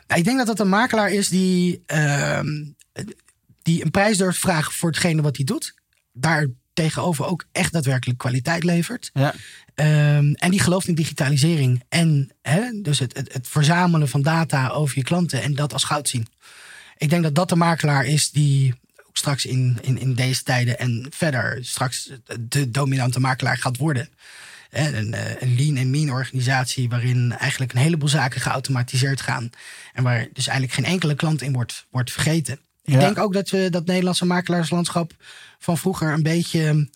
Nou, 0.07 0.21
ik 0.21 0.25
denk 0.27 0.37
dat 0.39 0.47
dat 0.47 0.61
een 0.61 0.69
makelaar 0.69 1.11
is 1.11 1.29
die, 1.29 1.83
ehm, 1.87 2.47
die 3.63 3.85
een 3.85 3.91
prijs 3.91 4.17
durft 4.19 4.39
vragen 4.39 4.73
voor 4.73 4.89
hetgene 4.91 5.23
wat 5.23 5.37
hij 5.37 5.45
doet. 5.45 5.75
Daar 6.13 6.47
tegenover 6.75 7.27
ook 7.27 7.45
echt 7.53 7.73
daadwerkelijk 7.73 8.19
kwaliteit 8.19 8.65
levert. 8.65 9.11
Ja. 9.13 9.35
Ehm, 9.75 10.33
en 10.33 10.51
die 10.51 10.61
gelooft 10.61 10.89
in 10.89 10.95
digitalisering. 10.95 11.83
En 11.89 12.31
hè, 12.43 12.81
dus 12.83 12.99
het, 12.99 13.17
het, 13.17 13.33
het 13.33 13.49
verzamelen 13.49 14.09
van 14.09 14.23
data 14.23 14.69
over 14.69 14.99
je 14.99 15.05
klanten 15.05 15.43
en 15.43 15.55
dat 15.55 15.73
als 15.73 15.85
goud 15.85 16.09
zien. 16.09 16.27
Ik 16.97 17.11
denk 17.11 17.23
dat 17.23 17.35
dat 17.35 17.49
de 17.49 17.57
makelaar 17.57 18.05
is 18.05 18.31
die 18.31 18.75
ook 19.07 19.17
straks 19.17 19.47
in, 19.47 19.79
in, 19.83 19.99
in 19.99 20.15
deze 20.15 20.43
tijden 20.43 20.79
en 20.79 21.07
verder 21.11 21.59
straks 21.65 22.11
de 22.41 22.71
dominante 22.71 23.21
makelaar 23.21 23.59
gaat 23.59 23.77
worden. 23.77 24.09
Een, 24.71 25.15
eh, 25.15 25.43
een 25.43 25.55
lean 25.57 25.77
en 25.77 25.91
mean 25.91 26.11
organisatie 26.11 26.89
waarin 26.89 27.33
eigenlijk 27.39 27.73
een 27.73 27.81
heleboel 27.81 28.09
zaken 28.09 28.41
geautomatiseerd 28.41 29.21
gaan. 29.21 29.51
En 29.93 30.03
waar 30.03 30.29
dus 30.33 30.47
eigenlijk 30.47 30.79
geen 30.79 30.93
enkele 30.93 31.15
klant 31.15 31.43
in 31.43 31.53
wordt, 31.53 31.87
wordt 31.91 32.13
vergeten. 32.13 32.59
Ik 32.85 33.01
denk 33.01 33.19
ook 33.19 33.33
dat 33.33 33.51
we 33.51 33.71
dat 33.71 33.87
Nederlandse 33.87 34.25
makelaarslandschap 34.25 35.13
van 35.59 35.79
vroeger 35.79 36.13
een 36.13 36.23
beetje 36.23 36.89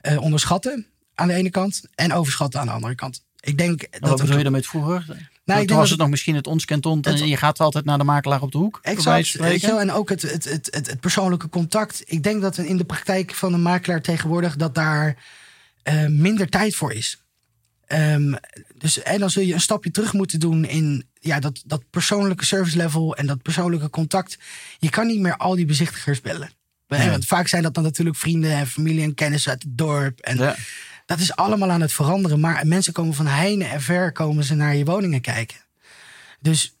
eh, 0.00 0.20
onderschatten 0.20 0.86
aan 1.14 1.28
de 1.28 1.34
ene 1.34 1.50
kant 1.50 1.82
en 1.94 2.12
overschatten 2.12 2.60
aan 2.60 2.66
de 2.66 2.72
andere 2.72 2.94
kant. 2.94 3.24
Ik 3.40 3.58
denk 3.58 3.80
Wat 3.80 4.00
dat 4.00 4.10
bedoel 4.10 4.26
je 4.26 4.32
het, 4.32 4.42
daarmee 4.42 4.62
vroeger? 4.62 5.30
Nou, 5.44 5.66
Toen 5.66 5.76
was 5.76 5.88
dat 5.88 5.90
het 5.90 5.98
nog 5.98 6.08
misschien 6.08 6.34
het 6.34 6.46
ons 6.46 6.64
ont 6.80 7.06
en 7.06 7.28
je 7.28 7.36
gaat 7.36 7.60
altijd 7.60 7.84
naar 7.84 7.98
de 7.98 8.04
makelaar 8.04 8.42
op 8.42 8.52
de 8.52 8.58
hoek. 8.58 8.78
Exact. 8.82 9.32
wel, 9.34 9.80
en 9.80 9.92
ook 9.92 10.08
het, 10.08 10.22
het, 10.22 10.44
het, 10.44 10.68
het, 10.70 11.00
persoonlijke 11.00 11.48
contact. 11.48 12.02
Ik 12.04 12.22
denk 12.22 12.42
dat 12.42 12.58
in 12.58 12.76
de 12.76 12.84
praktijk 12.84 13.34
van 13.34 13.52
een 13.52 13.62
makelaar 13.62 14.02
tegenwoordig 14.02 14.56
dat 14.56 14.74
daar 14.74 15.16
eh, 15.82 16.06
minder 16.06 16.48
tijd 16.48 16.74
voor 16.74 16.92
is. 16.92 17.21
Ehm, 17.86 18.34
dus, 18.78 19.02
en 19.02 19.18
dan 19.18 19.30
zul 19.30 19.42
je 19.42 19.54
een 19.54 19.60
stapje 19.60 19.90
terug 19.90 20.12
moeten 20.12 20.40
doen 20.40 20.64
in 20.64 21.04
ja, 21.20 21.40
dat, 21.40 21.62
dat 21.66 21.82
persoonlijke 21.90 22.44
service 22.44 22.76
level 22.76 23.16
en 23.16 23.26
dat 23.26 23.42
persoonlijke 23.42 23.90
contact. 23.90 24.38
Je 24.78 24.90
kan 24.90 25.06
niet 25.06 25.20
meer 25.20 25.36
al 25.36 25.54
die 25.54 25.66
bezichtigers 25.66 26.20
bellen. 26.20 26.50
Want 26.86 27.26
vaak 27.26 27.48
zijn 27.48 27.62
dat 27.62 27.74
dan 27.74 27.82
natuurlijk 27.82 28.16
vrienden 28.16 28.50
en 28.50 28.66
familie 28.66 29.02
en 29.02 29.14
kennissen 29.14 29.50
uit 29.50 29.62
het 29.62 29.78
dorp. 29.78 30.20
En 30.20 30.36
Ja. 30.36 30.56
dat 31.06 31.18
is 31.18 31.36
allemaal 31.36 31.70
aan 31.70 31.80
het 31.80 31.92
veranderen. 31.92 32.40
Maar 32.40 32.66
mensen 32.66 32.92
komen 32.92 33.14
van 33.14 33.26
heine 33.26 33.64
en 33.64 33.80
ver 33.82 34.12
komen 34.12 34.44
ze 34.44 34.54
naar 34.54 34.76
je 34.76 34.84
woningen 34.84 35.20
kijken. 35.20 35.56
Dus, 36.40 36.74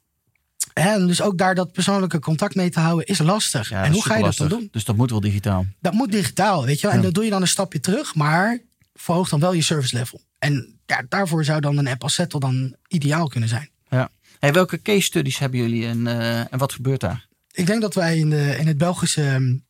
hè, 0.72 1.06
dus 1.06 1.22
ook 1.22 1.38
daar 1.38 1.54
dat 1.54 1.72
persoonlijke 1.72 2.18
contact 2.18 2.54
mee 2.54 2.70
te 2.70 2.80
houden 2.80 3.06
is 3.06 3.18
lastig. 3.18 3.68
Ja, 3.68 3.84
en 3.84 3.92
hoe 3.92 4.02
ga 4.02 4.16
je 4.16 4.22
dat 4.22 4.36
dan 4.36 4.48
doen? 4.48 4.68
Dus 4.70 4.84
dat 4.84 4.96
moet 4.96 5.10
wel 5.10 5.20
digitaal. 5.20 5.66
Dat 5.80 5.92
moet 5.92 6.12
digitaal, 6.12 6.64
weet 6.64 6.80
je 6.80 6.86
wel. 6.86 6.96
En 6.96 7.02
dat 7.02 7.14
doe 7.14 7.24
je 7.24 7.30
dan 7.30 7.40
een 7.42 7.48
stapje 7.48 7.80
terug, 7.80 8.14
maar 8.14 8.58
verhoog 8.94 9.28
dan 9.28 9.40
wel 9.40 9.52
je 9.52 9.62
service 9.62 9.96
level. 9.96 10.20
En 10.38 10.80
ja, 10.86 11.04
daarvoor 11.08 11.44
zou 11.44 11.60
dan 11.60 11.78
een 11.78 11.88
app 11.88 12.02
als 12.02 12.14
Settle 12.14 12.40
dan 12.40 12.76
ideaal 12.88 13.28
kunnen 13.28 13.48
zijn. 13.48 13.70
Ja. 13.88 14.10
Hey, 14.38 14.52
welke 14.52 14.82
case 14.82 15.00
studies 15.00 15.38
hebben 15.38 15.60
jullie 15.60 15.86
en, 15.86 16.06
eh, 16.06 16.52
en 16.52 16.58
wat 16.58 16.72
gebeurt 16.72 17.00
daar? 17.00 17.26
Ik 17.52 17.66
denk 17.66 17.80
dat 17.80 17.94
wij 17.94 18.18
in, 18.18 18.30
de, 18.30 18.56
in 18.58 18.66
het 18.66 18.78
Belgische 18.78 19.60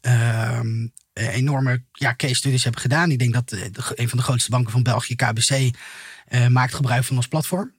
ehm, 0.00 0.86
eh, 1.12 1.34
enorme 1.34 1.82
ja, 1.92 2.14
case 2.16 2.34
studies 2.34 2.62
hebben 2.62 2.80
gedaan. 2.80 3.10
Ik 3.10 3.18
denk 3.18 3.32
dat 3.32 3.52
eh, 3.52 3.60
de, 3.72 3.92
een 3.94 4.08
van 4.08 4.18
de 4.18 4.24
grootste 4.24 4.50
banken 4.50 4.72
van 4.72 4.82
België, 4.82 5.16
KBC, 5.16 5.76
eh, 6.26 6.46
maakt 6.46 6.74
gebruik 6.74 7.04
van 7.04 7.16
ons 7.16 7.28
platform. 7.28 7.72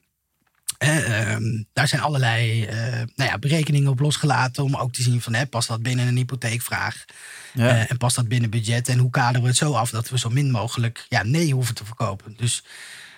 Eh, 0.82 1.32
ehm, 1.32 1.64
daar 1.74 1.88
zijn 1.88 2.02
allerlei 2.02 2.66
eh, 2.66 2.78
nou 3.16 3.30
ja, 3.30 3.38
berekeningen 3.38 3.92
op 3.92 4.00
losgelaten 4.00 4.64
om 4.64 4.76
ook 4.76 4.94
te 4.94 5.02
zien 5.02 5.22
van 5.22 5.34
hè, 5.34 5.46
past 5.46 5.68
dat 5.68 5.82
binnen 5.82 6.08
een 6.08 6.16
hypotheekvraag 6.16 7.06
Ja. 7.54 7.70
Eh, 7.70 7.92
en 7.92 7.98
past 7.98 8.16
dat 8.16 8.28
binnen 8.28 8.50
budget 8.50 8.88
en 8.88 8.98
hoe 8.98 9.10
kaderen 9.10 9.42
we 9.42 9.48
het 9.48 9.58
zo 9.58 9.74
af 9.74 9.90
dat 9.90 10.10
we 10.10 10.20
zo 10.20 10.30
min 10.30 10.52
mogelijk 10.52 11.06
ja, 11.10 11.24
nee 11.24 11.54
hoeven 11.54 11.76
te 11.76 11.86
verkopen. 11.86 12.34
Dus 12.38 12.64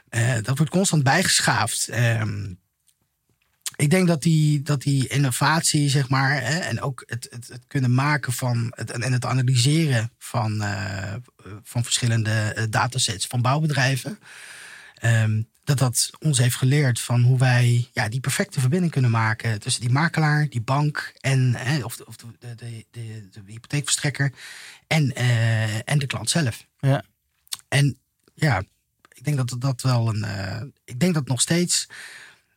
eh, 0.09 0.33
dat 0.41 0.57
wordt 0.57 0.71
constant 0.71 1.03
bijgeschaafd. 1.03 1.87
Ehm, 1.87 2.53
ik 3.75 3.89
denk 3.89 4.07
dat 4.07 4.21
die, 4.21 4.61
dat 4.61 4.81
die 4.81 5.07
innovatie, 5.07 5.89
zeg 5.89 6.09
maar, 6.09 6.41
hè, 6.41 6.57
en 6.57 6.81
ook 6.81 7.03
het, 7.05 7.27
het, 7.29 7.47
het 7.47 7.63
kunnen 7.67 7.93
maken 7.93 8.33
van 8.33 8.73
het, 8.75 8.91
en 8.91 9.13
het 9.13 9.25
analyseren 9.25 10.11
van, 10.17 10.63
van 11.63 11.83
verschillende 11.83 12.67
datasets 12.69 13.27
van 13.27 13.41
bouwbedrijven, 13.41 14.19
ehm, 14.95 15.41
dat 15.63 15.77
dat 15.77 16.09
ons 16.19 16.37
heeft 16.37 16.55
geleerd 16.55 16.99
van 16.99 17.21
hoe 17.21 17.37
wij 17.37 17.89
ja, 17.93 18.09
die 18.09 18.19
perfecte 18.19 18.59
verbinding 18.59 18.91
kunnen 18.91 19.11
maken 19.11 19.59
tussen 19.59 19.81
die 19.81 19.91
makelaar, 19.91 20.49
die 20.49 20.61
bank 20.61 21.13
en 21.19 21.53
hè, 21.55 21.83
of, 21.83 21.95
de, 21.95 22.05
of 22.05 22.15
de, 22.15 22.25
de, 22.55 22.85
de, 22.91 23.41
hypotheekverstrekker 23.45 24.33
en, 24.87 25.15
eh, 25.15 25.89
en 25.89 25.99
de 25.99 26.07
klant 26.07 26.29
zelf. 26.29 26.65
Ja. 26.79 27.03
En 27.67 27.97
ja, 28.33 28.63
ik 29.13 29.23
denk 29.23 29.37
dat 29.37 29.55
dat 29.61 29.81
wel 29.81 30.09
een. 30.09 30.23
eh, 30.23 30.61
ik 30.85 30.99
denk 30.99 31.13
dat 31.13 31.27
nog 31.27 31.41
steeds. 31.41 31.87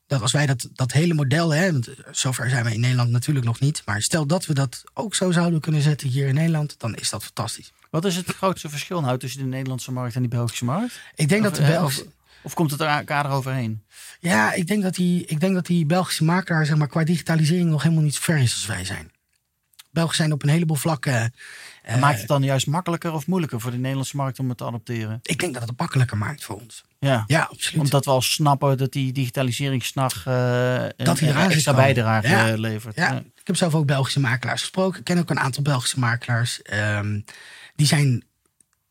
Dat 0.07 0.23
als 0.23 0.33
wij 0.33 0.47
dat, 0.47 0.69
dat 0.73 0.93
hele 0.93 1.15
model, 1.15 1.51
hè, 1.51 1.73
want 1.73 1.89
zover 2.11 2.51
zijn 2.51 2.65
we 2.65 2.73
in 2.73 2.81
Nederland 2.81 3.11
natuurlijk 3.11 3.47
nog 3.47 3.61
niet. 3.61 3.83
Maar 3.85 4.03
stel 4.03 4.27
dat 4.27 4.47
we 4.47 4.55
dat 4.55 4.85
ook 4.95 5.15
zo 5.15 5.31
zouden 5.31 5.61
kunnen 5.61 5.83
zetten 5.83 6.09
hier 6.09 6.27
in 6.27 6.35
Nederland, 6.35 6.79
dan 6.79 6.95
is 6.95 7.11
dat 7.11 7.25
fantastisch. 7.25 7.73
Wat 7.91 8.05
is 8.05 8.17
het 8.17 8.27
grootste 8.27 8.69
verschil 8.69 9.01
nou 9.01 9.19
tussen 9.19 9.41
de 9.41 9.47
Nederlandse 9.47 9.93
markt 9.93 10.15
en 10.15 10.21
die 10.21 10.31
Belgische 10.31 10.65
markt? 10.65 11.01
Ik 11.15 11.29
denk 11.29 11.45
Of, 11.45 11.49
dat 11.49 11.59
de 11.59 11.63
eh, 11.63 11.69
Belgische. 11.79 12.07
Of, 12.47 12.55
komt 12.55 12.71
het 12.71 12.81
elkaar 12.81 13.31
overheen? 13.31 13.83
Ja, 14.21 14.53
ik 14.53 14.67
denk 14.67 14.83
dat 14.83 14.95
die, 14.95 15.25
ik 15.27 15.41
denk 15.41 15.55
dat 15.55 15.67
die 15.67 15.87
Belgische 15.87 16.25
makelaar, 16.25 16.67
zeg 16.67 16.77
maar, 16.77 16.89
qua 16.89 17.05
digitalisering 17.05 17.71
nog 17.71 17.83
helemaal 17.83 18.05
niet 18.05 18.15
zo 18.15 18.21
ver 18.23 18.37
is 18.39 18.53
als 18.53 18.67
wij 18.67 18.85
zijn. 18.85 19.11
Belgen 19.91 20.17
zijn 20.17 20.33
op 20.33 20.43
een 20.43 20.49
heleboel 20.49 20.77
vlakken. 20.77 21.13
eh, 21.13 21.25
En 21.83 21.99
maakt 22.01 22.19
het 22.19 22.29
dan 22.29 22.43
juist 22.43 22.67
makkelijker 22.67 23.13
of 23.13 23.27
moeilijker 23.27 23.61
voor 23.61 23.71
de 23.71 23.77
Nederlandse 23.77 24.17
markt 24.17 24.39
om 24.39 24.49
het 24.49 24.59
te 24.59 24.65
adopteren? 24.65 25.19
ik 25.23 25.39
denk 25.39 25.55
dat 25.55 25.69
het 25.69 25.79
makkelijker 25.79 26.17
maakt 26.17 26.45
voor 26.45 26.61
ons. 26.61 26.85
Ja. 26.99 27.25
Ja, 27.27 27.49
absoluut. 27.51 27.81
Omdat 27.83 28.05
we 28.05 28.11
al 28.11 28.23
snappen 28.23 28.79
dat 28.79 28.93
die 28.93 29.13
digitaliseringsslag 29.13 30.27
eh 30.27 30.75
een, 30.83 30.93
Dat 30.97 31.21
een 31.21 31.27
zit 31.27 31.37
extra 31.37 31.75
bijdrage 31.75 32.29
Ja. 32.29 32.49
eh, 32.53 32.59
levert. 32.59 32.97
Ja, 32.97 33.13
Ja. 33.13 33.19
ik 33.19 33.47
heb 33.47 33.57
zelf 33.57 33.75
ook 33.75 33.87
Belgische 33.87 34.21
makelaars 34.21 34.61
gesproken. 34.61 34.99
Ik 34.99 35.05
ken 35.05 35.19
ook 35.19 35.31
een 35.31 35.41
aantal 35.41 35.63
Belgische 35.63 35.99
makelaars. 35.99 36.63
Ehm, 36.63 37.21
die 37.75 37.87
zijn, 37.87 38.25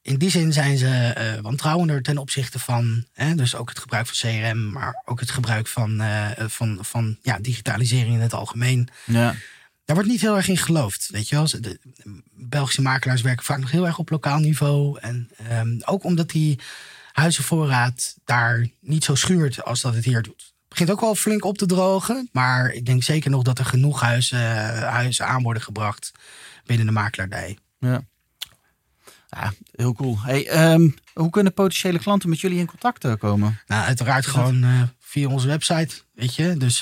in 0.05 0.17
die 0.17 0.29
zin 0.29 0.53
zijn 0.53 0.77
ze 0.77 0.87
eh, 0.87 1.41
wantrouwender 1.41 2.01
ten 2.01 2.17
opzichte 2.17 2.59
van, 2.59 3.05
hè, 3.13 3.35
dus 3.35 3.55
ook 3.55 3.69
het 3.69 3.79
gebruik 3.79 4.07
van 4.07 4.29
CRM, 4.29 4.71
maar 4.71 5.01
ook 5.05 5.19
het 5.19 5.31
gebruik 5.31 5.67
van, 5.67 6.01
eh, 6.01 6.29
van, 6.37 6.77
van 6.81 7.17
ja, 7.21 7.39
digitalisering 7.39 8.13
in 8.15 8.21
het 8.21 8.33
algemeen. 8.33 8.87
Ja. 9.05 9.35
Daar 9.85 9.95
wordt 9.95 10.09
niet 10.09 10.21
heel 10.21 10.35
erg 10.35 10.47
in 10.47 10.57
geloofd. 10.57 11.09
Weet 11.11 11.29
je 11.29 11.35
wel? 11.35 11.45
De 11.45 11.79
Belgische 12.31 12.81
makelaars 12.81 13.21
werken 13.21 13.45
vaak 13.45 13.59
nog 13.59 13.71
heel 13.71 13.85
erg 13.85 13.97
op 13.97 14.09
lokaal 14.09 14.39
niveau. 14.39 14.99
En 14.99 15.29
ehm, 15.49 15.79
ook 15.85 16.03
omdat 16.03 16.29
die 16.29 16.59
huizenvoorraad 17.11 18.15
daar 18.25 18.67
niet 18.79 19.03
zo 19.03 19.15
schuurt 19.15 19.63
als 19.63 19.81
dat 19.81 19.95
het 19.95 20.05
hier 20.05 20.21
doet. 20.21 20.41
Het 20.41 20.69
begint 20.69 20.91
ook 20.91 21.01
wel 21.01 21.15
flink 21.15 21.45
op 21.45 21.57
te 21.57 21.65
drogen. 21.65 22.29
Maar 22.31 22.71
ik 22.71 22.85
denk 22.85 23.03
zeker 23.03 23.29
nog 23.29 23.43
dat 23.43 23.59
er 23.59 23.65
genoeg 23.65 24.01
huizen, 24.01 24.39
huizen 24.87 25.27
aan 25.27 25.43
worden 25.43 25.63
gebracht 25.63 26.11
binnen 26.65 26.85
de 26.85 26.91
makelaardij. 26.91 27.57
Ja. 27.79 28.03
Ja, 29.35 29.53
heel 29.71 29.93
cool. 29.93 30.17
Hey, 30.21 30.47
ehm, 30.47 30.89
hoe 31.13 31.29
kunnen 31.29 31.53
potentiële 31.53 31.99
klanten 31.99 32.29
met 32.29 32.39
jullie 32.39 32.59
in 32.59 32.65
contact 32.65 33.03
eh, 33.05 33.13
komen? 33.19 33.59
Nou, 33.67 33.85
uiteraard 33.85 34.25
gewoon 34.25 34.63
eh, 34.63 34.81
via 34.99 35.27
onze 35.27 35.47
website. 35.47 35.95
Weet 36.13 36.35
je, 36.35 36.55
dus 36.57 36.79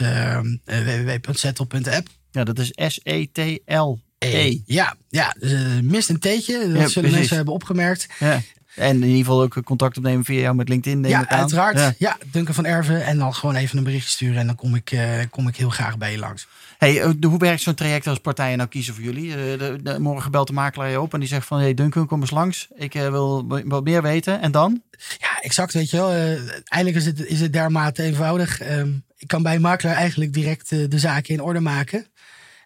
www.zettel.app. 0.65 2.07
Ja, 2.31 2.43
dat 2.43 2.59
is 2.59 2.71
S-E-T-L-E. 2.75 4.59
Ja, 4.65 4.95
ja 5.09 5.35
dus, 5.39 5.81
mist 5.81 6.09
een 6.09 6.19
theetje. 6.19 6.53
Dat 6.53 6.67
Ja, 6.67 6.73
zullen 6.73 6.91
precies. 6.91 7.11
mensen 7.17 7.35
hebben 7.35 7.53
opgemerkt. 7.53 8.07
Ja. 8.19 8.41
En 8.75 8.95
in 8.95 9.03
ieder 9.03 9.17
geval 9.17 9.41
ook 9.41 9.63
contact 9.63 9.97
opnemen 9.97 10.25
via 10.25 10.39
jou 10.41 10.55
met 10.55 10.69
LinkedIn. 10.69 11.03
Ja, 11.03 11.29
uiteraard. 11.29 11.77
Ja. 11.77 11.93
Ja. 11.97 12.17
Duncan 12.31 12.53
van 12.53 12.65
Erven. 12.65 13.05
En 13.05 13.17
dan 13.17 13.33
gewoon 13.35 13.55
even 13.55 13.77
een 13.77 13.83
berichtje 13.83 14.09
sturen. 14.09 14.37
En 14.39 14.45
dan 14.45 14.55
kom 14.55 14.75
ik, 14.75 14.91
eh, 14.91 15.19
kom 15.29 15.47
ik 15.47 15.55
heel 15.55 15.69
graag 15.69 15.97
bij 15.97 16.11
je 16.11 16.17
langs. 16.17 16.47
Hey, 16.77 17.01
eh, 17.01 17.09
hoe 17.21 17.37
werkt 17.39 17.61
zo'n 17.61 17.73
traject 17.73 18.07
als 18.07 18.19
partijen 18.19 18.57
nou 18.57 18.69
kiezen 18.69 18.93
voor 18.93 19.03
jullie? 19.03 19.31
Eh, 19.31 19.37
de, 19.59 19.79
de- 19.83 19.99
morgen 19.99 20.31
belt 20.31 20.47
de 20.47 20.53
makelaar 20.53 20.89
je 20.89 21.01
op 21.01 21.13
en 21.13 21.19
die 21.19 21.29
zegt 21.29 21.47
van... 21.47 21.59
Hey 21.59 21.73
Duncan, 21.73 22.07
kom 22.07 22.21
eens 22.21 22.31
langs. 22.31 22.67
Ik 22.75 22.93
wil 22.93 23.47
wat 23.65 23.83
meer 23.83 24.01
weten. 24.01 24.41
En 24.41 24.51
dan? 24.51 24.81
Ja, 25.17 25.39
exact. 25.41 25.73
Weet 25.73 25.89
je 25.89 25.97
wel. 25.97 26.11
Eh, 26.11 26.31
eigenlijk 26.67 26.95
is 26.95 27.05
het, 27.05 27.25
is 27.25 27.39
het 27.39 27.53
dermate 27.53 28.03
eenvoudig. 28.03 28.59
Ehm, 28.61 28.91
ik 29.17 29.27
kan 29.27 29.43
bij 29.43 29.55
een 29.55 29.61
makelaar 29.61 29.95
eigenlijk 29.95 30.33
direct 30.33 30.69
de 30.69 30.99
zaken 30.99 31.33
in 31.33 31.41
orde 31.41 31.59
maken. 31.59 32.05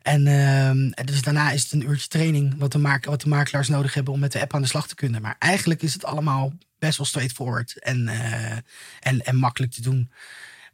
En 0.08 0.28
ehm, 0.28 1.06
dus 1.06 1.22
daarna 1.22 1.52
is 1.52 1.64
het 1.64 1.72
een 1.72 1.90
uurtje 1.90 2.08
training 2.08 2.56
wat 2.58 2.72
de, 2.72 3.00
wat 3.02 3.22
de 3.22 3.28
makelaars 3.28 3.68
nodig 3.68 3.94
hebben 3.94 4.14
om 4.14 4.20
met 4.20 4.32
de 4.32 4.42
app 4.42 4.54
aan 4.54 4.62
de 4.62 4.68
slag 4.68 4.88
te 4.88 4.96
kunnen. 4.96 5.22
Maar 5.22 5.36
eigenlijk 5.40 5.82
is 5.82 5.94
het 5.94 6.06
allemaal 6.06 6.54
best 6.80 6.98
wel 6.98 7.06
straightforward 7.06 7.80
en, 7.80 8.08
eh, 8.08 8.58
en, 9.00 9.22
en 9.22 9.36
makkelijk 9.36 9.72
te 9.72 9.82
doen. 9.82 10.12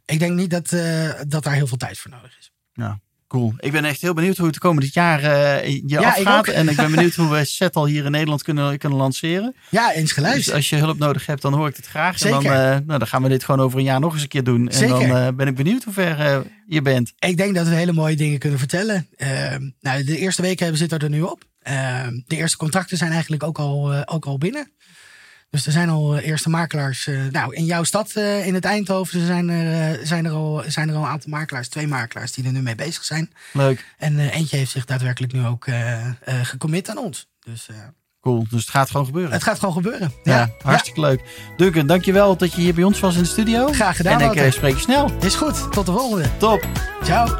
Ik 0.05 0.19
denk 0.19 0.35
niet 0.35 0.49
dat, 0.49 0.71
eh, 0.71 1.11
dat 1.27 1.43
daar 1.43 1.53
heel 1.53 1.67
veel 1.67 1.77
tijd 1.77 1.97
voor 1.97 2.11
nodig 2.11 2.37
is. 2.39 2.51
Ja, 2.73 2.99
cool. 3.39 3.53
Ik 3.59 3.71
ben 3.71 3.85
echt 3.85 4.01
heel 4.01 4.13
benieuwd 4.13 4.37
hoe 4.37 4.47
het 4.47 4.57
komende 4.57 4.89
jaar 4.93 5.23
eh, 5.23 5.65
je 5.67 5.83
Ja, 5.85 5.99
afgaat. 6.09 6.47
En 6.47 6.69
ik 6.69 6.75
ben 6.75 6.91
benieuwd 6.95 7.15
hoe 7.15 7.29
we 7.29 7.45
Set 7.45 7.75
al 7.75 7.85
hier 7.85 8.05
in 8.05 8.11
Nederland 8.11 8.43
kunnen, 8.43 8.77
kunnen 8.77 8.97
lanceren. 8.97 9.55
Ja, 9.69 9.91
eens 9.91 10.01
Dus 10.01 10.11
geluisterd. 10.11 10.55
als 10.55 10.69
je 10.69 10.75
hulp 10.75 10.97
nodig 10.97 11.25
hebt, 11.25 11.41
dan 11.41 11.53
hoor 11.53 11.67
ik 11.67 11.75
het 11.75 11.85
graag. 11.87 12.21
En 12.21 12.29
dan, 12.29 12.41
Zeker. 12.41 12.57
eh, 12.57 12.77
nou, 12.85 12.99
dan 12.99 13.07
gaan 13.07 13.23
we 13.23 13.29
dit 13.29 13.43
gewoon 13.43 13.61
over 13.65 13.77
een 13.79 13.83
jaar 13.85 13.99
nog 13.99 14.13
eens 14.13 14.21
een 14.21 14.27
keer 14.27 14.43
doen. 14.43 14.67
En 14.67 14.77
Zeker. 14.77 15.07
dan 15.07 15.17
eh, 15.17 15.27
ben 15.35 15.47
ik 15.47 15.55
benieuwd 15.55 15.83
hoe 15.83 15.93
ver 15.93 16.43
je 16.67 16.81
bent. 16.81 17.13
Ik 17.19 17.37
denk 17.37 17.55
dat 17.55 17.67
we 17.67 17.75
hele 17.75 17.93
mooie 17.93 18.15
dingen 18.15 18.39
kunnen 18.39 18.59
vertellen. 18.59 19.07
Ehm, 19.17 19.69
nou, 19.81 20.03
de 20.03 20.17
eerste 20.17 20.41
weken 20.41 20.59
hebben 20.61 20.77
zitten 20.77 20.99
er 20.99 21.09
nu 21.09 21.21
op. 21.21 21.43
Ehm, 21.61 22.19
de 22.25 22.35
eerste 22.35 22.57
contracten 22.57 22.97
zijn 22.97 23.11
eigenlijk 23.11 23.43
ook 23.43 23.57
al, 23.59 24.05
ook 24.05 24.25
al 24.25 24.37
binnen. 24.37 24.71
Dus 25.53 25.65
er 25.65 25.71
zijn 25.71 25.89
al 25.89 26.15
eh, 26.17 26.27
eerste 26.27 26.49
makelaars. 26.49 27.07
eh, 27.07 27.19
nou, 27.31 27.55
in 27.55 27.65
jouw 27.65 27.83
stad, 27.83 28.11
eh, 28.11 28.47
in 28.47 28.53
het 28.53 28.65
Eindhoven, 28.65 29.25
zijn 29.25 29.49
er, 29.49 29.99
zijn, 30.07 30.25
er 30.25 30.31
al, 30.31 30.63
zijn 30.67 30.89
er 30.89 30.95
al 30.95 31.01
een 31.01 31.09
aantal 31.09 31.29
makelaars. 31.29 31.67
Twee 31.67 31.87
makelaars 31.87 32.31
die 32.31 32.45
er 32.45 32.51
nu 32.51 32.61
mee 32.61 32.75
bezig 32.75 33.03
zijn. 33.03 33.31
Leuk. 33.51 33.85
En 33.97 34.19
eentje 34.19 34.57
heeft 34.57 34.71
zich 34.71 34.85
daadwerkelijk 34.85 35.33
nu 35.33 35.45
ook 35.45 35.67
gecommit 36.25 36.89
aan 36.89 36.97
ons. 36.97 37.27
Dus 37.43 37.67
Cool. 38.21 38.45
Dus 38.49 38.61
het 38.61 38.69
gaat 38.69 38.89
gewoon 38.91 39.05
gebeuren. 39.05 39.31
het 39.31 39.43
gaat 39.43 39.59
gewoon 39.59 39.73
gebeuren. 39.73 40.13
ja, 40.23 40.37
Ja, 40.37 40.49
hartstikke 40.61 40.99
leuk. 40.99 41.21
Duncan, 41.57 41.87
dankjewel 41.87 42.37
dat 42.37 42.53
je 42.53 42.61
hier 42.61 42.73
bij 42.73 42.83
ons 42.83 42.99
was 42.99 43.15
in 43.15 43.21
de 43.21 43.27
studio. 43.27 43.67
Graag 43.67 43.95
gedaan, 43.95 44.21
En 44.21 44.45
ik 44.45 44.53
spreek 44.53 44.75
je 44.75 44.81
snel. 44.81 45.07
Ja, 45.07 45.25
is 45.25 45.35
goed. 45.35 45.71
Tot 45.71 45.85
de 45.85 45.91
volgende. 45.91 46.37
Top. 46.37 46.67
Ciao. 47.03 47.39